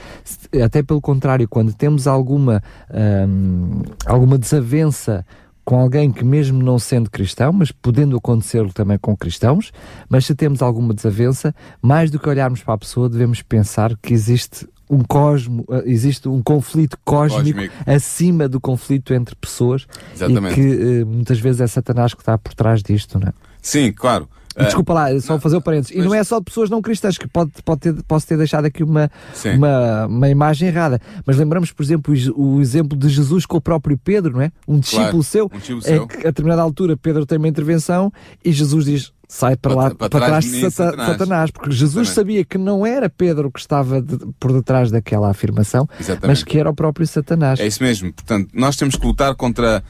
Até 0.63 0.83
pelo 0.83 1.01
contrário, 1.01 1.49
quando 1.49 1.73
temos 1.73 2.09
alguma, 2.09 2.61
hum, 2.93 3.83
alguma 4.05 4.37
desavença 4.37 5.25
com 5.65 5.79
alguém 5.79 6.11
que 6.11 6.25
mesmo 6.25 6.63
não 6.63 6.79
sendo 6.79 7.11
cristão, 7.11 7.53
mas 7.53 7.71
podendo 7.71 8.17
acontecer 8.17 8.73
também 8.73 8.99
com 8.99 9.15
cristãos, 9.15 9.71
mas 10.09 10.25
se 10.25 10.35
temos 10.35 10.63
alguma 10.63 10.95
desavença, 10.95 11.55
mais 11.81 12.11
do 12.11 12.19
que 12.19 12.29
olharmos 12.29 12.63
para 12.63 12.75
a 12.75 12.79
pessoa, 12.79 13.09
devemos 13.09 13.43
pensar 13.43 13.95
que 13.99 14.15
existe 14.15 14.67
um 14.91 15.01
cosmo, 15.01 15.67
eh, 15.71 15.83
existe 15.85 16.29
um 16.29 16.43
conflito 16.43 16.99
cósmico, 17.05 17.59
cósmico. 17.59 17.75
acima 17.87 18.49
do 18.49 18.59
conflito 18.59 19.13
entre 19.13 19.37
pessoas 19.37 19.87
Exatamente. 20.15 20.53
e 20.53 20.55
que 20.55 21.03
uh, 21.03 21.07
muitas 21.07 21.39
vezes 21.39 21.61
é 21.61 21.67
Satanás 21.67 22.15
que 22.15 22.23
está 22.23 22.39
por 22.39 22.55
trás 22.55 22.83
disto, 22.83 23.19
não 23.19 23.29
é? 23.29 23.33
Sim, 23.63 23.93
claro. 23.93 24.29
Desculpa 24.65 24.93
lá, 24.93 25.21
só 25.21 25.35
não, 25.35 25.41
fazer 25.41 25.57
o 25.57 25.63
parênteses. 25.63 25.95
Mas... 25.97 26.05
E 26.05 26.09
não 26.09 26.15
é 26.15 26.25
só 26.25 26.39
de 26.39 26.45
pessoas 26.45 26.69
não 26.69 26.83
cristãs, 26.83 27.17
que 27.17 27.29
pode, 27.29 27.53
pode 27.65 27.81
ter, 27.81 28.03
posso 28.03 28.27
ter 28.27 28.37
deixado 28.37 28.65
aqui 28.65 28.83
uma, 28.83 29.11
uma, 29.55 30.07
uma, 30.07 30.29
imagem 30.29 30.69
errada. 30.69 31.01
Mas 31.25 31.37
lembramos, 31.37 31.71
por 31.71 31.83
exemplo, 31.83 32.15
o, 32.35 32.61
exemplo 32.61 32.99
de 32.99 33.09
Jesus 33.09 33.47
com 33.47 33.57
o 33.57 33.61
próprio 33.61 33.97
Pedro, 33.97 34.35
não 34.35 34.43
é? 34.43 34.51
Um 34.67 34.81
discípulo 34.81 35.11
claro, 35.11 35.23
seu. 35.23 35.45
Um 35.53 35.59
discípulo 35.59 35.83
é 35.85 35.89
seu. 35.89 36.07
que 36.07 36.17
a 36.19 36.31
determinada 36.31 36.63
altura 36.63 36.97
Pedro 36.97 37.25
tem 37.25 37.39
uma 37.39 37.49
intervenção 37.49 38.13
e 38.45 38.51
Jesus 38.51 38.85
diz: 38.85 39.13
sai 39.29 39.57
para, 39.57 39.75
lá, 39.75 39.95
para, 39.95 40.09
para 40.09 40.27
trás 40.27 40.45
de 40.45 40.71
Satanás. 40.71 41.11
Satanás. 41.11 41.51
porque 41.51 41.71
Jesus 41.71 42.09
Exatamente. 42.09 42.15
sabia 42.15 42.45
que 42.45 42.59
não 42.59 42.85
era 42.85 43.09
Pedro 43.09 43.51
que 43.53 43.61
estava 43.61 44.03
de, 44.03 44.19
por 44.41 44.53
detrás 44.53 44.91
daquela 44.91 45.31
afirmação, 45.31 45.89
Exatamente. 46.01 46.27
mas 46.27 46.43
que 46.43 46.59
era 46.59 46.69
o 46.69 46.75
próprio 46.75 47.07
Satanás. 47.07 47.61
É 47.61 47.67
isso 47.67 47.83
mesmo. 47.83 48.13
Portanto, 48.13 48.49
nós 48.53 48.77
temos 48.77 48.97
que 48.97 49.07
lutar 49.07 49.35
contra 49.37 49.85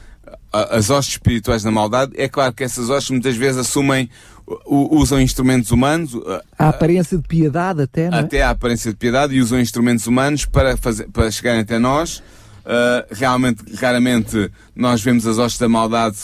as 0.51 0.89
hostes 0.89 1.15
espirituais 1.15 1.63
da 1.63 1.71
maldade. 1.71 2.13
É 2.15 2.27
claro 2.27 2.53
que 2.53 2.63
essas 2.63 2.89
hostes 2.89 3.11
muitas 3.11 3.35
vezes 3.35 3.57
assumem 3.57 4.09
usam 4.65 5.21
instrumentos 5.21 5.71
humanos. 5.71 6.11
A 6.57 6.69
aparência 6.69 7.17
de 7.17 7.27
piedade 7.27 7.83
até, 7.83 8.09
não 8.09 8.17
é? 8.17 8.21
Até 8.21 8.41
a 8.41 8.49
aparência 8.49 8.91
de 8.91 8.97
piedade 8.97 9.35
e 9.35 9.41
usam 9.41 9.59
instrumentos 9.59 10.07
humanos 10.07 10.45
para, 10.45 10.75
fazer, 10.75 11.07
para 11.09 11.29
chegarem 11.29 11.61
até 11.61 11.77
nós. 11.77 12.23
Uh, 12.59 13.01
realmente, 13.11 13.63
raramente, 13.75 14.51
nós 14.75 15.01
vemos 15.01 15.25
as 15.25 15.39
hostes 15.39 15.59
da 15.59 15.67
maldade 15.67 16.17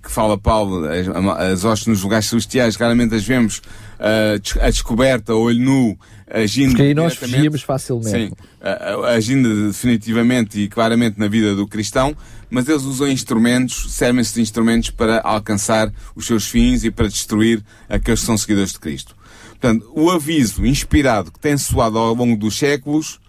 que 0.00 0.10
fala 0.10 0.38
Paulo, 0.38 0.86
as, 0.86 1.08
as 1.52 1.64
hostes 1.64 1.88
nos 1.88 2.02
lugares 2.02 2.26
celestiais, 2.26 2.76
raramente 2.76 3.14
as 3.14 3.24
vemos 3.24 3.58
uh, 3.58 4.60
a 4.60 4.70
descoberta, 4.70 5.34
olho 5.34 5.58
nu, 5.58 5.98
agindo. 6.30 6.70
Porque 6.70 6.82
aí 6.82 6.94
nós 6.94 7.16
fugimos 7.16 7.62
facilmente. 7.62 8.10
Sim, 8.10 8.32
uh, 8.60 9.04
agindo 9.06 9.68
definitivamente 9.68 10.60
e 10.60 10.68
claramente 10.68 11.18
na 11.18 11.26
vida 11.26 11.56
do 11.56 11.66
cristão, 11.66 12.14
mas 12.50 12.68
eles 12.68 12.82
usam 12.82 13.08
instrumentos, 13.08 13.92
servem-se 13.92 14.34
de 14.34 14.40
instrumentos 14.40 14.90
para 14.90 15.20
alcançar 15.20 15.92
os 16.14 16.26
seus 16.26 16.46
fins 16.46 16.84
e 16.84 16.90
para 16.90 17.08
destruir 17.08 17.62
aqueles 17.88 18.20
que 18.20 18.26
são 18.26 18.36
seguidores 18.36 18.72
de 18.72 18.80
Cristo. 18.80 19.16
Portanto, 19.50 19.90
o 19.94 20.10
aviso 20.10 20.66
inspirado 20.66 21.30
que 21.30 21.38
tem 21.38 21.56
soado 21.56 21.98
ao 21.98 22.14
longo 22.14 22.36
dos 22.36 22.58
séculos 22.58 23.20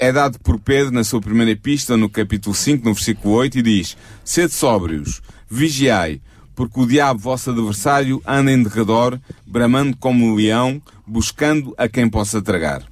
é 0.00 0.12
dado 0.12 0.38
por 0.40 0.58
Pedro 0.58 0.92
na 0.92 1.04
sua 1.04 1.20
primeira 1.20 1.52
epístola, 1.52 1.96
no 1.96 2.10
capítulo 2.10 2.54
5, 2.54 2.84
no 2.84 2.92
versículo 2.92 3.34
8, 3.34 3.58
e 3.58 3.62
diz: 3.62 3.96
Sede 4.24 4.52
sóbrios, 4.52 5.22
vigiai, 5.48 6.20
porque 6.54 6.80
o 6.80 6.86
diabo, 6.86 7.20
vosso 7.20 7.50
adversário, 7.50 8.20
anda 8.26 8.52
em 8.52 8.62
derredor, 8.62 9.18
bramando 9.46 9.96
como 9.96 10.26
um 10.26 10.34
leão, 10.34 10.82
buscando 11.06 11.74
a 11.78 11.88
quem 11.88 12.08
possa 12.08 12.42
tragar. 12.42 12.82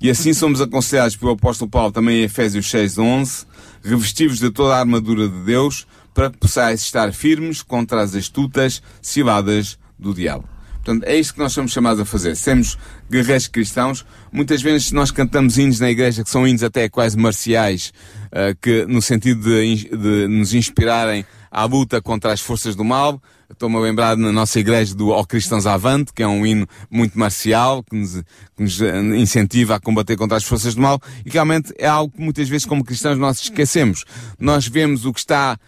E 0.00 0.10
assim 0.10 0.32
somos 0.32 0.60
aconselhados 0.60 1.16
pelo 1.16 1.32
apóstolo 1.32 1.70
Paulo 1.70 1.90
também 1.90 2.20
em 2.20 2.24
Efésios 2.24 2.70
6, 2.70 2.98
11, 2.98 3.46
revestivos 3.88 4.38
de 4.38 4.50
toda 4.50 4.74
a 4.74 4.80
armadura 4.80 5.28
de 5.28 5.40
Deus, 5.44 5.86
para 6.12 6.30
que 6.30 6.38
possais 6.38 6.80
estar 6.80 7.12
firmes 7.12 7.62
contra 7.62 8.02
as 8.02 8.14
astutas 8.14 8.82
ciladas 9.02 9.78
do 9.98 10.14
diabo. 10.14 10.48
Portanto, 10.86 11.04
é 11.04 11.18
isto 11.18 11.34
que 11.34 11.40
nós 11.40 11.52
somos 11.52 11.72
chamados 11.72 12.00
a 12.00 12.04
fazer. 12.04 12.36
Sermos 12.36 12.78
guerreiros 13.10 13.48
cristãos. 13.48 14.06
Muitas 14.30 14.62
vezes 14.62 14.92
nós 14.92 15.10
cantamos 15.10 15.58
hinos 15.58 15.80
na 15.80 15.90
igreja 15.90 16.22
que 16.22 16.30
são 16.30 16.46
hinos 16.46 16.62
até 16.62 16.88
quase 16.88 17.18
marciais, 17.18 17.92
uh, 18.26 18.56
que 18.62 18.86
no 18.86 19.02
sentido 19.02 19.42
de, 19.42 19.88
de, 19.88 20.28
nos 20.28 20.54
inspirarem 20.54 21.26
à 21.56 21.64
luta 21.64 22.02
contra 22.02 22.34
as 22.34 22.40
forças 22.42 22.76
do 22.76 22.84
mal. 22.84 23.18
Estou-me 23.50 23.76
a 23.76 23.80
lembrar 23.80 24.14
na 24.14 24.30
nossa 24.30 24.60
igreja 24.60 24.94
do 24.94 25.08
Ó 25.08 25.24
Cristãos 25.24 25.66
Avante, 25.66 26.12
que 26.12 26.22
é 26.22 26.28
um 26.28 26.44
hino 26.44 26.68
muito 26.90 27.18
marcial, 27.18 27.82
que 27.82 27.96
nos, 27.96 28.22
que 28.54 28.62
nos 28.62 28.82
eh, 28.82 29.00
incentiva 29.16 29.76
a 29.76 29.80
combater 29.80 30.18
contra 30.18 30.36
as 30.36 30.44
forças 30.44 30.74
do 30.74 30.82
mal, 30.82 31.00
e 31.24 31.30
realmente 31.30 31.72
é 31.78 31.86
algo 31.86 32.12
que 32.14 32.20
muitas 32.20 32.46
vezes 32.46 32.66
como 32.66 32.84
cristãos 32.84 33.16
nós 33.16 33.40
esquecemos. 33.40 34.04
Nós 34.38 34.68
vemos 34.68 35.06
o 35.06 35.14
que 35.14 35.20
está 35.20 35.58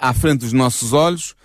à 0.00 0.12
frente 0.12 0.40
dos 0.40 0.52
nossos 0.52 0.92
olhos, 0.92 1.36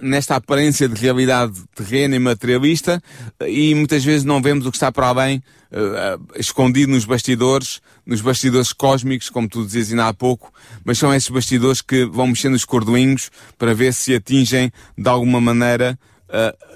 nesta 0.00 0.36
aparência 0.36 0.88
de 0.88 1.00
realidade 1.00 1.52
terrena 1.74 2.16
e 2.16 2.18
materialista 2.18 3.02
e 3.46 3.74
muitas 3.74 4.04
vezes 4.04 4.24
não 4.24 4.40
vemos 4.40 4.66
o 4.66 4.70
que 4.70 4.76
está 4.76 4.90
para 4.90 5.08
além 5.08 5.42
uh, 5.70 6.38
escondido 6.38 6.92
nos 6.92 7.04
bastidores, 7.04 7.80
nos 8.06 8.20
bastidores 8.20 8.72
cósmicos, 8.72 9.28
como 9.28 9.48
tu 9.48 9.64
dizias 9.64 9.90
ainda 9.90 10.08
há 10.08 10.14
pouco, 10.14 10.52
mas 10.84 10.98
são 10.98 11.12
esses 11.12 11.28
bastidores 11.28 11.82
que 11.82 12.06
vão 12.06 12.26
mexendo 12.28 12.54
os 12.54 12.64
cordoinhos 12.64 13.30
para 13.58 13.74
ver 13.74 13.92
se 13.92 14.14
atingem 14.14 14.72
de 14.96 15.08
alguma 15.08 15.40
maneira 15.40 15.98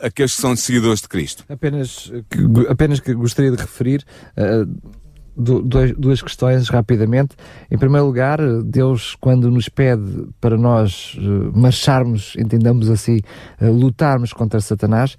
aqueles 0.00 0.36
que 0.36 0.40
são 0.40 0.54
seguidores 0.54 1.00
de 1.00 1.08
Cristo. 1.08 1.44
Apenas 1.48 2.12
que, 2.30 2.38
apenas 2.68 3.00
que 3.00 3.12
gostaria 3.14 3.50
de 3.50 3.56
referir 3.56 4.04
uh 4.36 4.99
duas, 5.36 5.92
duas 5.96 6.22
questões 6.22 6.68
rapidamente. 6.68 7.36
Em 7.70 7.78
primeiro 7.78 8.06
lugar, 8.06 8.40
Deus, 8.64 9.16
quando 9.20 9.50
nos 9.50 9.68
pede 9.68 10.26
para 10.40 10.56
nós 10.56 11.16
uh, 11.18 11.58
marcharmos, 11.58 12.34
entendamos 12.38 12.90
assim, 12.90 13.18
uh, 13.60 13.70
lutarmos 13.70 14.32
contra 14.32 14.60
Satanás, 14.60 15.16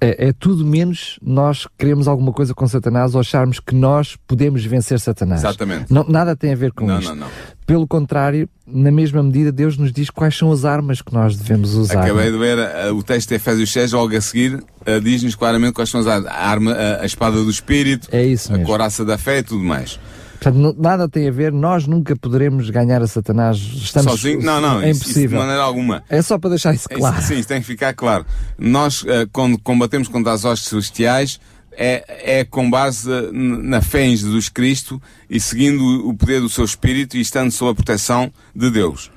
é, 0.00 0.28
é, 0.28 0.32
tudo 0.32 0.64
menos 0.64 1.18
nós 1.22 1.66
queremos 1.78 2.08
alguma 2.08 2.32
coisa 2.32 2.54
com 2.54 2.66
Satanás 2.66 3.14
ou 3.14 3.20
acharmos 3.20 3.60
que 3.60 3.74
nós 3.74 4.16
podemos 4.26 4.64
vencer 4.64 4.98
Satanás. 5.00 5.40
Exatamente. 5.40 5.92
Não, 5.92 6.04
nada 6.08 6.36
tem 6.36 6.52
a 6.52 6.56
ver 6.56 6.72
com 6.72 6.86
não, 6.86 6.98
isto. 6.98 7.14
Não, 7.14 7.26
não. 7.26 7.28
Pelo 7.72 7.86
contrário, 7.86 8.50
na 8.66 8.92
mesma 8.92 9.22
medida, 9.22 9.50
Deus 9.50 9.78
nos 9.78 9.94
diz 9.94 10.10
quais 10.10 10.36
são 10.36 10.52
as 10.52 10.66
armas 10.66 11.00
que 11.00 11.10
nós 11.10 11.34
devemos 11.38 11.72
usar. 11.72 12.02
Acabei 12.02 12.30
de 12.30 12.36
ver 12.36 12.58
uh, 12.58 12.94
o 12.94 13.02
texto 13.02 13.30
de 13.30 13.36
Efésios 13.36 13.72
6, 13.72 13.92
logo 13.92 14.14
a 14.14 14.20
seguir, 14.20 14.56
uh, 14.56 15.00
diz-nos 15.02 15.34
claramente 15.34 15.72
quais 15.72 15.88
são 15.88 15.98
as 15.98 16.06
armas. 16.06 16.30
A, 16.30 16.36
arma, 16.36 16.72
a, 16.72 17.00
a 17.00 17.06
espada 17.06 17.42
do 17.42 17.48
Espírito, 17.48 18.08
é 18.12 18.26
isso 18.26 18.54
a 18.54 18.58
coraça 18.58 19.06
da 19.06 19.16
fé 19.16 19.38
e 19.38 19.42
tudo 19.42 19.64
mais. 19.64 19.98
Portanto, 20.38 20.76
nada 20.78 21.08
tem 21.08 21.26
a 21.26 21.32
ver, 21.32 21.50
nós 21.50 21.86
nunca 21.86 22.14
poderemos 22.14 22.68
ganhar 22.68 23.00
a 23.00 23.06
Satanás. 23.06 23.56
Estamos 23.56 24.20
Sozinho? 24.20 24.42
Não, 24.42 24.60
não, 24.60 24.82
é 24.82 24.90
isso, 24.90 25.04
impossível. 25.04 25.22
Isso 25.22 25.28
de 25.30 25.36
maneira 25.36 25.62
alguma. 25.62 26.02
É 26.10 26.20
só 26.20 26.38
para 26.38 26.50
deixar 26.50 26.74
isso 26.74 26.86
claro. 26.90 27.18
Isso, 27.20 27.28
sim, 27.28 27.38
isso 27.38 27.48
tem 27.48 27.62
que 27.62 27.66
ficar 27.66 27.94
claro. 27.94 28.26
Nós, 28.58 29.02
quando 29.32 29.58
combatemos 29.58 30.08
contra 30.08 30.30
as 30.34 30.44
hostes 30.44 30.68
celestiais, 30.68 31.40
é, 31.76 32.40
é 32.40 32.44
com 32.44 32.70
base 32.70 33.08
na 33.32 33.80
fé 33.80 34.04
em 34.04 34.16
Jesus 34.16 34.48
Cristo 34.48 35.00
e 35.28 35.40
seguindo 35.40 36.08
o 36.08 36.14
poder 36.14 36.40
do 36.40 36.48
seu 36.48 36.64
Espírito 36.64 37.16
e 37.16 37.20
estando 37.20 37.50
sob 37.50 37.70
a 37.70 37.74
proteção 37.74 38.32
de 38.54 38.70
Deus. 38.70 39.10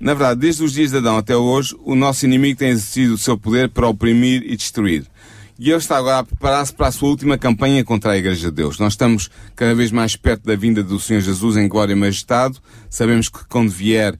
Na 0.00 0.14
verdade, 0.14 0.40
desde 0.40 0.64
os 0.64 0.72
dias 0.72 0.90
de 0.90 0.96
Adão 0.96 1.18
até 1.18 1.36
hoje, 1.36 1.76
o 1.84 1.94
nosso 1.94 2.24
inimigo 2.24 2.58
tem 2.58 2.70
exercido 2.70 3.14
o 3.14 3.18
seu 3.18 3.36
poder 3.36 3.68
para 3.68 3.86
oprimir 3.86 4.42
e 4.46 4.56
destruir. 4.56 5.04
e 5.58 5.68
ele 5.68 5.76
está 5.76 5.98
agora 5.98 6.20
a 6.20 6.24
preparar-se 6.24 6.72
para 6.72 6.86
a 6.86 6.92
sua 6.92 7.10
última 7.10 7.36
campanha 7.36 7.84
contra 7.84 8.12
a 8.12 8.16
Igreja 8.16 8.48
de 8.48 8.56
Deus. 8.56 8.78
Nós 8.78 8.94
estamos 8.94 9.30
cada 9.54 9.74
vez 9.74 9.92
mais 9.92 10.16
perto 10.16 10.46
da 10.46 10.56
vinda 10.56 10.82
do 10.82 10.98
Senhor 10.98 11.20
Jesus 11.20 11.54
em 11.58 11.68
glória 11.68 11.92
e 11.92 11.96
majestade. 11.96 12.58
Sabemos 12.88 13.28
que 13.28 13.44
quando 13.46 13.68
vier 13.68 14.14
uh, 14.14 14.18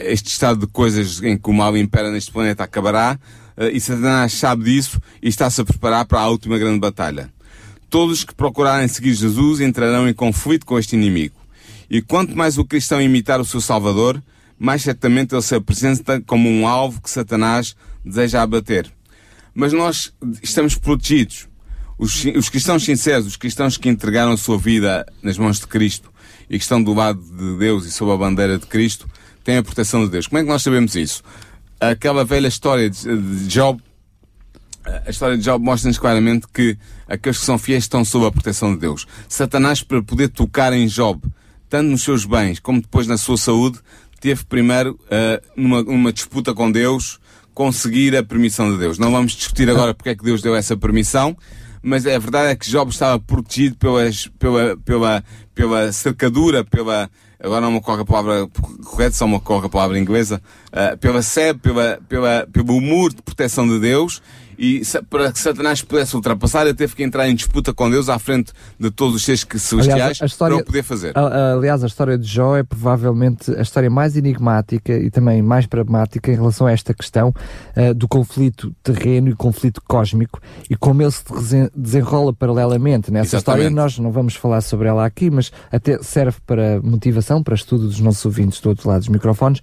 este 0.00 0.28
estado 0.28 0.60
de 0.60 0.66
coisas 0.66 1.22
em 1.22 1.38
que 1.38 1.48
o 1.48 1.54
mal 1.54 1.74
impera 1.74 2.10
neste 2.10 2.30
planeta 2.30 2.62
acabará, 2.62 3.18
e 3.56 3.80
Satanás 3.80 4.32
sabe 4.32 4.64
disso 4.64 5.00
e 5.22 5.28
está-se 5.28 5.60
a 5.60 5.64
preparar 5.64 6.04
para 6.06 6.20
a 6.20 6.28
última 6.28 6.58
grande 6.58 6.80
batalha. 6.80 7.30
Todos 7.88 8.24
que 8.24 8.34
procurarem 8.34 8.88
seguir 8.88 9.14
Jesus 9.14 9.60
entrarão 9.60 10.08
em 10.08 10.14
conflito 10.14 10.66
com 10.66 10.78
este 10.78 10.96
inimigo. 10.96 11.36
E 11.88 12.02
quanto 12.02 12.36
mais 12.36 12.58
o 12.58 12.64
cristão 12.64 13.00
imitar 13.00 13.40
o 13.40 13.44
seu 13.44 13.60
Salvador, 13.60 14.20
mais 14.58 14.82
certamente 14.82 15.34
ele 15.34 15.42
se 15.42 15.54
apresenta 15.54 16.20
como 16.20 16.48
um 16.48 16.66
alvo 16.66 17.00
que 17.00 17.10
Satanás 17.10 17.76
deseja 18.04 18.42
abater. 18.42 18.90
Mas 19.54 19.72
nós 19.72 20.12
estamos 20.42 20.74
protegidos. 20.74 21.46
Os, 21.96 22.24
os, 22.24 22.48
cristãos 22.48 22.84
sinceros, 22.84 23.26
os 23.26 23.36
cristãos 23.36 23.76
que 23.76 23.88
entregaram 23.88 24.32
a 24.32 24.36
sua 24.36 24.58
vida 24.58 25.06
nas 25.22 25.38
mãos 25.38 25.60
de 25.60 25.66
Cristo 25.68 26.12
e 26.50 26.58
que 26.58 26.64
estão 26.64 26.82
do 26.82 26.92
lado 26.92 27.20
de 27.20 27.58
Deus 27.58 27.86
e 27.86 27.92
sob 27.92 28.10
a 28.10 28.16
bandeira 28.16 28.58
de 28.58 28.66
Cristo, 28.66 29.08
têm 29.44 29.58
a 29.58 29.62
proteção 29.62 30.04
de 30.04 30.10
Deus. 30.10 30.26
Como 30.26 30.38
é 30.38 30.42
que 30.42 30.48
nós 30.48 30.62
sabemos 30.62 30.96
isso? 30.96 31.22
Aquela 31.90 32.24
velha 32.24 32.48
história 32.48 32.88
de 32.88 33.46
Job, 33.48 33.82
a 34.84 35.10
história 35.10 35.36
de 35.36 35.42
Job 35.42 35.64
mostra-nos 35.64 35.98
claramente 35.98 36.46
que 36.52 36.76
aqueles 37.08 37.38
que 37.38 37.44
são 37.44 37.58
fiéis 37.58 37.84
estão 37.84 38.04
sob 38.04 38.26
a 38.26 38.30
proteção 38.30 38.74
de 38.74 38.80
Deus. 38.80 39.06
Satanás, 39.28 39.82
para 39.82 40.02
poder 40.02 40.28
tocar 40.28 40.72
em 40.72 40.86
Job, 40.86 41.22
tanto 41.68 41.88
nos 41.88 42.02
seus 42.02 42.24
bens 42.24 42.60
como 42.60 42.80
depois 42.80 43.06
na 43.06 43.16
sua 43.16 43.36
saúde, 43.36 43.78
teve 44.20 44.44
primeiro, 44.44 44.98
uh, 45.04 45.42
numa, 45.56 45.82
numa 45.82 46.12
disputa 46.12 46.54
com 46.54 46.70
Deus, 46.70 47.18
conseguir 47.52 48.16
a 48.16 48.22
permissão 48.22 48.72
de 48.72 48.78
Deus. 48.78 48.98
Não 48.98 49.12
vamos 49.12 49.32
discutir 49.32 49.68
agora 49.70 49.94
porque 49.94 50.10
é 50.10 50.14
que 50.14 50.24
Deus 50.24 50.42
deu 50.42 50.56
essa 50.56 50.76
permissão, 50.76 51.36
mas 51.82 52.06
a 52.06 52.18
verdade 52.18 52.50
é 52.50 52.56
que 52.56 52.68
Job 52.68 52.90
estava 52.90 53.20
protegido 53.20 53.76
pelas, 53.76 54.26
pela, 54.38 54.76
pela, 54.78 55.24
pela 55.54 55.92
cercadura, 55.92 56.64
pela, 56.64 57.10
agora 57.44 57.60
não 57.60 57.72
me 57.72 57.78
ocorre 57.78 58.02
a 58.02 58.04
palavra 58.04 58.48
correta, 58.84 59.14
só 59.14 59.26
me 59.26 59.34
ocorre 59.34 59.66
a 59.66 59.68
palavra 59.68 59.98
inglesa, 59.98 60.40
uh, 60.68 60.96
pela 60.98 61.22
sebe, 61.22 61.60
pela, 61.60 61.98
pela, 62.08 62.48
pelo 62.50 62.80
muro 62.80 63.14
de 63.14 63.22
proteção 63.22 63.68
de 63.68 63.78
Deus, 63.78 64.22
e 64.58 64.82
para 65.08 65.32
que 65.32 65.38
Satanás 65.38 65.82
pudesse 65.82 66.14
ultrapassar, 66.14 66.62
ele 66.62 66.74
teve 66.74 66.94
que 66.94 67.02
entrar 67.02 67.28
em 67.28 67.34
disputa 67.34 67.72
com 67.72 67.90
Deus 67.90 68.08
à 68.08 68.18
frente 68.18 68.52
de 68.78 68.90
todos 68.90 69.14
os 69.14 69.24
seres 69.24 69.46
celestiais 69.58 70.00
aliás, 70.00 70.22
a 70.22 70.26
história, 70.26 70.56
para 70.56 70.62
o 70.62 70.66
poder 70.66 70.82
fazer. 70.82 71.12
aliás, 71.16 71.82
a 71.82 71.86
história 71.86 72.18
de 72.18 72.26
Jó 72.26 72.56
é 72.56 72.62
provavelmente 72.62 73.50
a 73.52 73.62
história 73.62 73.90
mais 73.90 74.16
enigmática 74.16 74.92
e 74.92 75.10
também 75.10 75.42
mais 75.42 75.66
pragmática 75.66 76.30
em 76.30 76.34
relação 76.34 76.66
a 76.66 76.72
esta 76.72 76.94
questão 76.94 77.34
uh, 77.76 77.94
do 77.94 78.08
conflito 78.08 78.74
terreno 78.82 79.28
e 79.28 79.34
conflito 79.34 79.80
cósmico 79.86 80.40
e 80.68 80.76
como 80.76 81.02
ele 81.02 81.10
se 81.10 81.24
desenrola 81.74 82.32
paralelamente. 82.32 83.10
Nessa 83.10 83.36
Exatamente. 83.36 83.62
história 83.62 83.70
nós 83.70 83.98
não 83.98 84.10
vamos 84.10 84.34
falar 84.34 84.60
sobre 84.60 84.88
ela 84.88 85.04
aqui, 85.04 85.30
mas 85.30 85.52
até 85.70 85.98
serve 86.02 86.38
para 86.46 86.80
motivação, 86.82 87.42
para 87.42 87.54
estudo 87.54 87.86
dos 87.86 88.00
nossos 88.00 88.24
ouvintes 88.24 88.60
do 88.60 88.68
outro 88.68 88.88
lado 88.88 89.00
dos 89.00 89.08
microfones, 89.08 89.60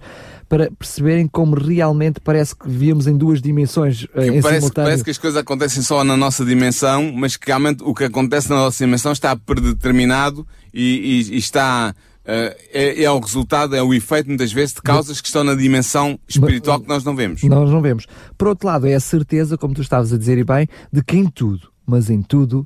para 0.52 0.70
perceberem 0.70 1.26
como 1.26 1.54
realmente 1.54 2.20
parece 2.20 2.54
que 2.54 2.68
vivíamos 2.68 3.06
em 3.06 3.16
duas 3.16 3.40
dimensões 3.40 4.04
uh, 4.14 4.20
em 4.20 4.42
parece, 4.42 4.70
parece 4.70 5.02
que 5.02 5.10
as 5.10 5.16
coisas 5.16 5.40
acontecem 5.40 5.82
só 5.82 6.04
na 6.04 6.14
nossa 6.14 6.44
dimensão, 6.44 7.10
mas 7.10 7.38
que 7.38 7.46
realmente 7.46 7.82
o 7.82 7.94
que 7.94 8.04
acontece 8.04 8.50
na 8.50 8.56
nossa 8.56 8.84
dimensão 8.84 9.12
está 9.12 9.34
predeterminado 9.34 10.46
e, 10.74 11.22
e, 11.30 11.36
e 11.36 11.38
está 11.38 11.94
Uh, 12.22 12.54
é, 12.72 13.02
é, 13.02 13.10
o 13.10 13.18
resultado, 13.18 13.74
é 13.74 13.82
o 13.82 13.92
efeito 13.92 14.28
muitas 14.28 14.52
vezes 14.52 14.76
de 14.76 14.80
causas 14.80 15.20
que 15.20 15.26
estão 15.26 15.42
na 15.42 15.56
dimensão 15.56 16.16
espiritual 16.28 16.78
que 16.78 16.86
nós 16.86 17.02
não 17.02 17.16
vemos. 17.16 17.42
Nós 17.42 17.68
não 17.68 17.82
vemos. 17.82 18.06
Por 18.38 18.46
outro 18.46 18.68
lado, 18.68 18.86
é 18.86 18.94
a 18.94 19.00
certeza, 19.00 19.58
como 19.58 19.74
tu 19.74 19.82
estavas 19.82 20.12
a 20.12 20.16
dizer 20.16 20.38
e 20.38 20.44
bem, 20.44 20.68
de 20.92 21.02
que 21.02 21.16
em 21.16 21.28
tudo, 21.28 21.72
mas 21.84 22.08
em 22.08 22.22
tudo, 22.22 22.64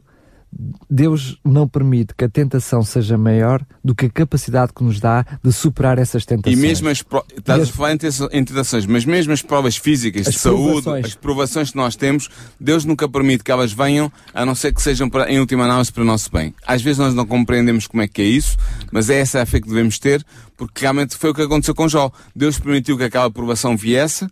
Deus 0.89 1.39
não 1.45 1.69
permite 1.69 2.15
que 2.15 2.25
a 2.25 2.29
tentação 2.29 2.83
seja 2.83 3.19
maior 3.19 3.65
do 3.85 3.95
que 3.95 4.07
a 4.07 4.11
capacidade 4.11 4.73
que 4.73 4.83
nos 4.83 4.99
dá 5.01 5.25
de 5.43 5.53
superar 5.53 5.99
essas 5.99 6.25
tentações. 6.25 6.59
E 6.59 6.61
mesmo 6.61 6.89
as, 6.89 7.03
pro... 7.03 7.25
estás 7.37 7.63
a 7.63 7.67
falar 7.67 7.93
em 7.93 8.45
tentações, 8.45 8.87
mas 8.87 9.05
mesmo 9.05 9.33
as 9.33 9.43
provas 9.43 9.77
físicas, 9.77 10.27
as 10.27 10.35
de 10.35 10.41
provações. 10.41 10.85
saúde, 10.85 11.07
as 11.07 11.15
provações 11.15 11.71
que 11.71 11.77
nós 11.77 11.97
temos, 11.97 12.31
Deus 12.59 12.85
nunca 12.85 13.09
permite 13.09 13.45
que 13.45 13.51
elas 13.51 13.73
venham, 13.73 14.11
a 14.33 14.47
não 14.47 14.55
ser 14.55 14.73
que 14.73 14.81
sejam, 14.81 15.11
para, 15.11 15.31
em 15.31 15.39
última 15.39 15.65
análise, 15.65 15.93
para 15.93 16.03
o 16.03 16.07
nosso 16.07 16.31
bem. 16.31 16.55
Às 16.67 16.81
vezes 16.81 16.99
nós 16.99 17.15
não 17.15 17.27
compreendemos 17.27 17.87
como 17.87 18.03
é 18.03 18.09
que 18.09 18.23
é 18.23 18.27
isso, 18.27 18.57
mas 18.91 19.11
é 19.11 19.19
essa 19.19 19.43
a 19.43 19.47
fé 19.47 19.61
que 19.61 19.69
devemos 19.69 19.99
ter, 19.99 20.25
porque 20.57 20.81
realmente 20.81 21.17
foi 21.17 21.31
o 21.31 21.35
que 21.35 21.43
aconteceu 21.43 21.75
com 21.75 21.89
Jó. 21.89 22.11
Deus 22.35 22.59
permitiu 22.59 22.97
que 22.97 23.05
aquela 23.05 23.31
provação 23.31 23.77
viesse, 23.77 24.27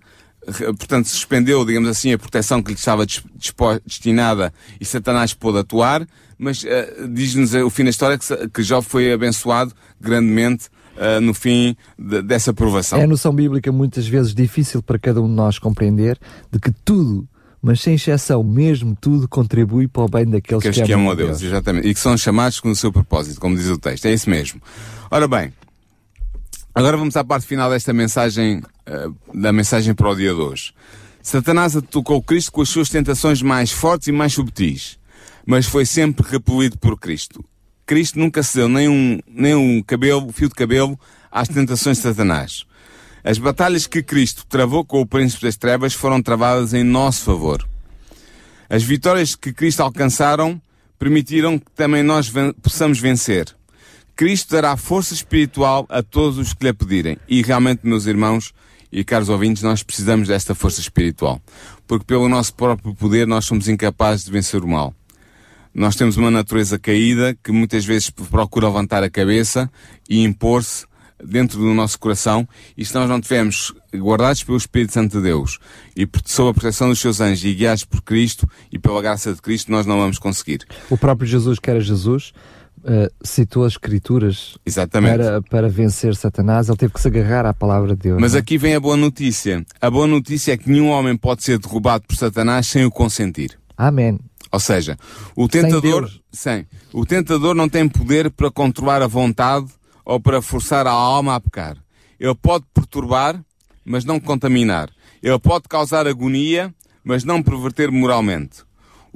portanto, 0.78 1.08
suspendeu, 1.08 1.64
digamos 1.64 1.88
assim, 1.88 2.12
a 2.12 2.18
proteção 2.18 2.62
que 2.62 2.72
lhe 2.72 2.78
estava 2.78 3.06
destinada 3.84 4.52
e 4.80 4.84
Satanás 4.84 5.34
pôde 5.34 5.58
atuar, 5.58 6.06
mas 6.38 6.62
uh, 6.62 7.08
diz-nos 7.08 7.54
o 7.54 7.70
fim 7.70 7.84
da 7.84 7.90
história 7.90 8.18
que, 8.18 8.48
que 8.48 8.62
Jó 8.62 8.82
foi 8.82 9.12
abençoado 9.12 9.72
grandemente 10.00 10.68
uh, 10.96 11.20
no 11.20 11.34
fim 11.34 11.76
de, 11.98 12.22
dessa 12.22 12.52
provação. 12.52 12.98
É 12.98 13.04
a 13.04 13.06
noção 13.06 13.34
bíblica 13.34 13.70
muitas 13.72 14.06
vezes 14.06 14.34
difícil 14.34 14.82
para 14.82 14.98
cada 14.98 15.20
um 15.20 15.28
de 15.28 15.34
nós 15.34 15.58
compreender 15.58 16.18
de 16.50 16.58
que 16.58 16.72
tudo 16.84 17.28
mas 17.64 17.80
sem 17.80 17.94
exceção, 17.94 18.44
mesmo 18.44 18.94
tudo 19.00 19.26
contribui 19.26 19.88
para 19.88 20.02
o 20.02 20.08
bem 20.08 20.26
daqueles 20.26 20.62
que, 20.62 20.82
que 20.82 20.92
amam 20.92 21.10
a 21.10 21.14
Deus. 21.14 21.38
Deus. 21.38 21.42
Exatamente. 21.44 21.88
E 21.88 21.94
que 21.94 22.00
são 22.00 22.14
chamados 22.14 22.60
com 22.60 22.68
o 22.68 22.76
seu 22.76 22.92
propósito, 22.92 23.40
como 23.40 23.56
diz 23.56 23.68
o 23.68 23.78
texto. 23.78 24.04
É 24.04 24.12
isso 24.12 24.28
mesmo. 24.28 24.60
Ora 25.10 25.26
bem, 25.26 25.50
Agora 26.74 26.96
vamos 26.96 27.16
à 27.16 27.22
parte 27.22 27.46
final 27.46 27.70
desta 27.70 27.92
mensagem, 27.92 28.58
uh, 28.58 29.16
da 29.32 29.52
mensagem 29.52 29.94
para 29.94 30.08
o 30.08 30.16
dia 30.16 30.34
de 30.34 30.40
hoje. 30.40 30.74
Satanás 31.22 31.76
atacou 31.76 32.20
Cristo 32.20 32.50
com 32.50 32.62
as 32.62 32.68
suas 32.68 32.88
tentações 32.88 33.40
mais 33.40 33.70
fortes 33.70 34.08
e 34.08 34.12
mais 34.12 34.32
subtis, 34.32 34.98
mas 35.46 35.66
foi 35.66 35.86
sempre 35.86 36.26
repelido 36.28 36.76
por 36.76 36.98
Cristo. 36.98 37.44
Cristo 37.86 38.18
nunca 38.18 38.42
cedeu 38.42 38.68
nem 38.68 38.88
um, 38.88 39.20
nem 39.28 39.54
um 39.54 39.80
cabelo, 39.82 40.32
fio 40.32 40.48
de 40.48 40.54
cabelo 40.56 40.98
às 41.30 41.46
tentações 41.46 41.98
de 41.98 42.02
Satanás. 42.02 42.66
As 43.22 43.38
batalhas 43.38 43.86
que 43.86 44.02
Cristo 44.02 44.44
travou 44.44 44.84
com 44.84 45.00
o 45.00 45.06
príncipe 45.06 45.44
das 45.44 45.56
trevas 45.56 45.94
foram 45.94 46.20
travadas 46.20 46.74
em 46.74 46.82
nosso 46.82 47.22
favor. 47.22 47.64
As 48.68 48.82
vitórias 48.82 49.36
que 49.36 49.52
Cristo 49.52 49.80
alcançaram 49.80 50.60
permitiram 50.98 51.56
que 51.56 51.70
também 51.70 52.02
nós 52.02 52.26
ven 52.26 52.52
possamos 52.54 52.98
vencer. 52.98 53.54
Cristo 54.16 54.52
dará 54.52 54.76
força 54.76 55.12
espiritual 55.12 55.86
a 55.88 56.02
todos 56.02 56.38
os 56.38 56.52
que 56.52 56.64
lhe 56.64 56.72
pedirem. 56.72 57.18
E 57.28 57.42
realmente, 57.42 57.80
meus 57.84 58.06
irmãos 58.06 58.52
e 58.90 59.02
caros 59.02 59.28
ouvintes, 59.28 59.62
nós 59.62 59.82
precisamos 59.82 60.28
desta 60.28 60.54
força 60.54 60.80
espiritual. 60.80 61.40
Porque 61.86 62.04
pelo 62.04 62.28
nosso 62.28 62.54
próprio 62.54 62.94
poder 62.94 63.26
nós 63.26 63.44
somos 63.44 63.68
incapazes 63.68 64.24
de 64.24 64.30
vencer 64.30 64.62
o 64.62 64.68
mal. 64.68 64.94
Nós 65.74 65.96
temos 65.96 66.16
uma 66.16 66.30
natureza 66.30 66.78
caída 66.78 67.36
que 67.42 67.50
muitas 67.50 67.84
vezes 67.84 68.08
procura 68.08 68.68
levantar 68.68 69.02
a 69.02 69.10
cabeça 69.10 69.68
e 70.08 70.22
impor-se 70.22 70.86
dentro 71.22 71.58
do 71.58 71.74
nosso 71.74 71.98
coração 71.98 72.46
e 72.76 72.84
se 72.84 72.94
nós 72.94 73.08
não 73.08 73.20
tivermos 73.20 73.72
guardados 73.94 74.44
pelo 74.44 74.58
Espírito 74.58 74.92
Santo 74.92 75.16
de 75.16 75.24
Deus 75.24 75.58
e 75.96 76.08
sob 76.24 76.50
a 76.50 76.54
proteção 76.54 76.88
dos 76.88 77.00
seus 77.00 77.20
anjos 77.20 77.44
e 77.44 77.54
guiados 77.54 77.84
por 77.84 78.02
Cristo 78.02 78.48
e 78.70 78.78
pela 78.78 79.00
graça 79.02 79.32
de 79.32 79.40
Cristo, 79.40 79.72
nós 79.72 79.86
não 79.86 79.98
vamos 79.98 80.18
conseguir. 80.18 80.64
O 80.90 80.96
próprio 80.96 81.26
Jesus, 81.26 81.58
que 81.58 81.70
era 81.70 81.80
Jesus, 81.80 82.32
uh, 82.84 83.10
citou 83.22 83.64
as 83.64 83.72
Escrituras 83.72 84.56
Para, 85.18 85.42
para 85.42 85.68
vencer 85.68 86.14
Satanás, 86.14 86.68
ele 86.68 86.76
teve 86.76 86.92
que 86.92 87.00
se 87.00 87.08
agarrar 87.08 87.46
à 87.46 87.54
palavra 87.54 87.96
de 87.96 88.02
Deus. 88.02 88.20
Mas 88.20 88.34
é? 88.34 88.38
aqui 88.38 88.56
vem 88.56 88.74
a 88.74 88.80
boa 88.80 88.96
notícia. 88.96 89.64
A 89.80 89.90
boa 89.90 90.06
notícia 90.06 90.52
é 90.52 90.56
que 90.56 90.70
nenhum 90.70 90.90
homem 90.90 91.16
pode 91.16 91.42
ser 91.42 91.58
derrubado 91.58 92.04
por 92.06 92.16
Satanás 92.16 92.66
sem 92.66 92.84
o 92.84 92.90
consentir. 92.90 93.58
Amém. 93.76 94.18
Ou 94.52 94.60
seja, 94.60 94.96
o 95.34 95.48
tentador, 95.48 96.08
sem, 96.30 96.64
o 96.92 97.04
tentador 97.04 97.56
não 97.56 97.68
tem 97.68 97.88
poder 97.88 98.30
para 98.30 98.50
controlar 98.50 99.02
a 99.02 99.06
vontade 99.08 99.66
ou 100.04 100.20
para 100.20 100.40
forçar 100.40 100.86
a 100.86 100.92
alma 100.92 101.34
a 101.34 101.40
pecar. 101.40 101.76
Ele 102.20 102.34
pode 102.36 102.64
perturbar, 102.72 103.42
mas 103.84 104.04
não 104.04 104.20
contaminar. 104.20 104.90
Ele 105.20 105.38
pode 105.40 105.64
causar 105.68 106.06
agonia, 106.06 106.72
mas 107.02 107.24
não 107.24 107.42
perverter 107.42 107.90
moralmente. 107.90 108.62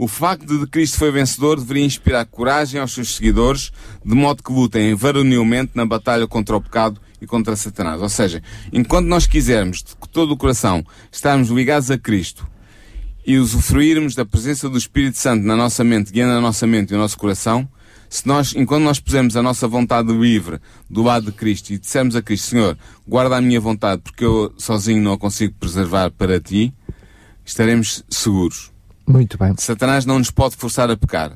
O 0.00 0.06
facto 0.06 0.60
de 0.60 0.64
Cristo 0.68 0.96
foi 0.96 1.10
vencedor 1.10 1.58
deveria 1.58 1.84
inspirar 1.84 2.24
coragem 2.24 2.80
aos 2.80 2.92
seus 2.92 3.16
seguidores, 3.16 3.72
de 4.04 4.14
modo 4.14 4.44
que 4.44 4.52
lutem 4.52 4.94
varonilmente 4.94 5.72
na 5.74 5.84
batalha 5.84 6.24
contra 6.28 6.56
o 6.56 6.60
pecado 6.60 7.00
e 7.20 7.26
contra 7.26 7.56
Satanás. 7.56 8.00
Ou 8.00 8.08
seja, 8.08 8.40
enquanto 8.72 9.08
nós 9.08 9.26
quisermos 9.26 9.78
de 9.78 9.96
todo 10.12 10.30
o 10.30 10.36
coração 10.36 10.86
estarmos 11.10 11.48
ligados 11.48 11.90
a 11.90 11.98
Cristo 11.98 12.46
e 13.26 13.38
usufruirmos 13.38 14.14
da 14.14 14.24
presença 14.24 14.68
do 14.68 14.78
Espírito 14.78 15.18
Santo 15.18 15.44
na 15.44 15.56
nossa 15.56 15.82
mente, 15.82 16.12
guiando 16.12 16.34
a 16.34 16.40
nossa 16.40 16.64
mente 16.64 16.92
e 16.92 16.94
o 16.94 16.98
nosso 16.98 17.18
coração, 17.18 17.68
se 18.08 18.24
nós, 18.24 18.54
enquanto 18.54 18.84
nós 18.84 19.00
pusermos 19.00 19.36
a 19.36 19.42
nossa 19.42 19.66
vontade 19.66 20.12
livre 20.12 20.60
do 20.88 21.02
lado 21.02 21.26
de 21.26 21.32
Cristo 21.32 21.72
e 21.72 21.78
dissermos 21.78 22.14
a 22.14 22.22
Cristo, 22.22 22.50
Senhor, 22.50 22.78
guarda 23.04 23.36
a 23.36 23.40
minha 23.40 23.60
vontade 23.60 24.00
porque 24.02 24.24
eu 24.24 24.54
sozinho 24.58 25.02
não 25.02 25.14
a 25.14 25.18
consigo 25.18 25.54
preservar 25.58 26.12
para 26.12 26.38
ti, 26.38 26.72
estaremos 27.44 28.04
seguros. 28.08 28.77
Muito 29.08 29.38
bem. 29.38 29.54
Satanás 29.56 30.04
não 30.04 30.18
nos 30.18 30.30
pode 30.30 30.54
forçar 30.54 30.90
a 30.90 30.96
pecar. 30.96 31.32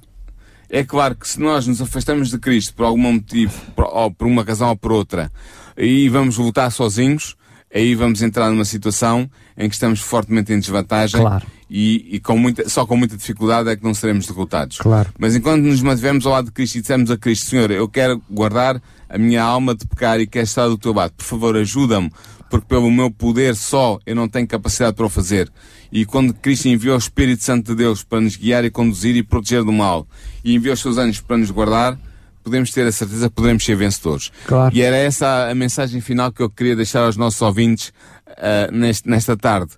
É 0.68 0.84
claro 0.84 1.14
que 1.14 1.26
se 1.26 1.40
nós 1.40 1.66
nos 1.66 1.80
afastamos 1.80 2.28
de 2.28 2.38
Cristo 2.38 2.74
por 2.74 2.84
algum 2.84 3.12
motivo, 3.14 3.58
por, 3.74 3.86
ou 3.86 4.10
por 4.10 4.26
uma 4.26 4.42
razão 4.42 4.68
ou 4.68 4.76
por 4.76 4.92
outra, 4.92 5.32
e 5.74 6.06
vamos 6.10 6.36
lutar 6.36 6.70
sozinhos, 6.70 7.34
aí 7.74 7.94
vamos 7.94 8.22
entrar 8.22 8.50
numa 8.50 8.64
situação 8.64 9.30
em 9.56 9.68
que 9.68 9.74
estamos 9.74 10.00
fortemente 10.00 10.52
em 10.52 10.58
desvantagem 10.58 11.20
Claro. 11.20 11.46
e, 11.70 12.16
e 12.16 12.20
com 12.20 12.36
muita, 12.36 12.68
só 12.68 12.84
com 12.86 12.96
muita 12.96 13.16
dificuldade 13.16 13.68
é 13.68 13.76
que 13.76 13.84
não 13.84 13.94
seremos 13.94 14.26
derrotados. 14.26 14.78
Claro. 14.78 15.10
Mas 15.18 15.34
enquanto 15.34 15.62
nos 15.62 15.80
mantivermos 15.82 16.26
ao 16.26 16.32
lado 16.32 16.46
de 16.46 16.52
Cristo 16.52 16.76
e 16.76 16.80
dissermos 16.80 17.10
a 17.10 17.16
Cristo, 17.16 17.46
Senhor, 17.50 17.70
eu 17.70 17.88
quero 17.88 18.22
guardar 18.30 18.80
a 19.08 19.18
minha 19.18 19.42
alma 19.42 19.74
de 19.74 19.86
pecar 19.86 20.20
e 20.20 20.26
quero 20.26 20.44
estar 20.44 20.68
do 20.68 20.78
teu 20.78 20.92
lado, 20.92 21.12
por 21.16 21.24
favor 21.24 21.56
ajuda-me, 21.56 22.10
porque 22.50 22.66
pelo 22.66 22.90
meu 22.90 23.10
poder 23.10 23.54
só 23.56 23.98
eu 24.06 24.14
não 24.14 24.28
tenho 24.28 24.46
capacidade 24.46 24.94
para 24.96 25.06
o 25.06 25.08
fazer. 25.08 25.50
E 25.90 26.04
quando 26.06 26.32
Cristo 26.34 26.68
enviou 26.68 26.94
o 26.94 26.98
Espírito 26.98 27.42
Santo 27.44 27.72
de 27.72 27.76
Deus 27.76 28.02
para 28.02 28.20
nos 28.20 28.36
guiar 28.36 28.64
e 28.64 28.70
conduzir 28.70 29.14
e 29.16 29.22
proteger 29.22 29.64
do 29.64 29.72
mal, 29.72 30.06
e 30.44 30.54
enviou 30.54 30.72
os 30.74 30.80
seus 30.80 30.96
anjos 30.98 31.20
para 31.20 31.36
nos 31.38 31.50
guardar, 31.50 31.98
podemos 32.42 32.70
ter 32.70 32.86
a 32.86 32.92
certeza 32.92 33.28
que 33.28 33.34
poderemos 33.34 33.64
ser 33.64 33.76
vencedores. 33.76 34.30
Claro. 34.46 34.74
E 34.74 34.82
era 34.82 34.96
essa 34.96 35.48
a 35.50 35.54
mensagem 35.54 36.00
final 36.00 36.30
que 36.32 36.42
eu 36.42 36.50
queria 36.50 36.76
deixar 36.76 37.04
aos 37.04 37.16
nossos 37.16 37.40
ouvintes 37.42 37.92
ah, 38.26 38.68
neste- 38.72 39.08
nesta 39.08 39.36
tarde. 39.36 39.72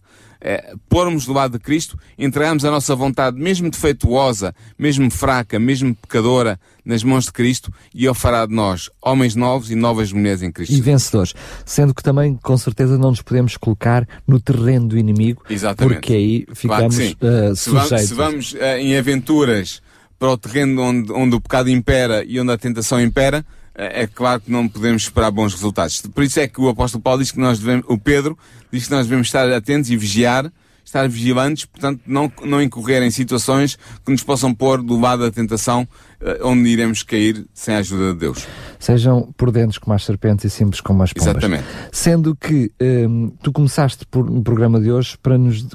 É, 0.46 0.74
pormos 0.90 1.24
do 1.24 1.32
lado 1.32 1.52
de 1.52 1.58
Cristo, 1.58 1.98
entregamos 2.18 2.66
a 2.66 2.70
nossa 2.70 2.94
vontade, 2.94 3.38
mesmo 3.40 3.70
defeituosa, 3.70 4.54
mesmo 4.78 5.10
fraca, 5.10 5.58
mesmo 5.58 5.94
pecadora, 5.94 6.60
nas 6.84 7.02
mãos 7.02 7.24
de 7.24 7.32
Cristo 7.32 7.72
e 7.94 8.04
Ele 8.04 8.12
fará 8.12 8.44
de 8.44 8.52
nós 8.52 8.90
homens 9.00 9.34
novos 9.34 9.70
e 9.70 9.74
novas 9.74 10.12
mulheres 10.12 10.42
em 10.42 10.52
Cristo. 10.52 10.74
E 10.74 10.82
vencedores. 10.82 11.32
Sendo 11.64 11.94
que 11.94 12.02
também, 12.02 12.36
com 12.42 12.58
certeza, 12.58 12.98
não 12.98 13.08
nos 13.08 13.22
podemos 13.22 13.56
colocar 13.56 14.06
no 14.26 14.38
terreno 14.38 14.88
do 14.88 14.98
inimigo, 14.98 15.42
Exatamente. 15.48 15.94
porque 15.94 16.12
aí 16.12 16.44
Claro 16.44 16.56
ficamos 16.92 16.94
sim. 16.96 17.16
eh, 17.22 17.54
se, 17.54 17.70
vamos, 17.70 17.82
sujeitos. 17.88 18.08
se 18.08 18.14
vamos 18.14 18.54
eh, 18.58 18.80
em 18.82 18.98
aventuras 18.98 19.80
para 20.24 20.32
o 20.32 20.38
terreno 20.38 20.80
onde, 20.80 21.12
onde 21.12 21.36
o 21.36 21.40
pecado 21.40 21.68
impera 21.68 22.24
e 22.24 22.40
onde 22.40 22.50
a 22.50 22.56
tentação 22.56 22.98
impera, 22.98 23.44
eh, 23.74 24.04
é 24.04 24.06
claro 24.06 24.40
que 24.40 24.50
não 24.50 24.66
podemos 24.66 25.02
esperar 25.02 25.30
bons 25.30 25.52
resultados. 25.52 26.00
Por 26.00 26.24
isso 26.24 26.40
é 26.40 26.48
que 26.48 26.58
o 26.58 26.70
apóstolo 26.70 27.02
Paulo 27.02 27.20
diz 27.20 27.30
que 27.30 27.38
nós 27.38 27.58
devemos, 27.58 27.84
o 27.90 27.98
Pedro 27.98 28.38
diz 28.72 28.86
que 28.86 28.90
nós 28.90 29.06
devemos 29.06 29.26
estar 29.26 29.46
atentos 29.52 29.90
e 29.90 29.96
vigiar, 29.98 30.50
estar 30.82 31.06
vigilantes, 31.10 31.66
portanto, 31.66 32.00
não, 32.06 32.32
não 32.42 32.62
incorrer 32.62 33.02
em 33.02 33.10
situações 33.10 33.76
que 34.02 34.10
nos 34.10 34.22
possam 34.22 34.54
pôr 34.54 34.82
do 34.82 34.98
lado 34.98 35.24
da 35.24 35.30
tentação, 35.30 35.86
eh, 36.22 36.40
onde 36.42 36.70
iremos 36.70 37.02
cair 37.02 37.44
sem 37.52 37.74
a 37.74 37.78
ajuda 37.80 38.14
de 38.14 38.20
Deus. 38.20 38.46
Sejam 38.78 39.30
prudentes 39.36 39.76
como 39.76 39.92
as 39.92 40.04
serpentes 40.04 40.46
e 40.46 40.50
simples 40.50 40.80
como 40.80 41.02
as 41.02 41.12
pombas. 41.12 41.32
Exatamente. 41.32 41.64
Sendo 41.92 42.34
que 42.34 42.72
hum, 42.80 43.30
tu 43.42 43.52
começaste 43.52 44.06
por, 44.06 44.24
no 44.24 44.42
programa 44.42 44.80
de 44.80 44.90
hoje 44.90 45.18
para 45.22 45.36
nos, 45.36 45.66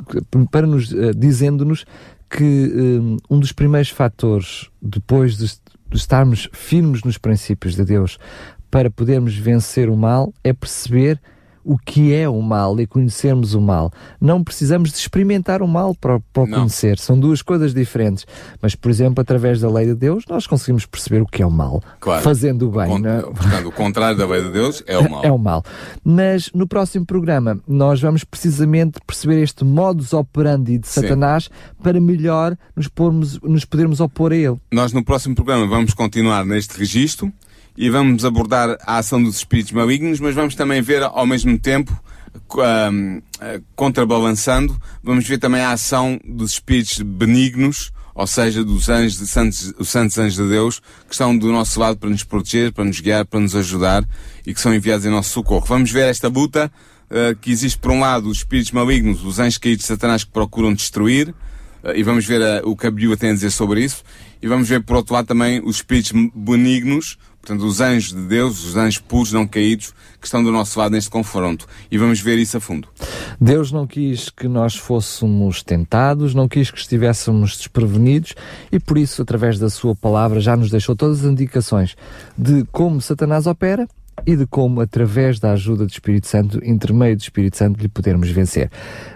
para 0.49 0.65
nos 0.65 0.91
eh, 0.91 1.11
dizendo-nos 1.15 1.85
que 2.29 2.43
hum, 2.43 3.17
um 3.29 3.39
dos 3.39 3.51
primeiros 3.51 3.89
fatores 3.89 4.69
depois 4.81 5.37
de, 5.37 5.51
estarmos 5.91 6.47
firmes 6.53 7.03
nos 7.03 7.17
princípios 7.17 7.75
de 7.75 7.83
Deus 7.83 8.19
para 8.69 8.91
podermos 8.91 9.35
vencer 9.35 9.89
o 9.89 9.97
mal 9.97 10.31
é 10.43 10.53
perceber 10.53 11.19
o 11.69 11.77
que 11.77 12.11
é 12.11 12.27
o 12.27 12.41
mal 12.41 12.81
e 12.81 12.87
conhecermos 12.87 13.53
o 13.53 13.61
mal. 13.61 13.91
Não 14.19 14.43
precisamos 14.43 14.89
de 14.91 14.97
experimentar 14.97 15.61
o 15.61 15.67
mal 15.67 15.93
para, 15.93 16.19
para 16.33 16.41
o 16.41 16.49
conhecer. 16.49 16.97
São 16.97 17.19
duas 17.19 17.43
coisas 17.43 17.75
diferentes. 17.75 18.25
Mas, 18.59 18.73
por 18.73 18.89
exemplo, 18.89 19.21
através 19.21 19.61
da 19.61 19.69
lei 19.69 19.85
de 19.85 19.93
Deus, 19.93 20.23
nós 20.27 20.47
conseguimos 20.47 20.87
perceber 20.87 21.21
o 21.21 21.27
que 21.27 21.43
é 21.43 21.45
o 21.45 21.51
mal. 21.51 21.79
Claro. 21.99 22.23
Fazendo 22.23 22.67
o 22.67 22.71
bem. 22.71 22.87
Con- 22.87 22.97
não 22.97 23.09
é? 23.11 23.21
Portanto, 23.21 23.67
o 23.67 23.71
contrário 23.71 24.17
da 24.17 24.25
lei 24.25 24.41
de 24.41 24.49
Deus 24.49 24.83
é 24.87 24.97
o 24.97 25.07
mal. 25.11 25.19
É 25.29 25.31
o 25.31 25.37
mal. 25.37 25.63
Mas 26.03 26.49
no 26.55 26.65
próximo 26.65 27.05
programa 27.05 27.59
nós 27.67 28.01
vamos 28.01 28.23
precisamente 28.23 28.99
perceber 29.05 29.43
este 29.43 29.63
modus 29.63 30.11
operandi 30.11 30.79
de 30.79 30.87
Sim. 30.87 31.01
Satanás 31.01 31.51
para 31.83 32.01
melhor 32.01 32.57
nos, 32.75 32.87
pormos, 32.87 33.39
nos 33.41 33.63
podermos 33.63 33.99
opor 33.99 34.31
a 34.31 34.35
ele. 34.35 34.57
Nós 34.71 34.91
no 34.91 35.03
próximo 35.03 35.35
programa 35.35 35.67
vamos 35.67 35.93
continuar 35.93 36.45
neste 36.45 36.79
registro 36.79 37.31
e 37.79 37.89
vamos 37.89 38.25
abordar 38.25 38.77
a 38.81 38.97
ação 38.97 39.23
dos 39.23 39.37
espíritos 39.37 39.71
malignos, 39.71 40.19
mas 40.19 40.35
vamos 40.35 40.53
também 40.53 40.81
ver 40.81 41.01
ao 41.01 41.25
mesmo 41.25 41.57
tempo, 41.57 41.97
ahm, 42.57 43.21
ah, 43.39 43.61
contrabalançando, 43.73 44.77
vamos 45.01 45.25
ver 45.25 45.37
também 45.37 45.61
a 45.61 45.71
ação 45.71 46.19
dos 46.25 46.51
espíritos 46.51 46.99
benignos, 47.01 47.93
ou 48.13 48.27
seja, 48.27 48.65
dos 48.65 48.89
anjos, 48.89 49.17
de 49.17 49.25
santos, 49.25 49.73
os 49.79 49.87
santos 49.87 50.17
anjos 50.17 50.35
de 50.35 50.49
Deus, 50.49 50.81
que 51.07 51.13
estão 51.13 51.37
do 51.37 51.53
nosso 51.53 51.79
lado 51.79 51.97
para 51.97 52.09
nos 52.09 52.25
proteger, 52.25 52.73
para 52.73 52.83
nos 52.83 52.99
guiar, 52.99 53.25
para 53.25 53.39
nos 53.39 53.55
ajudar 53.55 54.03
e 54.45 54.53
que 54.53 54.59
são 54.59 54.75
enviados 54.75 55.05
em 55.05 55.09
nosso 55.09 55.29
socorro. 55.29 55.65
Vamos 55.65 55.89
ver 55.89 56.09
esta 56.09 56.27
luta 56.27 56.69
ah, 57.09 57.33
que 57.39 57.49
existe 57.49 57.79
por 57.79 57.91
um 57.91 58.01
lado 58.01 58.27
os 58.27 58.39
espíritos 58.39 58.73
malignos, 58.73 59.23
os 59.23 59.39
anjos 59.39 59.57
caídos 59.57 59.83
de 59.83 59.87
Satanás 59.87 60.25
que 60.25 60.31
procuram 60.31 60.73
destruir, 60.73 61.33
Uh, 61.83 61.95
e 61.95 62.03
vamos 62.03 62.25
ver 62.25 62.41
uh, 62.41 62.69
o 62.69 62.75
que 62.75 62.87
a 62.87 62.91
Bíblia 62.91 63.15
tem 63.15 63.29
a 63.31 63.33
dizer 63.33 63.51
sobre 63.51 63.83
isso. 63.83 64.03
E 64.41 64.47
vamos 64.47 64.67
ver, 64.67 64.83
por 64.83 64.95
outro 64.95 65.13
lado, 65.13 65.27
também 65.27 65.61
os 65.63 65.77
espíritos 65.77 66.11
benignos, 66.35 67.17
portanto, 67.49 67.65
os 67.65 67.81
anjos 67.81 68.13
de 68.13 68.21
Deus, 68.21 68.63
os 68.63 68.77
anjos 68.77 68.99
puros, 68.99 69.33
não 69.33 69.47
caídos, 69.47 69.91
que 70.21 70.27
estão 70.27 70.43
do 70.43 70.51
nosso 70.51 70.77
lado 70.77 70.91
neste 70.91 71.09
confronto. 71.09 71.65
E 71.89 71.97
vamos 71.97 72.19
ver 72.19 72.37
isso 72.37 72.57
a 72.57 72.59
fundo. 72.59 72.87
Deus 73.41 73.71
não 73.71 73.87
quis 73.87 74.29
que 74.29 74.47
nós 74.47 74.75
fôssemos 74.75 75.63
tentados, 75.63 76.35
não 76.35 76.47
quis 76.47 76.69
que 76.69 76.77
estivéssemos 76.77 77.57
desprevenidos 77.57 78.35
e 78.71 78.79
por 78.79 78.99
isso, 78.99 79.21
através 79.23 79.57
da 79.57 79.69
sua 79.69 79.95
palavra, 79.95 80.39
já 80.39 80.55
nos 80.55 80.69
deixou 80.69 80.95
todas 80.95 81.25
as 81.25 81.31
indicações 81.31 81.95
de 82.37 82.63
como 82.71 83.01
Satanás 83.01 83.47
opera 83.47 83.87
e 84.25 84.35
de 84.35 84.45
como, 84.45 84.81
através 84.81 85.39
da 85.39 85.51
ajuda 85.51 85.85
do 85.85 85.91
Espírito 85.91 86.27
Santo, 86.27 86.59
intermeio 86.63 87.15
do 87.15 87.21
Espírito 87.21 87.57
Santo, 87.57 87.81
lhe 87.81 87.87
podermos 87.87 88.29
vencer. 88.29 88.69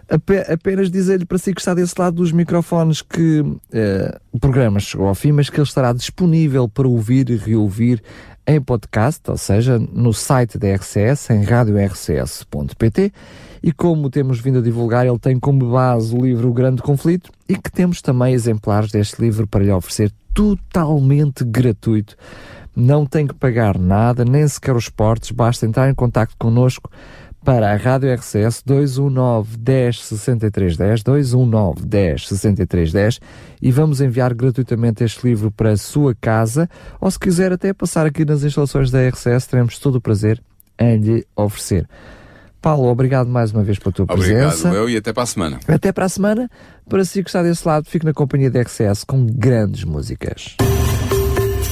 Ape- 0.09 0.51
apenas 0.51 0.89
dizer-lhe 0.91 1.25
para 1.25 1.37
si 1.37 1.53
que 1.53 1.61
está 1.61 1.73
desse 1.73 1.95
lado 1.97 2.17
dos 2.17 2.31
microfones 2.31 3.01
que 3.01 3.43
eh, 3.71 4.19
o 4.31 4.39
programa 4.39 4.79
chegou 4.79 5.07
ao 5.07 5.15
fim, 5.15 5.31
mas 5.31 5.49
que 5.49 5.57
ele 5.57 5.67
estará 5.67 5.93
disponível 5.93 6.67
para 6.67 6.87
ouvir 6.87 7.29
e 7.29 7.35
reouvir 7.35 8.01
em 8.45 8.59
podcast, 8.61 9.21
ou 9.29 9.37
seja, 9.37 9.79
no 9.79 10.13
site 10.13 10.57
da 10.57 10.67
RCS, 10.75 11.29
em 11.29 11.43
radiorcs.pt, 11.43 13.13
e 13.61 13.71
como 13.71 14.09
temos 14.09 14.39
vindo 14.41 14.59
a 14.59 14.61
divulgar, 14.61 15.07
ele 15.07 15.17
tem 15.17 15.39
como 15.39 15.71
base 15.71 16.13
o 16.13 16.21
livro 16.21 16.49
O 16.49 16.53
Grande 16.53 16.81
Conflito 16.81 17.31
e 17.47 17.55
que 17.55 17.71
temos 17.71 18.01
também 18.01 18.33
exemplares 18.33 18.91
deste 18.91 19.21
livro 19.21 19.47
para 19.47 19.63
lhe 19.63 19.71
oferecer 19.71 20.11
totalmente 20.33 21.45
gratuito. 21.45 22.17
Não 22.75 23.05
tem 23.05 23.27
que 23.27 23.33
pagar 23.33 23.77
nada, 23.77 24.25
nem 24.25 24.47
sequer 24.47 24.75
os 24.75 24.89
portes, 24.89 25.31
basta 25.31 25.65
entrar 25.65 25.89
em 25.89 25.93
contato 25.93 26.35
connosco 26.39 26.89
para 27.43 27.73
a 27.73 27.75
Rádio 27.75 28.13
RCS 28.13 28.63
219 28.65 29.57
10 29.57 30.05
63 30.05 30.77
10 30.77 31.03
219 31.03 31.85
10 31.85 32.27
63 32.29 32.91
10 32.91 33.19
e 33.61 33.71
vamos 33.71 33.99
enviar 33.99 34.33
gratuitamente 34.33 35.03
este 35.03 35.27
livro 35.27 35.51
para 35.51 35.71
a 35.71 35.77
sua 35.77 36.15
casa 36.15 36.69
ou 37.01 37.11
se 37.11 37.19
quiser 37.19 37.51
até 37.51 37.73
passar 37.73 38.05
aqui 38.05 38.23
nas 38.23 38.43
instalações 38.43 38.89
da 38.89 39.05
RCS 39.09 39.45
teremos 39.45 39.77
todo 39.77 39.95
o 39.95 40.01
prazer 40.01 40.41
em 40.79 40.97
lhe 40.97 41.27
oferecer. 41.35 41.87
Paulo, 42.61 42.87
obrigado 42.87 43.27
mais 43.27 43.51
uma 43.51 43.61
vez 43.61 43.77
pela 43.77 43.91
tua 43.91 44.05
Obrigado, 44.09 44.47
presença. 44.47 44.69
eu, 44.69 44.89
e 44.89 44.95
até 44.95 45.11
para 45.11 45.23
a 45.23 45.25
semana. 45.25 45.59
Até 45.67 45.91
para 45.91 46.05
a 46.05 46.09
semana. 46.09 46.49
Para 46.87 47.03
si 47.03 47.21
que 47.21 47.29
está 47.29 47.43
desse 47.43 47.67
lado, 47.67 47.89
fique 47.89 48.05
na 48.05 48.13
companhia 48.13 48.49
da 48.49 48.61
RCS 48.61 49.03
com 49.03 49.25
grandes 49.25 49.83
músicas. 49.83 50.55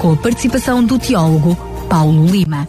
com 0.00 0.12
a 0.12 0.16
participação 0.16 0.84
do 0.84 0.98
teólogo 0.98 1.56
Paulo 1.88 2.26
Lima. 2.26 2.68